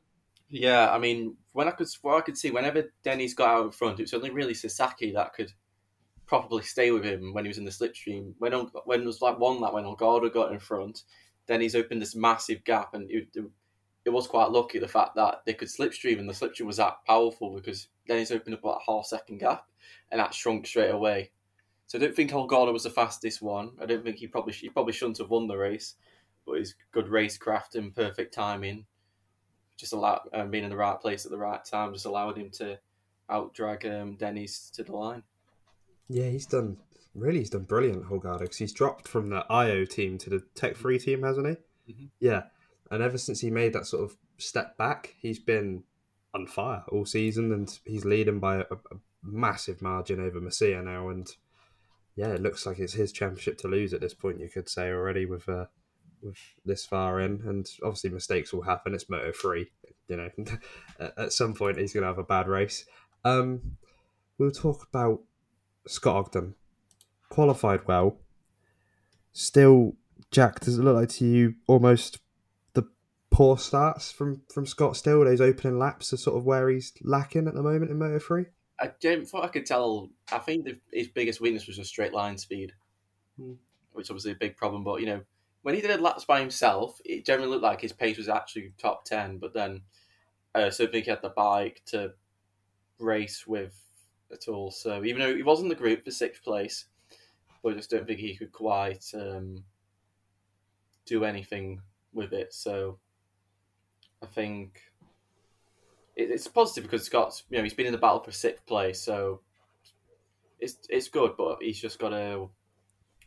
Yeah, 0.50 0.92
I 0.92 0.98
mean, 0.98 1.36
when 1.54 1.66
I 1.66 1.70
could, 1.70 1.88
what 2.02 2.18
I 2.18 2.20
could 2.20 2.36
see, 2.36 2.50
whenever 2.50 2.92
Deniz 3.02 3.34
got 3.34 3.48
out 3.48 3.64
in 3.64 3.70
front, 3.70 4.00
it 4.00 4.02
was 4.02 4.14
only 4.14 4.30
really 4.30 4.54
Sasaki 4.54 5.12
that 5.12 5.32
could 5.32 5.50
probably 6.26 6.62
stay 6.62 6.90
with 6.90 7.04
him 7.04 7.32
when 7.32 7.44
he 7.44 7.48
was 7.48 7.58
in 7.58 7.64
the 7.64 7.70
slipstream. 7.70 8.34
When 8.38 8.52
when 8.84 9.02
it 9.02 9.06
was 9.06 9.22
like 9.22 9.38
one 9.38 9.60
lap 9.60 9.72
when 9.72 9.84
Holgado 9.84 10.32
got 10.32 10.52
in 10.52 10.58
front, 10.58 11.02
then 11.46 11.60
he's 11.60 11.76
opened 11.76 12.02
this 12.02 12.16
massive 12.16 12.64
gap, 12.64 12.94
and 12.94 13.10
it, 13.10 13.28
it, 14.04 14.10
was 14.10 14.26
quite 14.26 14.50
lucky 14.50 14.78
the 14.78 14.88
fact 14.88 15.14
that 15.16 15.42
they 15.46 15.54
could 15.54 15.68
slipstream, 15.68 16.18
and 16.18 16.28
the 16.28 16.32
slipstream 16.32 16.66
was 16.66 16.78
that 16.78 16.98
powerful 17.06 17.54
because 17.54 17.88
then 18.06 18.18
he's 18.18 18.32
opened 18.32 18.54
up 18.54 18.60
about 18.60 18.80
a 18.86 18.92
half 18.92 19.06
second 19.06 19.38
gap, 19.38 19.66
and 20.10 20.20
that 20.20 20.34
shrunk 20.34 20.66
straight 20.66 20.90
away. 20.90 21.30
So 21.86 21.98
I 21.98 22.00
don't 22.00 22.16
think 22.16 22.32
Holgado 22.32 22.72
was 22.72 22.82
the 22.82 22.90
fastest 22.90 23.40
one. 23.40 23.72
I 23.80 23.86
don't 23.86 24.02
think 24.02 24.16
he 24.16 24.26
probably 24.26 24.52
he 24.52 24.68
probably 24.68 24.92
shouldn't 24.92 25.18
have 25.18 25.30
won 25.30 25.46
the 25.46 25.56
race, 25.56 25.94
but 26.44 26.58
his 26.58 26.74
good 26.90 27.06
racecraft 27.06 27.76
and 27.76 27.94
perfect 27.94 28.34
timing 28.34 28.86
just 29.76 29.92
allowed 29.92 30.22
um, 30.32 30.50
being 30.50 30.64
in 30.64 30.70
the 30.70 30.76
right 30.76 30.98
place 30.98 31.24
at 31.24 31.30
the 31.30 31.38
right 31.38 31.64
time 31.64 31.92
just 31.92 32.06
allowed 32.06 32.38
him 32.38 32.50
to 32.50 32.78
outdrag 33.30 33.84
um, 33.84 34.16
Deniz 34.16 34.70
to 34.72 34.82
the 34.82 34.92
line. 34.92 35.22
Yeah, 36.08 36.28
he's 36.28 36.46
done 36.46 36.78
really. 37.14 37.40
He's 37.40 37.50
done 37.50 37.64
brilliant, 37.64 38.04
Holgado, 38.04 38.40
because 38.40 38.58
he's 38.58 38.72
dropped 38.72 39.08
from 39.08 39.30
the 39.30 39.44
Ajo 39.50 39.84
team 39.84 40.18
to 40.18 40.30
the 40.30 40.44
Tech3 40.54 41.02
team, 41.02 41.22
hasn't 41.22 41.58
he? 41.86 41.92
Mhm. 41.92 42.10
Yeah, 42.20 42.44
and 42.90 43.02
ever 43.02 43.18
since 43.18 43.40
he 43.40 43.50
made 43.50 43.72
that 43.72 43.86
sort 43.86 44.04
of 44.04 44.16
step 44.38 44.76
back, 44.76 45.14
he's 45.18 45.38
been 45.38 45.84
on 46.34 46.46
fire 46.46 46.84
all 46.88 47.06
season, 47.06 47.52
and 47.52 47.78
he's 47.84 48.04
leading 48.04 48.38
by 48.38 48.56
a, 48.56 48.64
a 48.70 48.96
massive 49.22 49.82
margin 49.82 50.20
over 50.20 50.40
Masia 50.40 50.84
now. 50.84 51.08
And 51.08 51.28
yeah, 52.14 52.28
it 52.28 52.42
looks 52.42 52.66
like 52.66 52.78
it's 52.78 52.92
his 52.92 53.12
championship 53.12 53.58
to 53.58 53.68
lose 53.68 53.92
at 53.92 54.00
this 54.00 54.14
point. 54.14 54.40
You 54.40 54.48
could 54.48 54.68
say 54.68 54.90
already 54.90 55.26
with 55.26 55.48
uh, 55.48 55.66
with 56.22 56.38
this 56.64 56.84
far 56.84 57.20
in, 57.20 57.42
and 57.46 57.66
obviously 57.82 58.10
mistakes 58.10 58.52
will 58.52 58.62
happen. 58.62 58.94
It's 58.94 59.08
Moto 59.08 59.32
Three, 59.32 59.70
you 60.08 60.16
know. 60.16 60.30
at 61.00 61.18
at 61.18 61.32
some 61.32 61.54
point, 61.54 61.78
he's 61.78 61.92
going 61.92 62.02
to 62.02 62.08
have 62.08 62.18
a 62.18 62.24
bad 62.24 62.48
race. 62.48 62.84
Um, 63.24 63.78
we'll 64.38 64.50
talk 64.50 64.86
about 64.88 65.22
Scott 65.86 66.16
Ogden 66.16 66.54
qualified 67.28 67.86
well. 67.86 68.18
Still, 69.32 69.96
Jack, 70.30 70.60
does 70.60 70.78
it 70.78 70.82
look 70.82 70.96
like 70.96 71.08
to 71.10 71.26
you 71.26 71.54
almost 71.66 72.18
the 72.72 72.84
poor 73.30 73.58
starts 73.58 74.10
from 74.10 74.42
from 74.52 74.66
Scott? 74.66 74.96
Still, 74.96 75.24
those 75.24 75.40
opening 75.40 75.78
laps 75.78 76.12
are 76.12 76.16
sort 76.16 76.36
of 76.36 76.44
where 76.44 76.68
he's 76.70 76.92
lacking 77.02 77.46
at 77.46 77.54
the 77.54 77.62
moment 77.62 77.90
in 77.90 77.98
Moto 77.98 78.18
Three. 78.18 78.46
I 78.80 78.92
don't, 79.00 79.26
think 79.26 79.42
I 79.42 79.48
could 79.48 79.64
tell, 79.64 80.10
I 80.30 80.38
think 80.38 80.66
the, 80.66 80.78
his 80.92 81.08
biggest 81.08 81.40
weakness 81.40 81.66
was 81.66 81.76
just 81.76 81.88
straight 81.88 82.12
line 82.12 82.36
speed, 82.36 82.72
Hmm. 83.38 83.54
which 83.92 84.10
obviously 84.10 84.32
a 84.32 84.36
big 84.36 84.56
problem. 84.56 84.84
But 84.84 85.00
you 85.00 85.06
know, 85.06 85.22
when 85.62 85.74
he 85.74 85.80
did 85.80 86.00
laps 86.00 86.24
by 86.24 86.40
himself, 86.40 87.00
it 87.04 87.24
generally 87.24 87.50
looked 87.50 87.62
like 87.62 87.80
his 87.80 87.92
pace 87.92 88.18
was 88.18 88.28
actually 88.28 88.72
top 88.78 89.04
ten. 89.04 89.38
But 89.38 89.54
then, 89.54 89.82
uh, 90.54 90.70
so 90.70 90.84
I 90.84 90.86
think 90.88 91.04
he 91.04 91.10
had 91.10 91.22
the 91.22 91.30
bike 91.30 91.82
to 91.86 92.12
race 92.98 93.46
with 93.46 93.74
at 94.32 94.48
all. 94.48 94.70
So 94.70 95.04
even 95.04 95.20
though 95.20 95.34
he 95.34 95.42
was 95.42 95.60
in 95.60 95.68
the 95.68 95.74
group 95.74 96.04
for 96.04 96.10
sixth 96.10 96.42
place, 96.42 96.86
but 97.62 97.72
I 97.72 97.76
just 97.76 97.90
don't 97.90 98.06
think 98.06 98.20
he 98.20 98.36
could 98.36 98.52
quite 98.52 99.04
um, 99.14 99.64
do 101.04 101.24
anything 101.24 101.80
with 102.12 102.32
it. 102.32 102.52
So 102.52 102.98
I 104.22 104.26
think 104.26 104.80
it, 106.16 106.30
it's 106.30 106.48
positive 106.48 106.84
because 106.84 107.04
Scott's 107.04 107.44
you 107.50 107.56
know 107.56 107.62
he's 107.62 107.74
been 107.74 107.86
in 107.86 107.92
the 107.92 107.98
battle 107.98 108.20
for 108.20 108.32
sixth 108.32 108.66
place, 108.66 109.00
so 109.00 109.40
it's 110.58 110.76
it's 110.88 111.08
good, 111.08 111.32
but 111.36 111.58
he's 111.60 111.80
just 111.80 111.98
got 111.98 112.10
to 112.10 112.48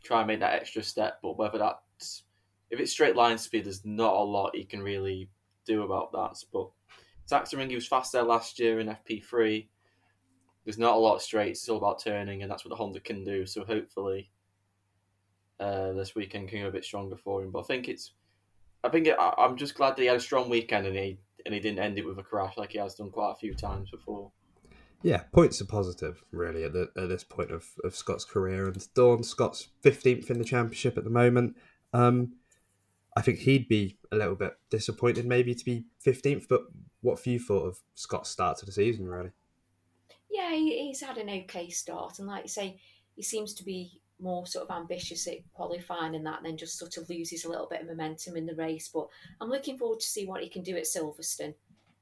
try 0.02 0.20
and 0.20 0.28
make 0.28 0.40
that 0.40 0.54
extra 0.54 0.82
step. 0.82 1.18
But 1.22 1.38
whether 1.38 1.58
that's 1.58 2.24
if 2.70 2.80
it's 2.80 2.92
straight 2.92 3.16
line 3.16 3.38
speed, 3.38 3.64
there's 3.64 3.84
not 3.84 4.14
a 4.14 4.22
lot 4.22 4.54
he 4.54 4.64
can 4.64 4.82
really 4.82 5.28
do 5.66 5.82
about 5.82 6.12
that. 6.12 6.42
But 6.52 6.70
Sachsenring, 7.30 7.68
he 7.68 7.74
was 7.74 7.86
fast 7.86 8.12
there 8.12 8.22
last 8.22 8.58
year 8.58 8.80
in 8.80 8.88
FP3. 8.88 9.66
There's 10.70 10.78
not 10.78 10.94
a 10.94 11.00
lot 11.00 11.16
of 11.16 11.22
straights, 11.22 11.62
it's 11.62 11.68
all 11.68 11.78
about 11.78 12.00
turning, 12.00 12.42
and 12.42 12.50
that's 12.50 12.64
what 12.64 12.68
the 12.70 12.76
Honda 12.76 13.00
can 13.00 13.24
do. 13.24 13.44
So 13.44 13.64
hopefully, 13.64 14.30
uh, 15.58 15.94
this 15.94 16.14
weekend 16.14 16.48
can 16.48 16.60
go 16.60 16.68
a 16.68 16.70
bit 16.70 16.84
stronger 16.84 17.16
for 17.16 17.42
him. 17.42 17.50
But 17.50 17.60
I 17.60 17.62
think 17.64 17.88
it's, 17.88 18.12
I 18.84 18.88
think 18.88 19.08
it, 19.08 19.16
I- 19.18 19.34
I'm 19.36 19.56
just 19.56 19.74
glad 19.74 19.96
that 19.96 20.02
he 20.02 20.06
had 20.06 20.18
a 20.18 20.20
strong 20.20 20.48
weekend 20.48 20.86
and 20.86 20.96
he 20.96 21.18
and 21.44 21.52
he 21.52 21.58
didn't 21.58 21.80
end 21.80 21.98
it 21.98 22.06
with 22.06 22.20
a 22.20 22.22
crash 22.22 22.56
like 22.56 22.70
he 22.70 22.78
has 22.78 22.94
done 22.94 23.10
quite 23.10 23.32
a 23.32 23.34
few 23.34 23.52
times 23.52 23.90
before. 23.90 24.30
Yeah, 25.02 25.22
points 25.32 25.60
are 25.60 25.66
positive 25.66 26.22
really 26.30 26.62
at, 26.62 26.72
the, 26.72 26.90
at 26.96 27.08
this 27.08 27.24
point 27.24 27.50
of, 27.50 27.66
of 27.82 27.96
Scott's 27.96 28.24
career. 28.24 28.68
And 28.68 28.94
Dawn 28.94 29.24
Scott's 29.24 29.66
fifteenth 29.82 30.30
in 30.30 30.38
the 30.38 30.44
championship 30.44 30.96
at 30.96 31.02
the 31.02 31.10
moment. 31.10 31.56
Um, 31.92 32.34
I 33.16 33.22
think 33.22 33.40
he'd 33.40 33.66
be 33.66 33.98
a 34.12 34.16
little 34.16 34.36
bit 34.36 34.52
disappointed 34.70 35.26
maybe 35.26 35.52
to 35.52 35.64
be 35.64 35.86
fifteenth. 35.98 36.46
But 36.48 36.60
what 37.00 37.18
have 37.18 37.26
you 37.26 37.40
thought 37.40 37.66
of 37.66 37.80
Scott's 37.96 38.30
start 38.30 38.58
to 38.58 38.66
the 38.66 38.72
season? 38.72 39.08
Really? 39.08 39.32
Yeah, 40.30 40.52
he, 40.52 40.86
he's 40.86 41.00
had 41.00 41.18
an 41.18 41.28
okay 41.28 41.68
start, 41.68 42.18
and 42.18 42.28
like 42.28 42.44
you 42.44 42.48
say, 42.48 42.80
he 43.16 43.22
seems 43.22 43.54
to 43.54 43.64
be 43.64 44.00
more 44.20 44.46
sort 44.46 44.68
of 44.68 44.76
ambitious 44.76 45.26
at 45.26 45.38
qualifying 45.54 46.14
and 46.14 46.24
that, 46.26 46.38
and 46.38 46.46
then 46.46 46.56
just 46.56 46.78
sort 46.78 46.96
of 46.96 47.08
loses 47.08 47.44
a 47.44 47.48
little 47.48 47.66
bit 47.68 47.80
of 47.80 47.88
momentum 47.88 48.36
in 48.36 48.46
the 48.46 48.54
race. 48.54 48.88
But 48.92 49.08
I'm 49.40 49.48
looking 49.48 49.78
forward 49.78 50.00
to 50.00 50.06
see 50.06 50.26
what 50.26 50.42
he 50.42 50.48
can 50.48 50.62
do 50.62 50.76
at 50.76 50.84
Silverstone, 50.84 51.54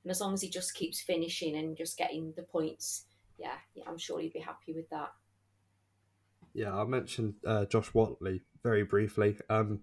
and 0.04 0.10
as 0.10 0.20
long 0.20 0.34
as 0.34 0.42
he 0.42 0.50
just 0.50 0.74
keeps 0.74 1.00
finishing 1.00 1.56
and 1.56 1.76
just 1.76 1.96
getting 1.96 2.32
the 2.36 2.42
points, 2.42 3.06
yeah, 3.38 3.56
yeah 3.74 3.84
I'm 3.86 3.98
sure 3.98 4.20
he'd 4.20 4.32
be 4.32 4.40
happy 4.40 4.74
with 4.74 4.88
that. 4.90 5.12
Yeah, 6.54 6.76
I 6.76 6.84
mentioned 6.84 7.34
uh, 7.46 7.66
Josh 7.66 7.90
Whatley 7.92 8.40
very 8.62 8.82
briefly. 8.82 9.38
Um, 9.48 9.80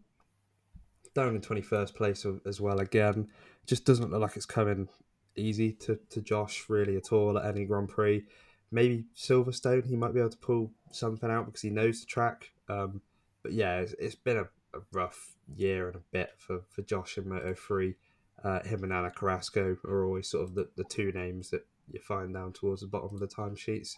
down 1.15 1.33
in 1.33 1.41
21st 1.41 1.95
place 1.95 2.25
as 2.45 2.61
well 2.61 2.79
again. 2.79 3.29
Just 3.65 3.85
doesn't 3.85 4.11
look 4.11 4.21
like 4.21 4.35
it's 4.35 4.45
coming 4.45 4.87
easy 5.35 5.73
to, 5.73 5.99
to 6.09 6.21
Josh 6.21 6.65
really 6.69 6.95
at 6.97 7.11
all 7.11 7.37
at 7.37 7.45
any 7.45 7.65
Grand 7.65 7.89
Prix. 7.89 8.25
Maybe 8.71 9.05
Silverstone, 9.15 9.85
he 9.85 9.95
might 9.95 10.13
be 10.13 10.19
able 10.19 10.31
to 10.31 10.37
pull 10.37 10.71
something 10.91 11.29
out 11.29 11.45
because 11.45 11.61
he 11.61 11.69
knows 11.69 12.01
the 12.01 12.07
track. 12.07 12.51
Um, 12.67 13.01
but 13.43 13.53
yeah, 13.53 13.79
it's, 13.79 13.93
it's 13.99 14.15
been 14.15 14.37
a, 14.37 14.77
a 14.77 14.81
rough 14.91 15.35
year 15.55 15.87
and 15.87 15.97
a 15.97 16.03
bit 16.11 16.31
for, 16.37 16.61
for 16.69 16.81
Josh 16.81 17.17
in 17.17 17.29
Moto 17.29 17.53
3. 17.53 17.95
Uh, 18.43 18.63
him 18.63 18.83
and 18.83 18.93
Ana 18.93 19.11
Carrasco 19.11 19.77
are 19.85 20.05
always 20.05 20.29
sort 20.29 20.43
of 20.43 20.55
the, 20.55 20.67
the 20.75 20.83
two 20.83 21.11
names 21.11 21.49
that 21.51 21.65
you 21.91 21.99
find 21.99 22.33
down 22.33 22.53
towards 22.53 22.81
the 22.81 22.87
bottom 22.87 23.11
of 23.13 23.19
the 23.19 23.27
timesheets. 23.27 23.95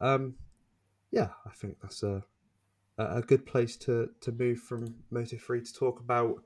Um, 0.00 0.34
yeah, 1.10 1.28
I 1.46 1.50
think 1.50 1.78
that's 1.80 2.02
a 2.02 2.24
a 2.98 3.22
good 3.22 3.46
place 3.46 3.76
to 3.76 4.10
to 4.20 4.32
move 4.32 4.58
from 4.58 4.94
Moto 5.10 5.36
Three 5.36 5.62
to 5.62 5.72
talk 5.72 6.00
about. 6.00 6.42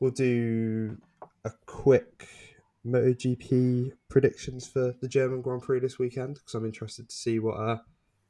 We'll 0.00 0.10
do 0.10 0.98
a 1.44 1.50
quick 1.66 2.28
MotoGP 2.86 3.92
predictions 4.08 4.66
for 4.66 4.94
the 5.00 5.08
German 5.08 5.42
Grand 5.42 5.62
Prix 5.62 5.80
this 5.80 5.98
weekend 5.98 6.34
because 6.36 6.54
I'm 6.54 6.64
interested 6.64 7.08
to 7.08 7.14
see 7.14 7.38
what 7.38 7.54
uh 7.58 7.78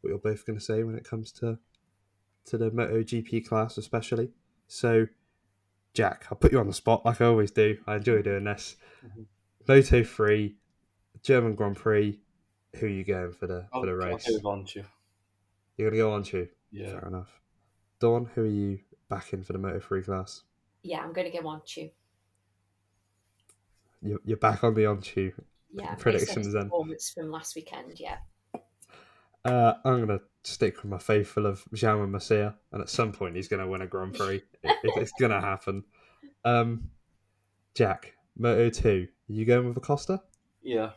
what 0.00 0.10
you're 0.10 0.18
both 0.18 0.46
going 0.46 0.58
to 0.58 0.64
say 0.64 0.82
when 0.82 0.94
it 0.96 1.04
comes 1.04 1.32
to 1.32 1.58
to 2.46 2.56
the 2.58 2.70
MotoGP 2.70 3.46
class, 3.48 3.76
especially. 3.76 4.30
So, 4.68 5.06
Jack, 5.94 6.26
I'll 6.30 6.38
put 6.38 6.52
you 6.52 6.60
on 6.60 6.68
the 6.68 6.72
spot 6.72 7.04
like 7.04 7.20
I 7.20 7.26
always 7.26 7.50
do. 7.50 7.78
I 7.86 7.96
enjoy 7.96 8.22
doing 8.22 8.44
this. 8.44 8.76
Mhm. 9.04 9.26
Moto 9.68 10.04
Three, 10.04 10.56
German 11.22 11.54
Grand 11.54 11.76
Prix. 11.76 12.20
Who 12.76 12.86
are 12.86 12.90
you 12.90 13.04
going 13.04 13.32
for 13.32 13.46
the 13.46 13.66
for 13.72 13.86
the 13.86 13.92
I'll- 13.92 14.12
I'll 14.12 14.40
go 14.40 14.48
Öncü. 14.50 14.84
You're 15.76 15.90
gonna 15.90 16.02
go 16.02 16.10
Öncü. 16.10 16.48
Yeah. 16.70 16.90
Fair 16.98 17.08
enough. 17.08 17.40
Dawn, 17.98 18.26
who 18.26 18.42
are 18.42 18.46
you 18.46 18.80
backing 19.08 19.42
for 19.42 19.52
the 19.54 19.58
Moto 19.58 19.80
3 19.80 20.02
class? 20.02 20.42
Yeah, 20.82 21.00
I'm 21.02 21.12
going 21.14 21.30
to 21.30 21.36
go 21.36 21.44
Öncü. 21.44 21.90
You're, 24.06 24.20
you're 24.24 24.36
back 24.36 24.62
on 24.64 24.74
the 24.74 24.82
Öncü. 24.82 25.32
Yeah, 25.72 25.94
Predictions 25.96 26.46
his 26.46 26.54
then. 26.54 26.64
Performance 26.64 27.10
from 27.10 27.30
last 27.30 27.54
weekend, 27.56 27.98
yeah. 28.00 28.18
Uh, 29.44 29.74
I'm 29.84 30.04
going 30.06 30.18
to 30.18 30.24
stick 30.44 30.82
with 30.82 30.90
my 30.90 30.98
faithful 30.98 31.46
of 31.46 31.64
Jaume 31.74 32.08
Masia, 32.10 32.54
and 32.72 32.82
at 32.82 32.88
some 32.88 33.12
point 33.12 33.36
he's 33.36 33.48
going 33.48 33.60
to 33.62 33.68
win 33.68 33.82
a 33.82 33.86
Grand 33.86 34.14
Prix. 34.14 34.36
it, 34.62 34.76
it- 34.82 34.92
it's 34.96 35.12
going 35.18 35.32
to 35.32 35.40
happen. 35.40 35.84
Um, 36.44 36.90
Jack, 37.74 38.14
Moto 38.38 38.70
2, 38.70 39.06
you 39.28 39.44
going 39.44 39.68
with 39.68 39.76
Acosta? 39.76 40.22
Yeah. 40.62 40.90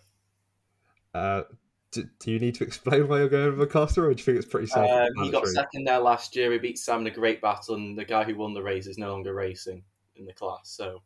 Uh, 1.13 1.43
do, 1.91 2.03
do 2.19 2.31
you 2.31 2.39
need 2.39 2.55
to 2.55 2.63
explain 2.63 3.07
why 3.07 3.17
you're 3.19 3.29
going 3.29 3.57
with 3.57 3.67
Acosta, 3.69 4.01
or 4.01 4.13
do 4.13 4.19
you 4.19 4.23
think 4.25 4.37
it's 4.37 4.47
pretty 4.47 4.67
self 4.67 4.89
Um, 4.89 5.23
he 5.23 5.31
got 5.31 5.47
second 5.47 5.85
there 5.85 5.99
last 5.99 6.35
year. 6.35 6.51
He 6.51 6.57
beat 6.59 6.77
Sam 6.77 7.01
in 7.01 7.07
a 7.07 7.11
great 7.11 7.41
battle, 7.41 7.75
and 7.75 7.97
the 7.97 8.05
guy 8.05 8.23
who 8.23 8.35
won 8.35 8.53
the 8.53 8.63
race 8.63 8.87
is 8.87 8.97
no 8.97 9.11
longer 9.11 9.33
racing 9.33 9.83
in 10.15 10.25
the 10.25 10.33
class. 10.33 10.61
So 10.69 11.01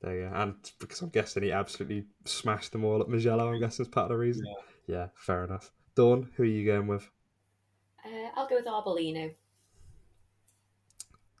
There 0.00 0.14
you 0.14 0.28
go. 0.28 0.34
And 0.34 0.54
because 0.78 1.00
I'm 1.00 1.08
guessing 1.08 1.42
he 1.42 1.52
absolutely 1.52 2.06
smashed 2.24 2.72
them 2.72 2.84
all 2.84 3.00
at 3.00 3.08
Mugello, 3.08 3.52
I'm 3.52 3.60
guessing 3.60 3.84
is 3.84 3.90
part 3.90 4.04
of 4.04 4.10
the 4.10 4.16
reason. 4.16 4.44
Yeah. 4.46 4.54
Yeah, 4.88 5.06
fair 5.14 5.44
enough. 5.44 5.70
Dawn, 5.94 6.30
who 6.36 6.44
are 6.44 6.46
you 6.46 6.64
going 6.64 6.86
with? 6.86 7.10
Uh, 8.04 8.30
I'll 8.34 8.48
go 8.48 8.56
with 8.56 8.66
Arbolino. 8.66 9.34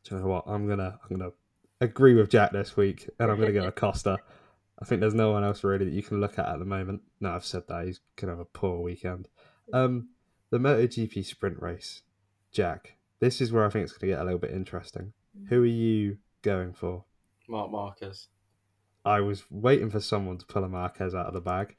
Do 0.04 0.14
you 0.14 0.20
know 0.20 0.26
what? 0.26 0.44
I'm 0.46 0.68
gonna 0.68 0.98
I'm 1.02 1.16
gonna 1.16 1.32
agree 1.80 2.14
with 2.14 2.30
Jack 2.30 2.52
this 2.52 2.76
week, 2.76 3.08
and 3.18 3.30
I'm 3.30 3.38
gonna 3.38 3.52
go 3.52 3.66
Acosta. 3.66 4.18
I 4.80 4.84
think 4.84 5.00
there's 5.00 5.14
no 5.14 5.32
one 5.32 5.44
else 5.44 5.64
really 5.64 5.86
that 5.86 5.94
you 5.94 6.02
can 6.02 6.20
look 6.20 6.38
at 6.38 6.46
at 6.46 6.58
the 6.58 6.64
moment. 6.64 7.02
No, 7.20 7.30
I've 7.30 7.44
said 7.44 7.64
that 7.68 7.86
he's 7.86 8.00
gonna 8.16 8.32
have 8.32 8.40
a 8.40 8.44
poor 8.44 8.80
weekend. 8.80 9.28
Um, 9.72 10.10
the 10.50 10.58
MotoGP 10.58 11.24
sprint 11.24 11.60
race, 11.60 12.02
Jack. 12.52 12.96
This 13.20 13.40
is 13.40 13.52
where 13.52 13.64
I 13.64 13.70
think 13.70 13.84
it's 13.84 13.92
gonna 13.92 14.12
get 14.12 14.20
a 14.20 14.24
little 14.24 14.38
bit 14.38 14.52
interesting. 14.52 15.12
Who 15.48 15.62
are 15.62 15.66
you 15.66 16.18
going 16.42 16.72
for? 16.74 17.04
Marc 17.48 17.70
Marquez. 17.70 18.28
I 19.08 19.22
was 19.22 19.44
waiting 19.50 19.88
for 19.88 20.00
someone 20.00 20.36
to 20.36 20.44
pull 20.44 20.64
a 20.64 20.68
Marquez 20.68 21.14
out 21.14 21.28
of 21.28 21.32
the 21.32 21.40
bag. 21.40 21.76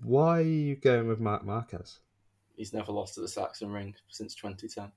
Why 0.00 0.38
are 0.38 0.42
you 0.42 0.76
going 0.76 1.08
with 1.08 1.18
Marc 1.18 1.44
Marquez? 1.44 1.98
He's 2.54 2.72
never 2.72 2.92
lost 2.92 3.18
at 3.18 3.22
the 3.22 3.28
Sachsenring 3.28 3.94
since 4.08 4.36
2010. 4.36 4.92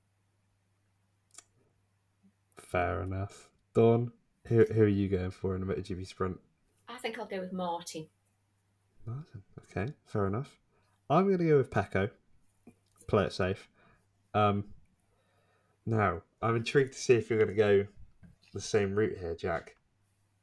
Fair 2.56 3.02
enough. 3.02 3.50
Dawn, 3.74 4.12
who, 4.46 4.64
who 4.72 4.82
are 4.82 4.86
you 4.86 5.08
going 5.08 5.32
for 5.32 5.56
in 5.56 5.66
the 5.66 5.74
MotoGP 5.74 6.06
sprint? 6.06 6.38
I 6.88 6.98
think 6.98 7.18
I'll 7.18 7.26
go 7.26 7.40
with 7.40 7.52
Martin. 7.52 8.06
Martin. 9.04 9.42
Okay, 9.58 9.92
fair 10.04 10.28
enough. 10.28 10.60
I'm 11.10 11.24
going 11.26 11.38
to 11.38 11.48
go 11.48 11.56
with 11.56 11.72
Pecco. 11.72 12.10
Play 13.08 13.24
it 13.24 13.32
safe. 13.32 13.68
Um, 14.34 14.66
now, 15.84 16.22
I'm 16.40 16.54
intrigued 16.54 16.92
to 16.92 16.98
see 17.00 17.14
if 17.14 17.28
you're 17.28 17.40
going 17.40 17.48
to 17.48 17.56
go 17.56 17.86
the 18.54 18.60
same 18.60 18.94
route 18.94 19.18
here, 19.18 19.34
Jack. 19.34 19.74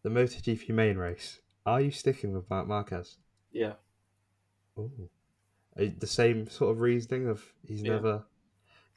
The 0.04 0.10
MotoGP 0.10 0.70
main 0.70 0.98
race. 0.98 1.40
Are 1.66 1.82
you 1.82 1.92
sticking 1.92 2.34
with 2.34 2.50
Marc 2.50 2.68
Marquez? 2.68 3.18
Yeah, 3.52 3.74
Ooh. 4.78 5.10
The 5.76 6.08
same 6.08 6.48
sort 6.50 6.72
of 6.72 6.82
reasoning 6.82 7.28
of 7.28 7.54
he's 7.66 7.82
Yeah. 7.82 7.94
never, 7.94 8.26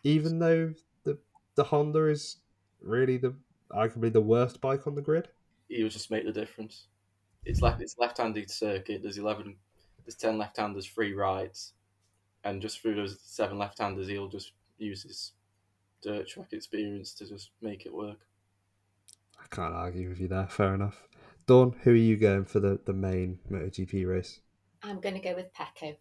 even 0.04 0.38
though 0.40 0.74
the 1.04 1.18
the 1.54 1.64
Honda 1.64 2.07
is 2.07 2.38
really 2.80 3.16
the 3.18 3.34
arguably 3.70 4.12
the 4.12 4.20
worst 4.20 4.61
bike 4.61 4.86
on 4.86 4.94
the 4.94 5.02
grid. 5.02 5.28
he 5.68 5.82
will 5.82 5.90
just 5.90 6.11
make 6.11 6.24
the 6.24 6.32
difference. 6.32 6.88
It's 7.44 7.62
left. 7.62 7.80
It's 7.80 7.98
left-handed 7.98 8.50
circuit. 8.50 9.02
There's 9.02 9.18
11. 9.18 9.57
There's 10.04 10.16
10 10.16 10.38
left-handers, 10.38 10.86
three 10.86 11.12
rides, 11.14 11.74
and 12.44 12.61
just 12.62 12.80
through 12.80 12.94
those 12.96 13.20
seven 13.20 13.59
left-handers, 13.59 14.09
he'll 14.09 14.28
just 14.28 14.52
use 14.78 15.02
his 15.02 15.32
dirt 16.02 16.28
track 16.28 16.52
experience 16.52 17.12
to 17.14 17.26
just 17.26 17.50
make 17.61 17.86
it 17.86 17.92
work. 17.94 18.26
I 19.51 19.55
can't 19.55 19.74
argue 19.74 20.09
with 20.09 20.20
you 20.20 20.28
there. 20.28 20.47
Fair 20.49 20.74
enough. 20.74 21.03
Dawn, 21.47 21.76
who 21.82 21.92
are 21.92 21.94
you 21.94 22.16
going 22.16 22.44
for 22.44 22.59
the, 22.61 22.80
the 22.84 22.92
main 22.92 23.38
MotoGP 23.51 24.07
race? 24.07 24.40
I'm 24.82 25.01
going 25.01 25.14
to 25.14 25.20
go 25.20 25.34
with 25.34 25.53
Pecco. 25.55 25.97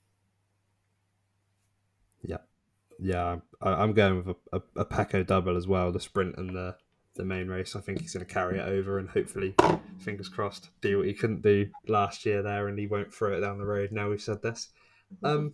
Yeah, 2.97 3.25
I'm, 3.25 3.41
I- 3.61 3.83
I'm 3.83 3.91
going 3.91 4.23
with 4.23 4.37
a, 4.53 4.57
a, 4.57 4.61
a 4.81 4.85
Pecco 4.85 5.21
double 5.27 5.57
as 5.57 5.67
well, 5.67 5.91
the 5.91 5.99
sprint 5.99 6.37
and 6.37 6.55
the, 6.55 6.77
the 7.15 7.25
main 7.25 7.49
race. 7.49 7.75
I 7.75 7.81
think 7.81 7.99
he's 7.99 8.13
going 8.13 8.25
to 8.25 8.33
carry 8.33 8.57
it 8.57 8.65
over 8.65 8.99
and 8.99 9.09
hopefully, 9.09 9.53
fingers 9.99 10.29
crossed, 10.29 10.69
do 10.79 10.99
what 10.99 11.07
he 11.07 11.13
couldn't 11.13 11.41
do 11.41 11.67
last 11.89 12.25
year 12.25 12.41
there 12.41 12.69
and 12.69 12.79
he 12.79 12.87
won't 12.87 13.13
throw 13.13 13.33
it 13.37 13.41
down 13.41 13.57
the 13.57 13.65
road 13.65 13.91
now 13.91 14.09
we've 14.09 14.21
said 14.21 14.41
this. 14.41 14.69
Um, 15.25 15.51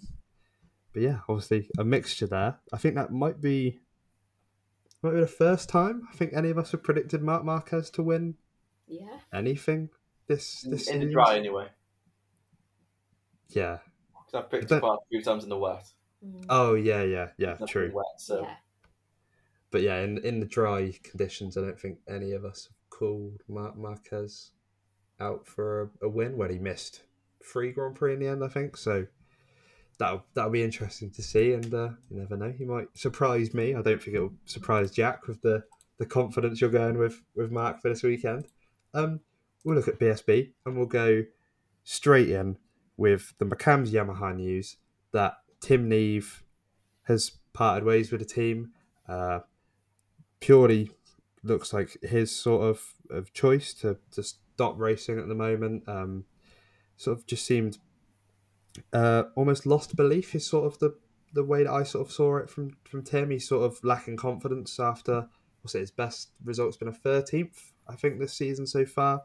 but 0.94 1.02
yeah, 1.02 1.22
obviously 1.28 1.68
a 1.80 1.84
mixture 1.84 2.28
there. 2.28 2.60
I 2.72 2.78
think 2.78 2.94
that 2.94 3.12
might 3.12 3.42
be 3.42 3.80
might 5.02 5.14
be 5.14 5.20
the 5.20 5.28
first 5.28 5.70
time 5.70 6.08
I 6.12 6.16
think 6.16 6.34
any 6.34 6.50
of 6.50 6.58
us 6.58 6.72
have 6.72 6.84
predicted 6.84 7.22
Marc 7.22 7.44
Marquez 7.44 7.90
to 7.92 8.04
win 8.04 8.36
yeah. 8.88 9.08
anything 9.34 9.90
this 10.28 10.62
this 10.62 10.88
in 10.88 11.00
the 11.00 11.12
dry, 11.12 11.36
anyway. 11.38 11.68
Yeah. 13.50 13.80
Because 14.14 14.44
I've 14.44 14.50
picked 14.50 14.70
But- 14.70 14.78
it 14.78 14.82
quite 14.82 14.96
a 14.96 15.08
few 15.10 15.22
times 15.22 15.44
in 15.44 15.50
the 15.50 15.58
wet. 15.58 15.92
Mm. 16.26 16.46
Oh 16.50 16.74
yeah, 16.76 17.04
yeah, 17.04 17.30
yeah. 17.38 17.54
Never 17.54 17.66
True. 17.66 17.92
Wet, 17.94 18.06
so 18.18 18.44
Yeah. 18.44 18.56
But 19.72 19.82
yeah, 19.82 20.02
in 20.02 20.18
in 20.20 20.40
the 20.40 20.46
dry 20.46 20.94
conditions, 21.04 21.58
I 21.58 21.62
don't 21.62 21.80
think 21.80 22.00
any 22.08 22.34
of 22.34 22.46
us 22.46 22.68
have 22.68 22.90
called 22.90 23.42
Marc 23.48 23.78
Marquez 23.78 24.52
out 25.20 25.48
for 25.48 25.92
a, 26.02 26.06
a 26.06 26.10
win 26.10 26.38
when 26.38 26.52
he 26.52 26.60
missed 26.60 27.04
three 27.44 27.72
Grand 27.72 27.96
Prix 27.96 28.14
in 28.14 28.20
the 28.20 28.28
end. 28.28 28.44
I 28.44 28.48
think 28.50 28.78
so. 28.78 29.08
That'll 30.02 30.26
that'll 30.34 30.50
be 30.50 30.64
interesting 30.64 31.12
to 31.12 31.22
see, 31.22 31.54
and 31.54 31.72
uh, 31.72 31.90
you 32.10 32.18
never 32.18 32.36
know, 32.36 32.52
he 32.52 32.66
might 32.66 32.88
surprise 32.98 33.54
me. 33.54 33.76
I 33.76 33.84
don't 33.84 34.02
think 34.02 34.16
it'll 34.16 34.34
surprise 34.46 34.90
Jack 34.90 35.28
with 35.28 35.44
the 35.44 35.64
the 36.00 36.08
confidence 36.08 36.60
you're 36.60 36.72
going 36.72 36.98
with 36.98 37.22
with 37.36 37.52
Marc 37.52 37.84
for 37.84 37.90
this 37.90 38.02
weekend. 38.02 38.48
Um, 38.96 39.20
we'll 39.64 39.76
look 39.76 39.88
at 39.88 40.00
BSB 40.00 40.54
and 40.66 40.76
we'll 40.76 40.88
go 40.88 41.26
straight 41.84 42.30
in 42.32 42.58
with 42.98 43.36
the 43.38 43.46
McAMS 43.46 43.90
Yamaha 43.90 44.36
news 44.36 44.78
that 45.12 45.36
Tim 45.60 45.88
Neave 45.88 46.42
has 47.04 47.34
parted 47.54 47.84
ways 47.84 48.12
with 48.12 48.22
the 48.22 48.26
team. 48.26 48.72
Uh, 49.08 49.42
purely 50.40 50.90
looks 51.44 51.74
like 51.74 51.96
his 52.02 52.36
sort 52.36 52.64
of, 52.64 52.94
of 53.12 53.34
choice 53.34 53.72
to, 53.76 53.98
to 54.14 54.24
stop 54.24 54.80
racing 54.80 55.20
at 55.20 55.28
the 55.28 55.36
moment. 55.36 55.84
Um, 55.88 56.26
sort 56.98 57.20
of 57.20 57.28
just 57.28 57.46
seemed 57.46 57.78
uh, 58.94 59.24
almost 59.36 59.66
lost 59.66 59.96
belief 59.96 60.36
is 60.36 60.46
sort 60.48 60.66
of 60.66 60.80
the, 60.80 60.96
the 61.34 61.44
way 61.44 61.64
that 61.64 61.72
I 61.72 61.84
sort 61.84 62.08
of 62.08 62.14
saw 62.14 62.38
it 62.38 62.50
from, 62.50 62.76
from 62.84 63.04
Tim. 63.04 63.30
He's 63.30 63.48
sort 63.48 63.64
of 63.64 63.84
lacking 63.84 64.18
confidence 64.18 64.80
after 64.80 65.28
what's 65.62 65.76
it, 65.76 65.80
his 65.80 65.92
best 65.92 66.30
result's 66.44 66.78
been 66.78 66.88
a 66.88 66.94
thirteenth, 66.94 67.72
I 67.88 67.96
think, 67.96 68.20
this 68.20 68.34
season 68.34 68.66
so 68.68 68.86
far. 68.86 69.24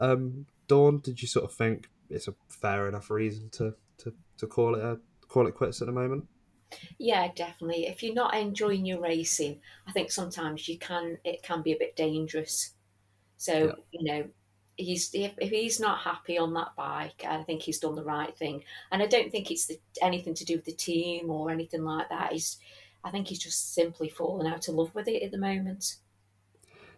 Um, 0.00 0.46
Dawn, 0.66 0.98
did 0.98 1.20
you 1.22 1.28
sort 1.28 1.44
of 1.44 1.52
think 1.52 1.88
it's 2.10 2.28
a 2.28 2.34
fair 2.48 2.88
enough 2.88 3.10
reason 3.10 3.50
to, 3.50 3.74
to, 3.98 4.14
to 4.38 4.46
call 4.46 4.74
it 4.74 4.82
a, 4.82 4.98
call 5.28 5.46
it 5.46 5.54
quits 5.54 5.80
at 5.80 5.86
the 5.86 5.92
moment? 5.92 6.26
Yeah, 6.98 7.28
definitely. 7.34 7.86
If 7.86 8.02
you're 8.02 8.14
not 8.14 8.34
enjoying 8.34 8.84
your 8.84 9.00
racing, 9.00 9.60
I 9.86 9.92
think 9.92 10.10
sometimes 10.10 10.68
you 10.68 10.78
can 10.78 11.18
it 11.24 11.42
can 11.42 11.62
be 11.62 11.72
a 11.72 11.78
bit 11.78 11.96
dangerous. 11.96 12.74
So 13.38 13.52
Yeah. 13.52 13.72
you 13.92 14.04
know, 14.04 14.28
he's 14.78 15.10
if, 15.12 15.34
if 15.38 15.50
he's 15.50 15.80
not 15.80 15.98
happy 15.98 16.38
on 16.38 16.54
that 16.54 16.74
bike, 16.76 17.24
I 17.28 17.42
think 17.42 17.62
he's 17.62 17.80
done 17.80 17.96
the 17.96 18.04
right 18.04 18.34
thing. 18.34 18.64
And 18.90 19.02
I 19.02 19.06
don't 19.06 19.30
think 19.30 19.50
it's 19.50 19.66
the, 19.66 19.78
anything 20.00 20.34
to 20.34 20.44
do 20.44 20.54
with 20.54 20.64
the 20.64 20.72
team 20.72 21.28
or 21.28 21.50
anything 21.50 21.84
like 21.84 22.08
that. 22.08 22.32
He's, 22.32 22.58
I 23.04 23.10
think 23.10 23.26
he's 23.26 23.40
just 23.40 23.74
simply 23.74 24.08
fallen 24.08 24.46
out 24.46 24.68
of 24.68 24.76
love 24.76 24.94
with 24.94 25.08
it 25.08 25.22
at 25.22 25.32
the 25.32 25.38
moment. 25.38 25.96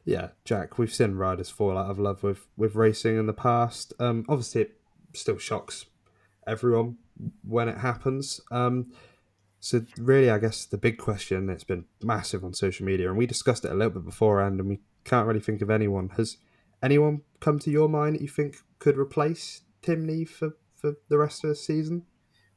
Yeah, 0.04 0.28
Jack, 0.44 0.78
we've 0.78 0.92
seen 0.92 1.14
riders 1.14 1.50
fall 1.50 1.76
out 1.76 1.90
of 1.90 1.98
love 1.98 2.22
with, 2.22 2.46
with 2.56 2.74
racing 2.74 3.18
in 3.18 3.26
the 3.26 3.32
past. 3.32 3.92
Um, 3.98 4.24
obviously, 4.28 4.62
it 4.62 4.76
still 5.14 5.38
shocks 5.38 5.86
everyone 6.46 6.98
when 7.42 7.68
it 7.68 7.78
happens. 7.78 8.40
Um, 8.50 8.92
so, 9.58 9.84
really, 9.98 10.30
I 10.30 10.38
guess 10.38 10.64
the 10.64 10.78
big 10.78 10.96
question, 10.96 11.50
it's 11.50 11.64
been 11.64 11.84
massive 12.02 12.44
on 12.44 12.54
social 12.54 12.86
media, 12.86 13.08
and 13.08 13.18
we 13.18 13.26
discussed 13.26 13.66
it 13.66 13.70
a 13.70 13.74
little 13.74 13.90
bit 13.90 14.06
beforehand, 14.06 14.58
and 14.58 14.70
we 14.70 14.80
can't 15.04 15.26
really 15.26 15.40
think 15.40 15.60
of 15.60 15.68
anyone. 15.68 16.10
Has 16.16 16.38
anyone 16.82 17.22
come 17.40 17.58
to 17.60 17.70
your 17.70 17.88
mind 17.88 18.16
that 18.16 18.22
you 18.22 18.28
think 18.28 18.56
could 18.78 18.98
replace 18.98 19.62
Tim 19.82 20.06
Neave 20.06 20.30
for, 20.30 20.56
for 20.76 20.94
the 21.08 21.18
rest 21.18 21.44
of 21.44 21.50
the 21.50 21.56
season? 21.56 22.04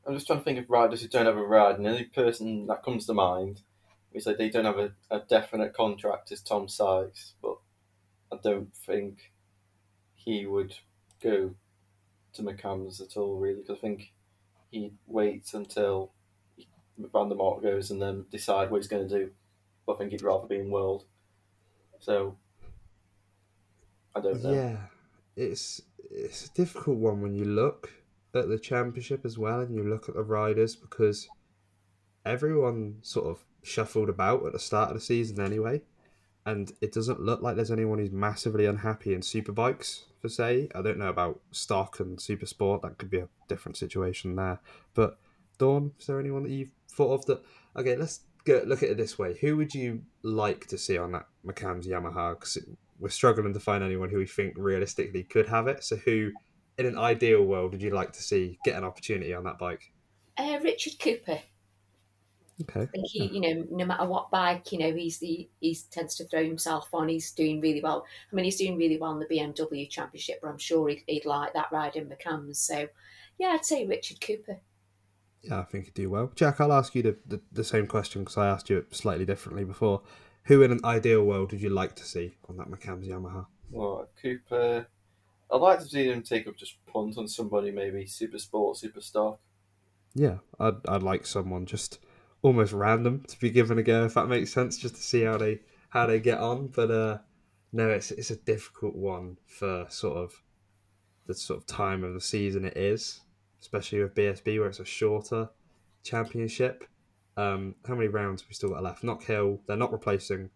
I'm 0.05 0.13
just 0.13 0.27
trying 0.27 0.39
to 0.39 0.45
think 0.45 0.59
of 0.59 0.69
riders 0.69 1.01
who 1.01 1.07
don't 1.07 1.25
have 1.25 1.37
a 1.37 1.43
ride, 1.43 1.77
and 1.77 1.85
the 1.85 1.91
only 1.91 2.03
person 2.05 2.67
that 2.67 2.83
comes 2.83 3.05
to 3.05 3.13
mind 3.13 3.61
is 4.13 4.25
that 4.25 4.37
they 4.37 4.49
don't 4.49 4.65
have 4.65 4.77
a, 4.77 4.91
a 5.09 5.19
definite 5.19 5.73
contract 5.73 6.31
is 6.31 6.41
Tom 6.41 6.67
Sykes, 6.67 7.33
but 7.41 7.57
I 8.31 8.37
don't 8.43 8.75
think 8.75 9.31
he 10.13 10.45
would 10.45 10.75
go 11.21 11.55
to 12.33 12.41
McAMS 12.41 13.01
at 13.01 13.17
all, 13.17 13.37
really, 13.37 13.61
because 13.61 13.77
I 13.77 13.79
think 13.79 14.13
he 14.71 14.91
waits 15.07 15.53
until 15.53 16.11
Mart 16.97 17.63
goes 17.63 17.91
and 17.91 18.01
then 18.01 18.25
decide 18.31 18.69
what 18.69 18.77
he's 18.77 18.87
going 18.87 19.07
to 19.07 19.17
do. 19.19 19.31
But 19.85 19.93
I 19.93 19.97
think 19.97 20.11
he'd 20.11 20.21
rather 20.21 20.47
be 20.47 20.59
in 20.59 20.71
World. 20.71 21.05
So, 21.99 22.37
I 24.15 24.21
don't 24.21 24.43
know. 24.43 24.53
Yeah, 24.53 24.77
it's 25.35 25.81
it's 26.11 26.47
a 26.47 26.53
difficult 26.53 26.97
one 26.97 27.21
when 27.21 27.33
you 27.33 27.45
look 27.45 27.91
at 28.35 28.49
the 28.49 28.59
championship 28.59 29.25
as 29.25 29.37
well, 29.37 29.61
and 29.61 29.75
you 29.75 29.83
look 29.83 30.09
at 30.09 30.15
the 30.15 30.23
riders 30.23 30.75
because 30.75 31.27
everyone 32.25 32.97
sort 33.01 33.27
of 33.27 33.45
shuffled 33.63 34.09
about 34.09 34.45
at 34.45 34.53
the 34.53 34.59
start 34.59 34.89
of 34.89 34.95
the 34.95 35.01
season 35.01 35.39
anyway, 35.39 35.81
and 36.45 36.73
it 36.81 36.91
doesn't 36.91 37.21
look 37.21 37.41
like 37.41 37.55
there's 37.55 37.71
anyone 37.71 37.99
who's 37.99 38.11
massively 38.11 38.65
unhappy 38.65 39.13
in 39.13 39.21
superbikes 39.21 40.01
per 40.21 40.27
se. 40.29 40.69
I 40.75 40.81
don't 40.81 40.99
know 40.99 41.09
about 41.09 41.39
stock 41.51 41.99
and 41.99 42.19
super 42.19 42.45
sport; 42.45 42.81
that 42.83 42.97
could 42.97 43.09
be 43.09 43.19
a 43.19 43.29
different 43.47 43.77
situation 43.77 44.35
there. 44.35 44.59
But 44.93 45.17
Dawn, 45.57 45.93
is 45.99 46.07
there 46.07 46.19
anyone 46.19 46.43
that 46.43 46.51
you've 46.51 46.71
thought 46.89 47.13
of 47.13 47.25
that? 47.27 47.43
Okay, 47.75 47.95
let's 47.95 48.21
go 48.45 48.61
look 48.65 48.83
at 48.83 48.89
it 48.89 48.97
this 48.97 49.17
way: 49.17 49.37
Who 49.41 49.57
would 49.57 49.73
you 49.73 50.03
like 50.21 50.67
to 50.67 50.77
see 50.77 50.97
on 50.97 51.13
that 51.13 51.27
McAMS 51.45 51.87
Yamaha? 51.87 52.39
Because 52.39 52.57
we're 52.99 53.09
struggling 53.09 53.53
to 53.53 53.59
find 53.59 53.83
anyone 53.83 54.09
who 54.09 54.17
we 54.17 54.27
think 54.27 54.55
realistically 54.57 55.23
could 55.23 55.47
have 55.47 55.67
it. 55.67 55.83
So, 55.83 55.95
who, 55.95 56.31
in 56.77 56.85
an 56.85 56.97
ideal 56.97 57.43
world, 57.43 57.71
would 57.71 57.81
you 57.81 57.91
like 57.91 58.13
to 58.13 58.23
see 58.23 58.57
get 58.63 58.77
an 58.77 58.83
opportunity 58.83 59.33
on 59.33 59.43
that 59.45 59.59
bike? 59.59 59.91
Uh, 60.37 60.59
Richard 60.63 60.99
Cooper. 60.99 61.39
Okay. 62.61 62.81
I 62.81 62.85
think 62.85 63.07
he, 63.07 63.25
you 63.25 63.41
know, 63.41 63.65
no 63.71 63.85
matter 63.85 64.05
what 64.05 64.29
bike, 64.29 64.71
you 64.71 64.77
know, 64.77 64.93
he's 64.93 65.17
the 65.17 65.49
he 65.59 65.77
tends 65.89 66.15
to 66.15 66.25
throw 66.25 66.43
himself 66.43 66.87
on. 66.93 67.09
He's 67.09 67.31
doing 67.31 67.59
really 67.61 67.81
well. 67.81 68.05
I 68.31 68.35
mean, 68.35 68.45
he's 68.45 68.57
doing 68.57 68.77
really 68.77 68.97
well 68.97 69.11
in 69.11 69.19
the 69.19 69.25
BMW 69.25 69.89
Championship, 69.89 70.39
but 70.41 70.49
I'm 70.49 70.59
sure 70.59 70.87
he'd, 70.89 71.03
he'd 71.07 71.25
like 71.25 71.53
that 71.53 71.71
ride 71.71 71.95
in 71.95 72.09
the 72.09 72.15
McAMS. 72.15 72.57
So, 72.57 72.87
yeah, 73.39 73.49
I'd 73.49 73.65
say 73.65 73.85
Richard 73.85 74.21
Cooper. 74.21 74.59
Yeah, 75.41 75.59
I 75.59 75.63
think 75.63 75.85
he'd 75.85 75.93
do 75.95 76.09
well. 76.09 76.31
Jack, 76.35 76.61
I'll 76.61 76.71
ask 76.71 76.93
you 76.95 77.01
the, 77.01 77.17
the, 77.27 77.41
the 77.51 77.63
same 77.63 77.87
question 77.87 78.21
because 78.23 78.37
I 78.37 78.47
asked 78.47 78.69
you 78.69 78.77
it 78.77 78.95
slightly 78.95 79.25
differently 79.25 79.65
before. 79.65 80.01
Who 80.45 80.61
in 80.61 80.71
an 80.71 80.83
ideal 80.83 81.23
world 81.23 81.51
would 81.51 81.61
you 81.61 81.69
like 81.69 81.95
to 81.95 82.03
see 82.03 82.35
on 82.49 82.57
that 82.57 82.67
McAMS 82.67 83.07
Yamaha? 83.07 83.45
Well, 83.71 84.09
Cooper. 84.21 84.87
I'd 85.51 85.61
like 85.61 85.79
to 85.79 85.85
see 85.85 86.09
him 86.09 86.21
take 86.21 86.47
up 86.47 86.57
just 86.57 86.83
punt 86.85 87.17
on 87.17 87.27
somebody, 87.27 87.71
maybe 87.71 88.05
super 88.05 88.39
sport, 88.39 88.77
super 88.77 89.01
stock. 89.01 89.39
Yeah, 90.15 90.37
I'd, 90.59 90.85
I'd 90.87 91.03
like 91.03 91.25
someone 91.25 91.65
just 91.65 91.99
almost 92.41 92.73
random 92.73 93.23
to 93.27 93.39
be 93.39 93.49
given 93.49 93.77
a 93.77 93.83
go, 93.83 94.05
if 94.05 94.15
that 94.15 94.27
makes 94.27 94.51
sense, 94.51 94.77
just 94.77 94.95
to 94.95 95.01
see 95.01 95.23
how 95.23 95.37
they 95.37 95.61
how 95.89 96.07
they 96.07 96.19
get 96.19 96.39
on. 96.39 96.67
But 96.67 96.91
uh, 96.91 97.17
no, 97.71 97.89
it's 97.89 98.11
it's 98.11 98.31
a 98.31 98.35
difficult 98.35 98.95
one 98.95 99.37
for 99.45 99.85
sort 99.89 100.17
of 100.17 100.43
the 101.25 101.33
sort 101.33 101.59
of 101.59 101.65
time 101.65 102.03
of 102.03 102.13
the 102.13 102.21
season 102.21 102.65
it 102.65 102.77
is, 102.77 103.21
especially 103.61 104.03
with 104.03 104.15
BSB 104.15 104.59
where 104.59 104.69
it's 104.69 104.79
a 104.79 104.85
shorter 104.85 105.49
championship. 106.03 106.85
Um, 107.35 107.75
how 107.87 107.95
many 107.95 108.07
rounds 108.07 108.47
we 108.47 108.53
still 108.53 108.69
got 108.69 108.83
left? 108.83 109.03
Knockhill, 109.03 109.59
they're 109.65 109.77
not 109.77 109.91
replacing. 109.91 110.49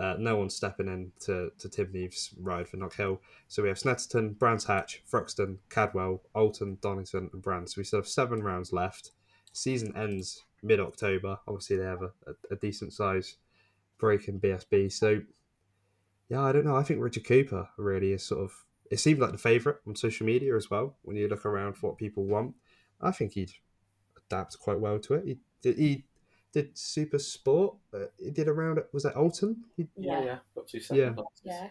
Uh, 0.00 0.14
no 0.18 0.36
one's 0.36 0.54
stepping 0.54 0.86
in 0.86 1.10
to, 1.20 1.50
to 1.58 1.68
Tim 1.68 1.90
Neave's 1.92 2.32
ride 2.38 2.68
for 2.68 2.76
Knockhill. 2.76 3.18
So 3.48 3.62
we 3.62 3.68
have 3.68 3.78
Snetterton, 3.78 4.38
Brands 4.38 4.64
Hatch, 4.64 5.02
Thruxton, 5.10 5.56
Cadwell, 5.70 6.22
Oulton, 6.36 6.78
Donington, 6.80 7.30
and 7.32 7.42
Brands. 7.42 7.74
So 7.74 7.80
we 7.80 7.84
still 7.84 8.00
have 8.00 8.08
seven 8.08 8.42
rounds 8.42 8.72
left. 8.72 9.10
Season 9.52 9.96
ends 9.96 10.44
mid 10.62 10.78
October. 10.78 11.38
Obviously, 11.48 11.78
they 11.78 11.84
have 11.84 12.02
a, 12.02 12.12
a, 12.26 12.34
a 12.52 12.56
decent 12.56 12.92
size 12.92 13.38
break 13.98 14.28
in 14.28 14.38
BSB. 14.38 14.92
So, 14.92 15.20
yeah, 16.28 16.42
I 16.42 16.52
don't 16.52 16.64
know. 16.64 16.76
I 16.76 16.84
think 16.84 17.00
Richard 17.00 17.26
Cooper 17.26 17.68
really 17.76 18.12
is 18.12 18.22
sort 18.22 18.44
of. 18.44 18.52
It 18.90 19.00
seemed 19.00 19.18
like 19.18 19.32
the 19.32 19.38
favourite 19.38 19.78
on 19.86 19.96
social 19.96 20.24
media 20.26 20.56
as 20.56 20.70
well 20.70 20.96
when 21.02 21.16
you 21.16 21.28
look 21.28 21.44
around 21.44 21.74
for 21.74 21.88
what 21.88 21.98
people 21.98 22.24
want. 22.24 22.54
I 23.00 23.10
think 23.10 23.32
he'd 23.32 23.52
adapt 24.30 24.58
quite 24.60 24.78
well 24.78 25.00
to 25.00 25.14
it. 25.14 25.24
He. 25.26 25.38
He 25.60 26.04
did 26.62 26.76
super 26.78 27.18
sport. 27.18 27.76
Uh, 27.92 28.06
he 28.18 28.30
did 28.30 28.48
around. 28.48 28.80
Was 28.92 29.02
that 29.04 29.14
Oulton? 29.14 29.56
He, 29.76 29.86
Yeah, 29.96 30.18
Yeah. 30.20 30.24
yeah. 30.24 30.38
Got 30.54 30.68
two 30.68 30.80
second 30.80 31.02
Yeah. 31.02 31.12
places. 31.12 31.40
Yeah. 31.44 31.70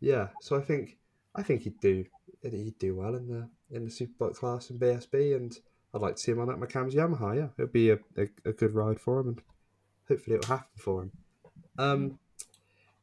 yeah. 0.00 0.28
So 0.40 0.56
I 0.56 0.60
think 0.60 0.98
I 1.34 1.42
think 1.42 1.62
he'd 1.62 1.80
do 1.80 2.04
he'd 2.42 2.78
do 2.78 2.96
well 2.96 3.14
in 3.14 3.28
the 3.28 3.48
in 3.70 3.84
the 3.84 3.90
superbike 3.90 4.34
class 4.36 4.70
in 4.70 4.78
BSB, 4.78 5.34
and 5.36 5.52
I'd 5.94 6.00
like 6.02 6.16
to 6.16 6.22
see 6.22 6.32
him 6.32 6.40
on 6.40 6.48
that 6.48 6.58
McAMS 6.58 6.92
Yamaha. 6.94 7.36
Yeah, 7.36 7.48
it'll 7.58 7.70
be 7.72 7.90
a, 7.90 7.98
a, 8.16 8.28
a 8.44 8.52
good 8.52 8.74
ride 8.74 9.00
for 9.00 9.20
him, 9.20 9.28
and 9.28 9.42
hopefully 10.08 10.36
it'll 10.36 10.48
happen 10.56 10.76
for 10.78 11.02
him. 11.02 11.12
Um, 11.78 12.18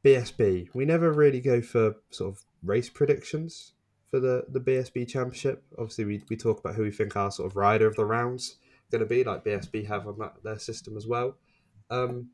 BSB, 0.04 0.70
we 0.74 0.86
never 0.86 1.12
really 1.12 1.42
go 1.42 1.62
for 1.62 1.96
sort 2.10 2.34
of 2.36 2.46
race 2.64 2.90
predictions 2.90 3.74
for 4.12 4.20
the 4.20 4.46
the 4.48 4.60
BSB 4.60 5.08
Championship. 5.08 5.64
Obviously, 5.78 6.06
we, 6.06 6.24
we 6.30 6.36
talk 6.36 6.60
about 6.60 6.76
who 6.76 6.84
we 6.84 6.92
think 6.92 7.16
our 7.16 7.32
sort 7.32 7.50
of 7.52 7.56
rider 7.56 7.88
of 7.88 7.96
the 7.96 8.06
rounds 8.06 8.58
going 8.92 9.02
to 9.02 9.08
be, 9.08 9.24
like 9.24 9.44
BSB 9.44 9.88
have 9.88 10.08
on 10.08 10.18
that 10.20 10.36
their 10.44 10.60
system 10.60 10.98
as 10.98 11.08
well. 11.08 11.38
Um, 11.90 12.30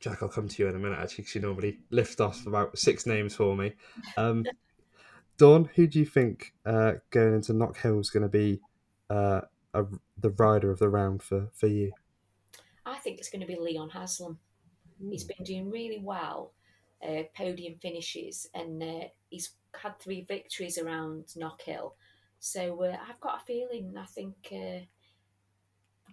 Jack, 0.00 0.22
I'll 0.22 0.28
come 0.28 0.48
to 0.48 0.62
you 0.62 0.68
in 0.68 0.76
a 0.76 0.78
minute 0.78 0.98
actually, 0.98 1.22
because 1.22 1.34
you 1.34 1.40
normally 1.40 1.78
lift 1.90 2.20
off 2.20 2.46
about 2.46 2.78
six 2.78 3.06
names 3.06 3.34
for 3.34 3.56
me. 3.56 3.74
Um, 4.16 4.44
Dawn, 5.38 5.70
who 5.74 5.86
do 5.86 5.98
you 5.98 6.06
think 6.06 6.52
uh, 6.66 6.94
going 7.10 7.34
into 7.34 7.52
Knockhill 7.52 8.00
is 8.00 8.10
going 8.10 8.24
to 8.24 8.28
be 8.28 8.60
uh, 9.08 9.42
a, 9.74 9.84
the 10.18 10.30
rider 10.30 10.70
of 10.70 10.78
the 10.78 10.88
round 10.88 11.22
for, 11.22 11.48
for 11.52 11.68
you? 11.68 11.92
I 12.84 12.96
think 12.98 13.18
it's 13.18 13.30
going 13.30 13.40
to 13.40 13.46
be 13.46 13.58
Leon 13.58 13.90
Haslam. 13.90 14.38
He's 15.10 15.24
been 15.24 15.44
doing 15.44 15.70
really 15.70 16.00
well, 16.02 16.52
uh, 17.06 17.22
podium 17.36 17.76
finishes, 17.80 18.48
and 18.52 18.82
uh, 18.82 19.08
he's 19.30 19.50
had 19.80 19.98
three 20.00 20.22
victories 20.22 20.78
around 20.78 21.26
Knockhill. 21.36 21.92
So 22.40 22.82
uh, 22.84 22.96
I've 23.08 23.20
got 23.20 23.42
a 23.42 23.44
feeling. 23.44 23.94
I 23.96 24.06
think. 24.06 24.52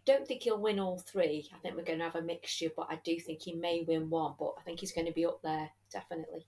Don't 0.06 0.28
think 0.28 0.44
he'll 0.44 0.62
win 0.62 0.80
all 0.80 1.00
three. 1.00 1.50
I 1.54 1.58
think 1.58 1.76
we're 1.76 1.84
going 1.84 2.00
to 2.00 2.06
have 2.06 2.16
a 2.16 2.22
mixture, 2.22 2.70
but 2.76 2.88
I 2.90 3.00
do 3.04 3.20
think 3.20 3.42
he 3.42 3.54
may 3.54 3.84
win 3.88 4.10
one. 4.10 4.34
But 4.38 4.54
I 4.58 4.62
think 4.62 4.80
he's 4.80 4.92
going 4.92 5.08
to 5.08 5.14
be 5.14 5.26
up 5.26 5.42
there 5.42 5.72
definitely. 5.92 6.46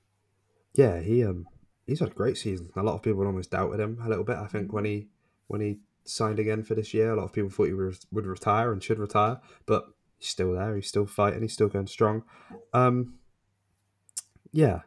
Yeah, 0.73 0.99
he 0.99 1.23
um 1.23 1.47
he's 1.87 1.99
had 2.01 2.09
a 2.09 2.13
great 2.13 2.37
season. 2.37 2.69
A 2.75 2.83
lot 2.83 2.93
of 2.93 3.01
people 3.01 3.25
almost 3.25 3.49
doubted 3.51 3.79
him 3.79 3.99
a 4.03 4.09
little 4.09 4.23
bit. 4.23 4.37
I 4.37 4.45
think 4.47 4.71
when 4.71 4.85
he 4.85 5.07
when 5.47 5.61
he 5.61 5.79
signed 6.05 6.37
again 6.39 6.63
for 6.63 6.75
this 6.75 6.93
year, 6.93 7.11
a 7.11 7.15
lot 7.15 7.23
of 7.25 7.33
people 7.33 7.49
thought 7.49 7.67
he 7.67 7.73
would, 7.73 7.97
would 8.11 8.25
retire 8.27 8.71
and 8.71 8.83
should 8.83 8.99
retire, 8.99 9.39
but 9.65 9.85
he's 10.19 10.29
still 10.29 10.53
there. 10.53 10.75
He's 10.75 10.87
still 10.87 11.07
fighting. 11.07 11.41
He's 11.41 11.53
still 11.53 11.67
going 11.67 11.87
strong. 11.87 12.23
Um, 12.73 13.15
yeah, 14.51 14.81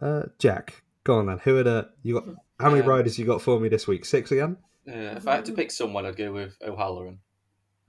uh, 0.00 0.22
Jack, 0.38 0.82
go 1.04 1.18
on 1.18 1.26
then. 1.26 1.38
Who 1.44 1.58
are 1.58 1.62
the 1.62 1.90
you 2.02 2.14
got? 2.14 2.24
How 2.58 2.70
many 2.70 2.82
Um, 2.82 2.88
riders 2.88 3.18
you 3.18 3.26
got 3.26 3.42
for 3.42 3.60
me 3.60 3.68
this 3.68 3.86
week? 3.86 4.04
Six 4.04 4.32
again. 4.32 4.56
Uh, 4.88 5.16
if 5.16 5.26
I 5.28 5.36
had 5.36 5.44
to 5.46 5.52
pick 5.52 5.70
someone, 5.70 6.06
I'd 6.06 6.16
go 6.16 6.32
with 6.32 6.56
O'Halloran. 6.62 7.18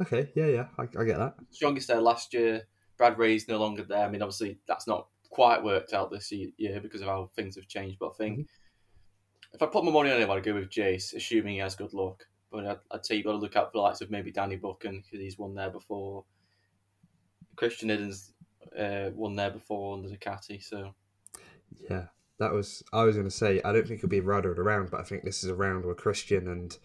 Okay, 0.01 0.31
yeah, 0.35 0.47
yeah, 0.47 0.67
I, 0.77 0.83
I 0.99 1.03
get 1.05 1.17
that. 1.17 1.35
Strongest 1.51 1.87
there 1.87 2.01
last 2.01 2.33
year. 2.33 2.63
Brad 2.97 3.17
Ray's 3.17 3.47
no 3.47 3.57
longer 3.57 3.83
there. 3.83 4.05
I 4.05 4.09
mean, 4.09 4.21
obviously, 4.21 4.57
that's 4.67 4.87
not 4.87 5.07
quite 5.29 5.63
worked 5.63 5.93
out 5.93 6.11
this 6.11 6.31
year 6.31 6.79
because 6.79 7.01
of 7.01 7.07
how 7.07 7.29
things 7.35 7.55
have 7.55 7.67
changed. 7.67 7.97
But 7.99 8.09
I 8.09 8.13
think 8.17 8.47
if 9.53 9.61
I 9.61 9.65
put 9.65 9.85
my 9.85 9.91
money 9.91 10.11
on 10.11 10.21
him, 10.21 10.31
I'd 10.31 10.43
go 10.43 10.53
with 10.53 10.69
Jace, 10.69 11.13
assuming 11.13 11.53
he 11.53 11.59
has 11.59 11.75
good 11.75 11.93
luck. 11.93 12.25
But 12.51 12.65
I'd, 12.65 12.79
I'd 12.91 13.05
say 13.05 13.15
you've 13.15 13.25
got 13.25 13.33
to 13.33 13.37
look 13.37 13.55
out 13.55 13.71
for 13.71 13.77
the 13.77 13.81
likes 13.81 14.01
of 14.01 14.11
maybe 14.11 14.31
Danny 14.31 14.55
Buchan 14.55 15.03
because 15.03 15.19
he's 15.19 15.37
won 15.37 15.55
there 15.55 15.69
before. 15.69 16.25
Christian 17.55 17.89
Iddon's 17.89 18.33
uh, 18.77 19.11
won 19.13 19.35
there 19.35 19.51
before 19.51 19.95
under 19.95 20.09
Ducati. 20.09 20.61
So 20.61 20.93
Yeah, 21.89 22.05
that 22.39 22.51
was. 22.51 22.83
I 22.93 23.03
was 23.03 23.15
going 23.15 23.27
to 23.27 23.35
say 23.35 23.61
I 23.63 23.71
don't 23.71 23.87
think 23.87 23.99
it'll 23.99 24.09
be 24.09 24.19
a 24.19 24.23
rider 24.23 24.51
of 24.51 24.57
the 24.57 24.63
round, 24.63 24.91
but 24.91 24.99
I 24.99 25.03
think 25.03 25.23
this 25.23 25.43
is 25.43 25.49
a 25.49 25.55
round 25.55 25.85
where 25.85 25.95
Christian 25.95 26.47
and 26.47 26.77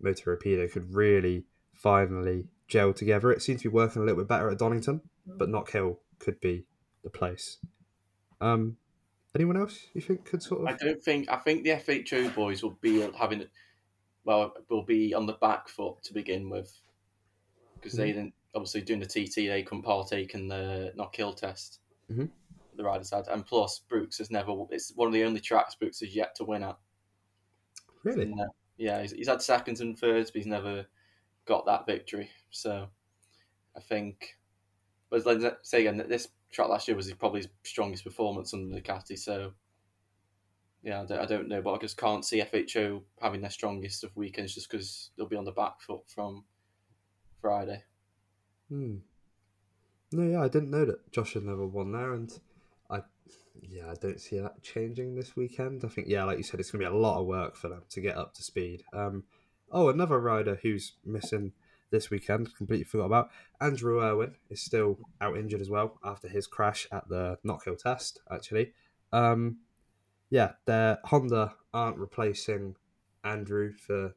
Moto 0.00 0.34
Rapido 0.34 0.70
could 0.70 0.94
really 0.94 1.44
finally 1.74 2.46
gel 2.68 2.92
together. 2.92 3.32
It 3.32 3.42
seems 3.42 3.62
to 3.62 3.70
be 3.70 3.74
working 3.74 4.02
a 4.02 4.04
little 4.04 4.22
bit 4.22 4.28
better 4.28 4.50
at 4.50 4.58
Donington, 4.58 5.00
but 5.26 5.48
Knockhill 5.48 5.96
could 6.18 6.40
be 6.40 6.64
the 7.02 7.10
place. 7.10 7.58
Um, 8.40 8.76
anyone 9.34 9.56
else 9.56 9.86
you 9.94 10.00
think 10.00 10.24
could 10.24 10.42
sort 10.42 10.60
of? 10.60 10.66
I 10.68 10.72
don't 10.74 11.02
think 11.02 11.28
I 11.28 11.36
think 11.36 11.64
the 11.64 11.70
FHO 11.70 12.34
boys 12.34 12.62
will 12.62 12.78
be 12.80 13.00
having 13.18 13.44
well 14.24 14.52
will 14.68 14.84
be 14.84 15.14
on 15.14 15.26
the 15.26 15.32
back 15.34 15.68
foot 15.68 16.02
to 16.04 16.14
begin 16.14 16.50
with 16.50 16.72
because 17.74 17.94
they 17.94 18.12
didn't 18.12 18.34
obviously 18.54 18.80
doing 18.80 19.00
the 19.00 19.06
TT 19.06 19.34
they 19.34 19.62
couldn't 19.62 19.82
partake 19.82 20.34
in 20.34 20.48
the 20.48 20.92
Knockhill 20.96 21.36
test. 21.36 21.80
Mhm. 22.10 22.30
The 22.76 22.84
riders 22.84 23.10
had, 23.10 23.26
and 23.28 23.44
plus 23.44 23.80
Brookes 23.80 24.18
has 24.18 24.30
never. 24.30 24.52
It's 24.70 24.92
one 24.94 25.08
of 25.08 25.14
the 25.14 25.24
only 25.24 25.40
tracks 25.40 25.74
Brookes 25.74 26.00
has 26.00 26.14
yet 26.14 26.34
to 26.36 26.44
win 26.44 26.62
at. 26.62 26.78
Really? 28.04 28.32
Uh, 28.32 28.46
yeah, 28.76 29.02
he's, 29.02 29.12
he's 29.12 29.28
had 29.28 29.42
seconds 29.42 29.80
and 29.80 29.98
thirds, 29.98 30.30
but 30.30 30.38
he's 30.38 30.46
never 30.46 30.86
got 31.48 31.66
that 31.66 31.86
victory. 31.86 32.30
So 32.50 32.88
I 33.76 33.80
think, 33.80 34.36
but 35.10 35.24
let's 35.24 35.68
say 35.68 35.80
again, 35.80 35.96
that 35.96 36.08
this 36.08 36.28
track 36.52 36.68
last 36.68 36.86
year 36.86 36.96
was 36.96 37.10
probably 37.14 37.40
his 37.40 37.48
strongest 37.64 38.04
performance 38.04 38.52
under 38.52 38.78
Ducati. 38.78 39.18
So 39.18 39.54
yeah, 40.82 41.00
I 41.02 41.06
don't, 41.06 41.18
I 41.18 41.26
don't 41.26 41.48
know, 41.48 41.62
but 41.62 41.72
I 41.72 41.78
just 41.78 41.96
can't 41.96 42.24
see 42.24 42.42
FHO 42.42 43.02
having 43.20 43.40
their 43.40 43.50
strongest 43.50 44.04
of 44.04 44.14
weekends 44.14 44.54
just 44.54 44.70
because 44.70 45.10
they'll 45.16 45.26
be 45.26 45.36
on 45.36 45.44
the 45.44 45.52
back 45.52 45.80
foot 45.80 46.02
from 46.06 46.44
Friday. 47.40 47.82
Hmm. 48.68 48.96
No, 50.12 50.22
yeah, 50.22 50.42
I 50.42 50.48
didn't 50.48 50.70
know 50.70 50.84
that 50.84 51.10
Josh 51.10 51.34
had 51.34 51.42
never 51.42 51.66
won 51.66 51.92
there, 51.92 52.14
and 52.14 52.32
I, 52.88 53.00
yeah, 53.60 53.90
I 53.90 53.94
don't 53.94 54.20
see 54.20 54.38
that 54.38 54.62
changing 54.62 55.14
this 55.14 55.36
weekend. 55.36 55.84
I 55.84 55.88
think, 55.88 56.08
yeah, 56.08 56.24
like 56.24 56.38
you 56.38 56.44
said, 56.44 56.60
it's 56.60 56.70
going 56.70 56.82
to 56.82 56.90
be 56.90 56.96
a 56.96 56.98
lot 56.98 57.20
of 57.20 57.26
work 57.26 57.56
for 57.56 57.68
them 57.68 57.82
to 57.90 58.00
get 58.00 58.16
up 58.16 58.32
to 58.34 58.42
speed. 58.42 58.84
Um, 58.94 59.24
oh, 59.72 59.88
another 59.88 60.18
rider 60.18 60.58
who's 60.62 60.92
missing 61.04 61.52
this 61.90 62.10
weekend, 62.10 62.54
completely 62.54 62.84
forgot 62.84 63.06
about. 63.06 63.30
Andrew 63.60 64.00
Irwin 64.02 64.34
is 64.50 64.60
still 64.62 64.98
out 65.20 65.36
injured 65.38 65.60
as 65.60 65.70
well 65.70 65.98
after 66.04 66.28
his 66.28 66.46
crash 66.46 66.86
at 66.92 67.08
the 67.08 67.38
Knockhill 67.46 67.78
test. 67.78 68.20
Actually, 68.30 68.72
um, 69.12 69.58
yeah, 70.30 70.52
their 70.66 70.98
Honda 71.04 71.54
aren't 71.72 71.96
replacing 71.98 72.76
Andrew 73.24 73.72
for 73.72 74.14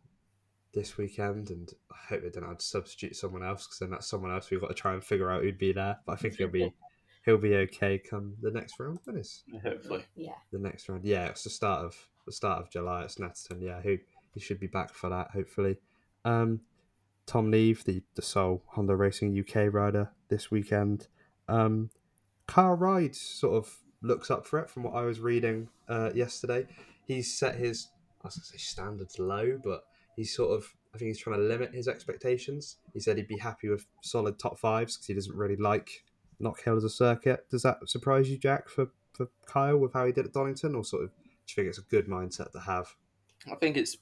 this 0.73 0.97
weekend, 0.97 1.49
and 1.49 1.69
I 1.91 1.95
hope 2.09 2.23
they 2.23 2.29
don't 2.29 2.47
have 2.47 2.57
to 2.57 2.65
substitute 2.65 3.15
someone 3.15 3.43
else 3.43 3.65
because 3.67 3.79
then 3.79 3.91
that's 3.91 4.07
someone 4.07 4.31
else 4.31 4.49
we've 4.49 4.61
got 4.61 4.67
to 4.69 4.73
try 4.73 4.93
and 4.93 5.03
figure 5.03 5.31
out 5.31 5.41
who'd 5.43 5.57
be 5.57 5.71
there. 5.73 5.97
But 6.05 6.13
I 6.13 6.15
think 6.17 6.35
he'll 6.35 6.47
be 6.49 6.73
he'll 7.25 7.37
be 7.37 7.55
okay 7.55 7.97
come 7.97 8.35
the 8.41 8.51
next 8.51 8.79
round. 8.79 8.99
When 9.05 9.17
is 9.17 9.43
Hopefully, 9.63 10.03
Yeah. 10.15 10.33
the 10.51 10.59
next 10.59 10.89
round? 10.89 11.05
Yeah, 11.05 11.27
it's 11.27 11.43
the 11.43 11.49
start 11.49 11.85
of 11.85 11.95
the 12.25 12.31
start 12.33 12.61
of 12.61 12.69
July. 12.69 13.03
It's 13.03 13.15
Snetterton. 13.15 13.61
Yeah, 13.61 13.81
who 13.81 13.97
he 14.33 14.39
should 14.39 14.59
be 14.59 14.67
back 14.67 14.93
for 14.93 15.09
that 15.09 15.31
hopefully. 15.31 15.77
Um, 16.25 16.61
Tom 17.25 17.49
Neave, 17.49 17.83
the 17.85 18.03
the 18.15 18.21
sole 18.21 18.63
Honda 18.67 18.95
Racing 18.95 19.37
UK 19.37 19.73
rider 19.73 20.11
this 20.29 20.51
weekend. 20.51 21.07
Um, 21.47 21.89
Car 22.47 22.75
Rides 22.75 23.19
sort 23.19 23.55
of 23.55 23.77
looks 24.01 24.31
up 24.31 24.45
for 24.45 24.59
it 24.59 24.69
from 24.69 24.83
what 24.83 24.95
I 24.95 25.03
was 25.03 25.19
reading 25.19 25.69
uh, 25.87 26.11
yesterday. 26.13 26.67
He's 27.05 27.33
set 27.33 27.55
his 27.55 27.89
I 28.23 28.27
was 28.27 28.35
gonna 28.35 28.45
say 28.45 28.57
standards 28.57 29.19
low, 29.19 29.59
but 29.63 29.83
he's 30.15 30.35
sort 30.35 30.57
of 30.57 30.65
I 30.93 30.97
think 30.97 31.09
he's 31.09 31.19
trying 31.19 31.37
to 31.37 31.43
limit 31.43 31.73
his 31.73 31.87
expectations. 31.87 32.77
He 32.93 32.99
said 32.99 33.17
he'd 33.17 33.27
be 33.27 33.37
happy 33.37 33.69
with 33.69 33.85
solid 34.01 34.37
top 34.37 34.59
fives 34.59 34.97
because 34.97 35.07
he 35.07 35.13
doesn't 35.13 35.35
really 35.35 35.55
like 35.55 36.03
Knockhill 36.41 36.77
as 36.77 36.83
a 36.83 36.89
circuit. 36.89 37.49
Does 37.49 37.63
that 37.63 37.77
surprise 37.87 38.29
you, 38.29 38.37
Jack, 38.37 38.67
for, 38.67 38.87
for 39.13 39.27
Kyle 39.45 39.77
with 39.77 39.93
how 39.93 40.05
he 40.05 40.11
did 40.11 40.25
at 40.25 40.33
Donington, 40.33 40.75
or 40.75 40.83
sort 40.83 41.03
of 41.03 41.09
do 41.11 41.15
you 41.47 41.55
think 41.55 41.67
it's 41.69 41.77
a 41.77 41.83
good 41.83 42.07
mindset 42.07 42.51
to 42.51 42.59
have? 42.59 42.87
I 43.51 43.55
think 43.55 43.77
it's 43.77 43.97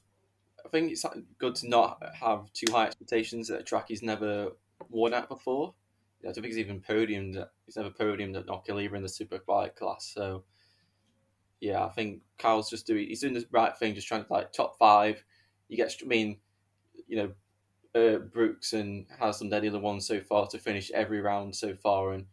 I 0.64 0.68
think 0.68 0.92
it's 0.92 1.04
good 1.38 1.54
to 1.56 1.68
not 1.68 2.02
have 2.14 2.52
too 2.52 2.72
high 2.72 2.86
expectations 2.86 3.50
at 3.50 3.60
a 3.60 3.64
track 3.64 3.86
he's 3.88 4.02
never 4.02 4.52
won 4.88 5.14
at 5.14 5.28
before. 5.28 5.74
I 6.22 6.26
don't 6.26 6.34
think 6.34 6.46
he's 6.46 6.58
even 6.58 6.80
podiumed. 6.80 7.44
He's 7.66 7.76
never 7.76 7.90
podiumed 7.90 8.36
at 8.36 8.76
either 8.76 8.96
in 8.96 9.02
the 9.02 9.08
superbike 9.08 9.76
class. 9.76 10.10
So 10.14 10.44
yeah, 11.60 11.84
I 11.84 11.88
think 11.90 12.22
Kyle's 12.38 12.70
just 12.70 12.86
doing 12.86 13.08
he's 13.08 13.20
doing 13.20 13.34
the 13.34 13.46
right 13.50 13.76
thing, 13.76 13.94
just 13.94 14.08
trying 14.08 14.24
to 14.24 14.32
like 14.32 14.52
top 14.52 14.78
five. 14.78 15.22
You 15.68 15.76
get 15.76 15.94
I 16.02 16.06
mean, 16.06 16.38
you 17.06 17.16
know, 17.16 17.32
uh, 18.00 18.18
Brookes 18.18 18.72
and 18.72 19.06
Haslam, 19.18 19.50
they're 19.50 19.60
the 19.60 19.68
other 19.68 19.78
ones 19.78 20.06
so 20.06 20.20
far 20.20 20.46
to 20.48 20.58
finish 20.58 20.90
every 20.92 21.20
round 21.20 21.54
so 21.54 21.74
far, 21.74 22.12
and 22.12 22.26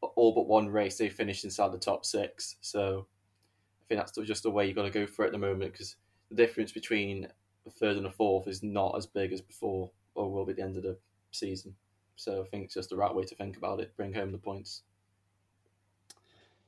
all 0.00 0.34
but 0.34 0.46
one 0.46 0.68
race 0.68 0.98
they 0.98 1.08
finished 1.08 1.44
inside 1.44 1.72
the 1.72 1.78
top 1.78 2.04
six. 2.04 2.56
So 2.60 3.06
I 3.82 3.84
think 3.88 4.00
that's 4.00 4.16
just 4.26 4.42
the 4.42 4.50
way 4.50 4.66
you've 4.66 4.76
got 4.76 4.82
to 4.82 4.90
go 4.90 5.06
for 5.06 5.24
it 5.24 5.28
at 5.28 5.32
the 5.32 5.38
moment 5.38 5.72
because 5.72 5.96
the 6.28 6.36
difference 6.36 6.72
between 6.72 7.28
a 7.66 7.70
third 7.70 7.96
and 7.96 8.06
a 8.06 8.10
fourth 8.10 8.48
is 8.48 8.62
not 8.62 8.96
as 8.96 9.06
big 9.06 9.32
as 9.32 9.40
before 9.40 9.90
or 10.14 10.30
will 10.30 10.44
be 10.44 10.52
at 10.52 10.56
the 10.56 10.62
end 10.62 10.76
of 10.76 10.82
the 10.82 10.96
season. 11.30 11.74
So 12.16 12.42
I 12.42 12.44
think 12.48 12.64
it's 12.64 12.74
just 12.74 12.90
the 12.90 12.96
right 12.96 13.14
way 13.14 13.24
to 13.24 13.34
think 13.34 13.56
about 13.56 13.80
it. 13.80 13.96
Bring 13.96 14.12
home 14.12 14.32
the 14.32 14.38
points. 14.38 14.82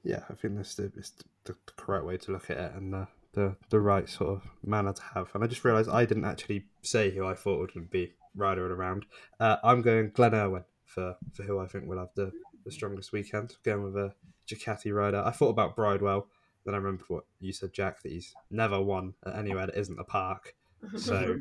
Yeah, 0.03 0.20
I 0.28 0.34
think 0.34 0.57
that's 0.57 0.74
the, 0.74 0.92
it's 0.97 1.12
the 1.45 1.57
correct 1.76 2.05
way 2.05 2.16
to 2.18 2.32
look 2.32 2.51
at 2.51 2.59
it 2.59 2.72
and 2.74 2.92
the, 2.92 3.09
the, 3.32 3.57
the 3.70 3.80
right 3.80 4.09
sort 4.09 4.30
of 4.30 4.42
manner 4.64 4.92
to 4.92 5.03
have. 5.14 5.30
And 5.34 5.42
I 5.42 5.47
just 5.47 5.64
realised 5.64 5.88
I 5.88 6.05
didn't 6.05 6.26
actually 6.26 6.66
say 6.82 7.11
who 7.11 7.26
I 7.26 7.34
thought 7.34 7.74
would 7.74 7.90
be 7.90 8.12
rider 8.36 8.72
around. 8.72 9.07
Uh, 9.40 9.57
I'm 9.62 9.82
going 9.82 10.11
Glenn 10.11 10.34
Irwin 10.34 10.64
for, 10.84 11.16
for 11.32 11.42
who 11.45 11.59
I 11.59 11.66
think 11.66 11.86
will 11.86 11.99
have 11.99 12.11
the, 12.14 12.32
the 12.64 12.72
strongest 12.72 13.12
weekend. 13.12 13.57
Going 13.64 13.84
with 13.84 13.97
a 13.97 14.14
Ducati 14.49 14.95
rider. 14.95 15.22
I 15.24 15.30
thought 15.30 15.49
about 15.49 15.76
Bridewell. 15.76 16.26
Then 16.64 16.74
I 16.74 16.78
remembered 16.78 17.07
what 17.09 17.24
you 17.40 17.53
said, 17.53 17.72
Jack, 17.72 18.03
that 18.03 18.12
he's 18.12 18.34
never 18.51 18.80
won 18.80 19.14
at 19.26 19.36
anywhere 19.36 19.66
that 19.66 19.78
isn't 19.78 19.99
a 19.99 20.05
park. 20.05 20.55
So 20.97 21.39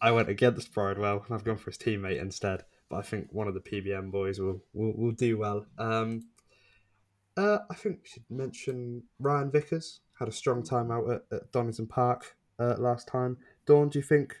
I 0.00 0.10
went 0.10 0.28
against 0.28 0.72
Bridewell 0.72 1.24
and 1.26 1.34
I've 1.34 1.44
gone 1.44 1.56
for 1.56 1.70
his 1.70 1.78
teammate 1.78 2.20
instead. 2.20 2.64
But 2.88 2.96
I 2.98 3.02
think 3.02 3.28
one 3.32 3.48
of 3.48 3.54
the 3.54 3.60
PBM 3.60 4.10
boys 4.10 4.38
will 4.38 4.62
will, 4.72 4.92
will 4.96 5.12
do 5.12 5.38
well. 5.38 5.66
Um, 5.78 6.28
uh, 7.36 7.58
I 7.68 7.74
think 7.74 8.00
we 8.02 8.08
should 8.08 8.24
mention 8.30 9.02
Ryan 9.18 9.50
Vickers 9.50 10.00
had 10.18 10.28
a 10.28 10.32
strong 10.32 10.62
time 10.62 10.90
out 10.90 11.10
at, 11.10 11.22
at 11.30 11.52
Donington 11.52 11.86
Park 11.86 12.36
uh, 12.58 12.76
last 12.78 13.06
time. 13.08 13.36
Dawn, 13.66 13.88
do 13.88 13.98
you 13.98 14.02
think 14.02 14.36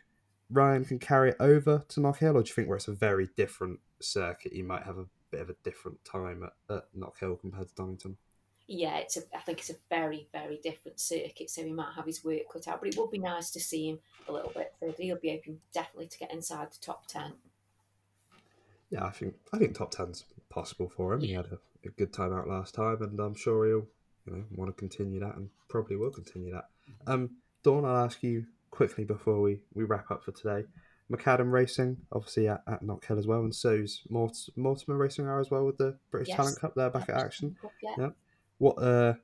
Ryan 0.50 0.84
can 0.84 0.98
carry 0.98 1.30
it 1.30 1.36
over 1.40 1.84
to 1.88 2.00
Knockhill, 2.00 2.34
or 2.36 2.42
do 2.42 2.48
you 2.48 2.54
think 2.54 2.68
where 2.68 2.76
it's 2.76 2.88
a 2.88 2.94
very 2.94 3.28
different 3.36 3.80
circuit, 4.00 4.52
he 4.52 4.62
might 4.62 4.84
have 4.84 4.98
a 4.98 5.06
bit 5.30 5.40
of 5.40 5.50
a 5.50 5.56
different 5.64 6.02
time 6.04 6.42
at, 6.42 6.74
at 6.74 6.84
Knockhill 6.96 7.40
compared 7.40 7.68
to 7.68 7.74
Donington? 7.74 8.16
Yeah, 8.68 8.96
it's 8.98 9.16
a, 9.16 9.20
I 9.34 9.40
think 9.40 9.60
it's 9.60 9.70
a 9.70 9.76
very, 9.88 10.28
very 10.32 10.58
different 10.62 10.98
circuit, 11.00 11.50
so 11.50 11.62
he 11.62 11.72
might 11.72 11.94
have 11.94 12.06
his 12.06 12.24
work 12.24 12.42
cut 12.52 12.66
out. 12.68 12.80
But 12.80 12.88
it 12.88 12.96
would 12.98 13.10
be 13.10 13.18
nice 13.18 13.50
to 13.52 13.60
see 13.60 13.88
him 13.90 13.98
a 14.28 14.32
little 14.32 14.52
bit 14.54 14.74
further. 14.80 14.94
He'll 14.98 15.16
be 15.16 15.30
hoping 15.30 15.60
definitely 15.72 16.08
to 16.08 16.18
get 16.18 16.32
inside 16.32 16.72
the 16.72 16.78
top 16.80 17.06
ten. 17.06 17.34
Yeah, 18.90 19.04
I 19.04 19.10
think 19.10 19.34
I 19.52 19.58
think 19.58 19.74
top 19.74 19.90
ten's 19.90 20.24
possible 20.48 20.88
for 20.88 21.12
him. 21.14 21.20
He 21.20 21.32
had 21.32 21.46
a, 21.46 21.58
a 21.84 21.90
good 21.90 22.12
time 22.12 22.32
out 22.32 22.48
last 22.48 22.74
time, 22.74 23.02
and 23.02 23.18
I'm 23.20 23.34
sure 23.34 23.66
he'll 23.66 23.86
you 24.26 24.32
know 24.32 24.44
want 24.54 24.68
to 24.68 24.78
continue 24.78 25.20
that, 25.20 25.36
and 25.36 25.48
probably 25.68 25.96
will 25.96 26.10
continue 26.10 26.52
that. 26.52 26.68
Um, 27.06 27.30
Dawn, 27.62 27.84
I'll 27.84 28.04
ask 28.04 28.22
you 28.22 28.46
quickly 28.70 29.04
before 29.04 29.40
we, 29.40 29.58
we 29.74 29.84
wrap 29.84 30.10
up 30.10 30.22
for 30.22 30.32
today. 30.32 30.66
Macadam 31.10 31.52
Racing, 31.52 31.96
obviously 32.12 32.48
at, 32.48 32.62
at 32.66 32.82
Knockhill 32.82 33.18
as 33.18 33.26
well, 33.26 33.40
and 33.40 33.54
so's 33.54 34.02
Mort- 34.08 34.48
Mortimer 34.56 34.96
Racing 34.96 35.26
are 35.26 35.40
as 35.40 35.50
well 35.50 35.64
with 35.64 35.78
the 35.78 35.96
British 36.10 36.28
Yes. 36.28 36.36
Talent 36.36 36.60
Cup. 36.60 36.74
They're 36.74 36.90
back 36.90 37.08
at 37.08 37.16
action. 37.16 37.56
Yeah. 37.82 37.90
Yeah. 37.98 38.08
What 38.58 38.82
uh, 38.82 39.14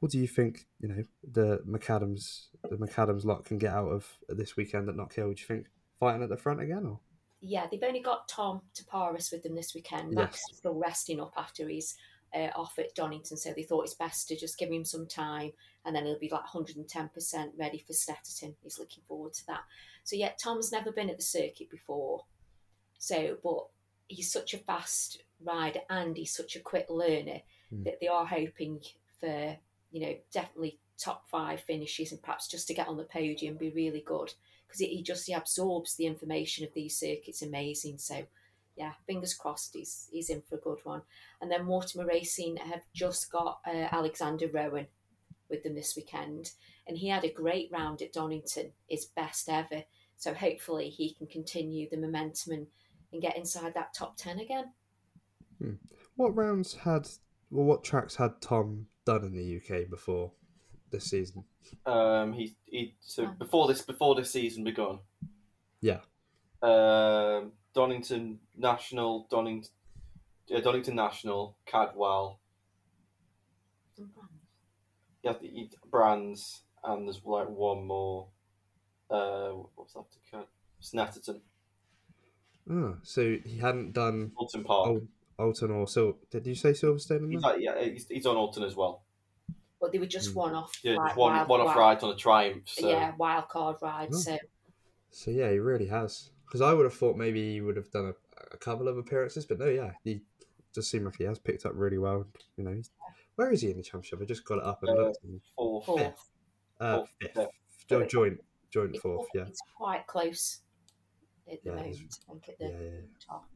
what 0.00 0.10
do 0.10 0.18
you 0.18 0.26
think? 0.26 0.66
You 0.80 0.88
know, 0.88 1.02
the 1.22 1.62
McAdams, 1.68 2.46
the 2.68 2.76
McAdams 2.76 3.24
lot 3.24 3.44
can 3.44 3.58
get 3.58 3.72
out 3.72 3.88
of 3.88 4.06
this 4.28 4.56
weekend 4.56 4.88
at 4.88 4.96
Knockhill. 4.96 5.34
Do 5.34 5.40
you 5.40 5.46
think 5.46 5.66
fighting 5.98 6.22
at 6.22 6.28
the 6.28 6.36
front 6.36 6.60
again, 6.60 6.86
or 6.86 7.00
Yeah, 7.40 7.66
they've 7.70 7.82
only 7.82 8.00
got 8.00 8.28
Tom 8.28 8.62
to 8.74 8.84
Paris 8.84 9.30
with 9.32 9.42
them 9.42 9.54
this 9.54 9.74
weekend. 9.74 10.12
Max 10.12 10.40
is 10.50 10.58
still 10.58 10.74
resting 10.74 11.20
up 11.20 11.32
after 11.36 11.68
he's 11.68 11.96
uh, 12.34 12.48
off 12.56 12.78
at 12.78 12.94
Donington, 12.94 13.36
so 13.36 13.52
they 13.54 13.62
thought 13.62 13.84
it's 13.84 13.94
best 13.94 14.28
to 14.28 14.36
just 14.36 14.58
give 14.58 14.70
him 14.70 14.84
some 14.84 15.06
time 15.06 15.52
and 15.84 15.94
then 15.94 16.06
he'll 16.06 16.18
be 16.18 16.30
like 16.30 16.44
110% 16.44 17.50
ready 17.58 17.78
for 17.78 17.92
Snetterton. 17.92 18.54
He's 18.62 18.78
looking 18.78 19.02
forward 19.08 19.32
to 19.34 19.46
that. 19.48 19.62
So, 20.04 20.16
yeah, 20.16 20.30
Tom's 20.42 20.70
never 20.70 20.92
been 20.92 21.10
at 21.10 21.16
the 21.16 21.22
circuit 21.22 21.70
before. 21.70 22.24
So, 22.98 23.38
but 23.42 23.66
he's 24.06 24.30
such 24.30 24.54
a 24.54 24.58
fast 24.58 25.22
rider 25.44 25.80
and 25.90 26.16
he's 26.16 26.34
such 26.34 26.54
a 26.54 26.60
quick 26.60 26.86
learner 26.88 27.40
Mm. 27.72 27.84
that 27.84 28.00
they 28.00 28.08
are 28.08 28.26
hoping 28.26 28.80
for, 29.20 29.56
you 29.92 30.00
know, 30.06 30.14
definitely 30.32 30.78
top 30.98 31.28
five 31.28 31.60
finishes 31.60 32.12
and 32.12 32.22
perhaps 32.22 32.48
just 32.48 32.68
to 32.68 32.74
get 32.74 32.86
on 32.86 32.96
the 32.96 33.04
podium 33.04 33.56
be 33.56 33.70
really 33.70 34.02
good 34.06 34.32
because 34.66 34.80
he 34.80 35.02
just 35.02 35.26
he 35.26 35.32
absorbs 35.32 35.96
the 35.96 36.06
information 36.06 36.64
of 36.64 36.72
these 36.72 36.96
circuits 36.96 37.42
amazing. 37.42 37.98
So 37.98 38.24
yeah, 38.76 38.92
fingers 39.06 39.34
crossed 39.34 39.74
he's 39.74 40.08
he's 40.10 40.30
in 40.30 40.42
for 40.48 40.56
a 40.56 40.60
good 40.60 40.78
one. 40.84 41.02
And 41.40 41.50
then 41.50 41.64
Mortimer 41.64 42.06
Racing 42.06 42.56
have 42.56 42.82
just 42.94 43.30
got 43.30 43.60
uh, 43.66 43.88
Alexander 43.90 44.48
Rowan 44.48 44.86
with 45.50 45.62
them 45.62 45.74
this 45.74 45.94
weekend, 45.94 46.52
and 46.86 46.96
he 46.96 47.08
had 47.08 47.24
a 47.24 47.32
great 47.32 47.70
round 47.70 48.00
at 48.00 48.12
Donington, 48.12 48.72
his 48.88 49.04
best 49.04 49.48
ever. 49.48 49.84
So 50.16 50.32
hopefully 50.32 50.88
he 50.88 51.12
can 51.12 51.26
continue 51.26 51.90
the 51.90 51.96
momentum 51.96 52.52
and, 52.52 52.66
and 53.12 53.20
get 53.20 53.36
inside 53.36 53.74
that 53.74 53.92
top 53.92 54.16
ten 54.16 54.38
again. 54.38 54.72
what 56.16 56.36
rounds 56.36 56.74
had? 56.74 57.08
Well, 57.52 57.66
what 57.66 57.84
tracks 57.84 58.16
had 58.16 58.40
Tom 58.40 58.86
done 59.04 59.24
in 59.24 59.32
the 59.36 59.56
UK 59.58 59.88
before 59.90 60.32
this 60.90 61.04
season? 61.04 61.44
Um, 61.84 62.32
he 62.32 62.56
he. 62.64 62.94
So 63.00 63.26
Oh. 63.26 63.34
before 63.38 63.68
this 63.68 63.82
before 63.82 64.14
this 64.14 64.30
season 64.30 64.64
begun, 64.64 65.00
Yeah, 65.82 66.00
um, 66.62 67.52
Donington 67.74 68.40
National, 68.56 69.26
Donington, 69.30 69.70
uh, 70.54 70.60
Donington 70.60 70.94
National, 70.96 71.56
Cadwell, 71.66 72.40
you 73.98 74.08
have 75.24 75.40
to 75.40 75.46
eat 75.48 75.74
brands, 75.90 76.62
and 76.84 77.06
there's 77.06 77.20
like 77.24 77.48
one 77.50 77.84
more. 77.86 78.28
Uh, 79.10 79.50
what's 79.74 79.94
after 79.94 80.18
Cad? 80.30 80.46
Snetterton, 80.80 81.40
oh, 82.70 82.96
so 83.02 83.36
he 83.44 83.58
hadn't 83.58 83.92
done 83.92 84.32
Oulton 84.40 84.64
Park. 84.64 84.88
Ol- 84.88 85.08
Oulton 85.40 85.70
or 85.70 85.86
Sil. 85.88 86.18
Did 86.30 86.46
you 86.46 86.54
say 86.54 86.70
Silverstone? 86.72 87.30
He's 87.30 87.42
like, 87.42 87.60
yeah, 87.60 87.80
he's, 87.80 88.06
he's 88.08 88.26
on 88.26 88.36
Oulton 88.36 88.64
as 88.64 88.74
well. 88.76 89.02
But 89.80 89.90
they 89.92 89.98
were 89.98 90.06
just 90.06 90.30
Mm. 90.32 90.36
one 90.36 90.54
off, 90.54 90.72
Yeah, 90.84 90.96
like, 90.96 91.16
one 91.16 91.32
wild, 91.32 91.48
one 91.48 91.60
off 91.60 91.66
wild- 91.68 91.78
ride 91.78 92.02
on 92.04 92.10
a 92.14 92.16
Triumph. 92.16 92.68
So 92.68 92.88
yeah, 92.88 93.14
wild 93.16 93.48
card 93.48 93.76
ride. 93.82 94.10
Oh. 94.12 94.16
So 94.16 94.38
So 95.10 95.30
yeah, 95.30 95.50
he 95.50 95.58
really 95.58 95.86
has. 95.88 96.30
Because 96.46 96.60
I 96.60 96.72
would 96.72 96.84
have 96.84 96.94
thought 96.94 97.16
maybe 97.16 97.54
he 97.54 97.60
would 97.60 97.76
have 97.76 97.90
done 97.90 98.06
a, 98.06 98.14
a 98.54 98.56
couple 98.58 98.86
of 98.88 98.96
appearances, 98.98 99.44
but 99.46 99.58
no, 99.58 99.66
yeah, 99.66 99.92
he 100.04 100.20
just 100.74 100.90
seemed 100.90 101.04
like 101.06 101.16
he 101.16 101.24
has 101.24 101.38
picked 101.38 101.66
up 101.66 101.72
really 101.74 101.98
well. 101.98 102.26
You 102.56 102.64
know, 102.64 102.72
he's, 102.74 102.90
where 103.36 103.50
is 103.50 103.62
he 103.62 103.70
in 103.70 103.76
the 103.78 103.82
championship? 103.82 104.20
I 104.22 104.24
just 104.26 104.44
got 104.44 104.58
it 104.58 104.64
up 104.64 104.82
and 104.82 104.90
Uh, 104.90 105.02
looked. 105.02 105.24
and- 105.24 105.40
fourth. 105.56 105.86
fourth. 105.86 106.30
Uh, 106.80 106.96
fourth, 106.98 107.08
fifth, 107.20 107.34
fifth. 107.34 107.48
Jo- 107.88 108.06
joint, 108.06 108.40
joint 108.70 108.96
fourth. 108.98 109.28
Yeah, 109.34 109.46
it's 109.48 109.60
quite 109.76 110.06
close 110.06 110.60
at 111.50 111.62
the 111.64 111.70
Yeah, 111.70 111.76
moment. 111.76 111.96
I 112.28 112.32
think 112.32 112.48
at 112.50 112.58
the 112.58 112.64
yeah, 112.66 112.70
yeah. 112.70 112.78
yeah. 112.90 113.00
top. 113.26 113.48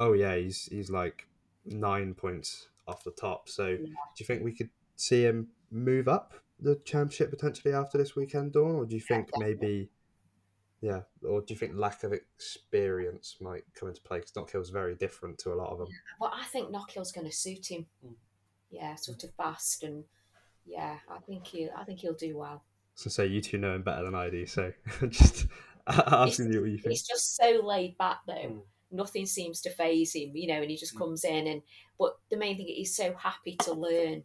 Oh 0.00 0.12
yeah, 0.12 0.36
he's 0.36 0.66
he's 0.66 0.90
like 0.90 1.26
nine 1.64 2.14
points 2.14 2.68
off 2.86 3.04
the 3.04 3.10
top. 3.10 3.48
So 3.48 3.68
Yeah. 3.68 3.76
do 3.78 3.86
you 4.18 4.26
think 4.26 4.42
we 4.42 4.52
could 4.52 4.70
see 4.96 5.22
him 5.22 5.48
move 5.70 6.08
up 6.08 6.34
the 6.58 6.76
championship 6.84 7.30
potentially 7.30 7.74
after 7.74 7.98
this 7.98 8.16
weekend, 8.16 8.52
Dawn, 8.52 8.76
or 8.76 8.86
do 8.86 8.94
you 8.94 9.00
think 9.00 9.28
maybe? 9.36 9.90
Yeah, 10.82 11.02
or 11.26 11.40
do 11.40 11.54
you 11.54 11.58
think 11.58 11.72
lack 11.74 12.04
of 12.04 12.12
experience 12.12 13.36
might 13.40 13.64
come 13.74 13.88
into 13.88 14.02
play? 14.02 14.18
Because 14.18 14.32
Knockhill's 14.32 14.70
very 14.70 14.94
different 14.94 15.38
to 15.38 15.52
a 15.52 15.56
lot 15.56 15.70
of 15.70 15.78
them. 15.78 15.88
Well, 16.20 16.32
I 16.34 16.44
think 16.44 16.70
Knockhill's 16.70 17.12
going 17.12 17.26
to 17.26 17.32
suit 17.34 17.70
him. 17.70 17.86
Mm. 18.06 18.14
Yeah, 18.70 18.94
sort 18.94 19.24
of 19.24 19.32
fast 19.34 19.82
and 19.82 20.04
yeah, 20.66 20.98
I 21.08 21.18
think 21.20 21.46
he 21.46 21.68
I 21.74 21.84
think 21.84 22.00
he'll 22.00 22.14
do 22.14 22.36
well. 22.36 22.62
So 22.94 23.10
say 23.10 23.26
you 23.26 23.40
two 23.40 23.58
know 23.58 23.74
him 23.74 23.82
better 23.82 24.04
than 24.04 24.14
I 24.14 24.30
do, 24.30 24.46
so 24.46 24.72
just 25.08 25.46
asking 25.86 26.52
you 26.52 26.60
what 26.60 26.70
you 26.70 26.78
think. 26.78 26.90
He's 26.90 27.06
just 27.06 27.36
so 27.36 27.60
laid 27.64 27.96
back 27.98 28.18
though. 28.26 28.62
Nothing 28.90 29.26
seems 29.26 29.60
to 29.62 29.70
phase 29.70 30.14
him, 30.14 30.36
you 30.36 30.46
know, 30.46 30.60
and 30.62 30.70
he 30.70 30.76
just 30.76 30.94
Mm. 30.94 30.98
comes 30.98 31.24
in 31.24 31.46
and 31.46 31.62
but 31.98 32.18
the 32.30 32.36
main 32.36 32.56
thing 32.56 32.68
is 32.68 32.76
he's 32.76 32.94
so 32.96 33.14
happy 33.14 33.56
to 33.56 33.72
learn. 33.72 34.22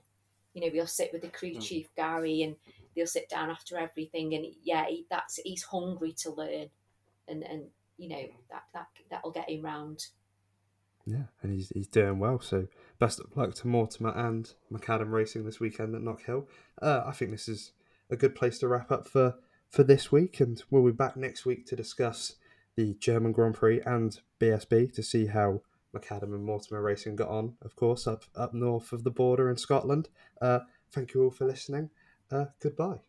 You 0.53 0.61
know, 0.61 0.69
he'll 0.69 0.87
sit 0.87 1.11
with 1.13 1.21
the 1.21 1.29
crew 1.29 1.53
Mm. 1.55 1.61
chief 1.61 1.93
Gary 1.95 2.41
and 2.43 2.55
they'll 2.95 3.07
sit 3.07 3.29
down 3.29 3.49
after 3.49 3.77
everything 3.77 4.33
and 4.35 4.45
yeah, 4.63 4.85
he, 4.87 5.05
that's 5.09 5.37
he's 5.37 5.63
hungry 5.63 6.13
to 6.13 6.31
learn 6.31 6.69
and 7.27 7.43
and 7.43 7.69
you 7.97 8.09
know 8.09 8.27
that 8.49 8.63
that 8.73 8.87
that'll 9.09 9.31
get 9.31 9.49
him 9.49 9.63
round. 9.63 10.07
Yeah, 11.05 11.23
and 11.41 11.51
he's 11.53 11.69
he's 11.69 11.87
doing 11.87 12.19
well. 12.19 12.39
So 12.39 12.67
best 12.99 13.19
of 13.19 13.35
luck 13.35 13.55
to 13.55 13.67
Mortimer 13.67 14.11
and 14.15 14.53
Macadam 14.71 15.11
Racing 15.11 15.45
this 15.45 15.59
weekend 15.59 15.95
at 15.95 16.01
Knockhill. 16.01 16.45
Uh, 16.81 17.03
I 17.05 17.11
think 17.11 17.31
this 17.31 17.47
is 17.47 17.71
a 18.09 18.15
good 18.15 18.35
place 18.35 18.59
to 18.59 18.67
wrap 18.67 18.91
up 18.91 19.07
for 19.07 19.35
for 19.69 19.83
this 19.83 20.11
week, 20.11 20.39
and 20.39 20.61
we'll 20.69 20.85
be 20.85 20.91
back 20.91 21.17
next 21.17 21.45
week 21.45 21.65
to 21.67 21.75
discuss 21.75 22.35
the 22.75 22.95
German 22.95 23.31
Grand 23.31 23.55
Prix 23.55 23.81
and 23.85 24.19
BSB 24.39 24.93
to 24.93 25.03
see 25.03 25.27
how 25.27 25.61
McAdam 25.95 26.33
and 26.33 26.43
Mortimer 26.43 26.81
Racing 26.81 27.15
got 27.15 27.29
on, 27.29 27.55
of 27.61 27.75
course, 27.75 28.07
up, 28.07 28.23
up 28.35 28.53
north 28.53 28.93
of 28.93 29.03
the 29.03 29.11
border 29.11 29.49
in 29.49 29.57
Scotland. 29.57 30.09
Uh, 30.41 30.59
thank 30.91 31.13
you 31.13 31.23
all 31.23 31.31
for 31.31 31.45
listening. 31.45 31.89
Uh, 32.31 32.45
goodbye. 32.61 33.01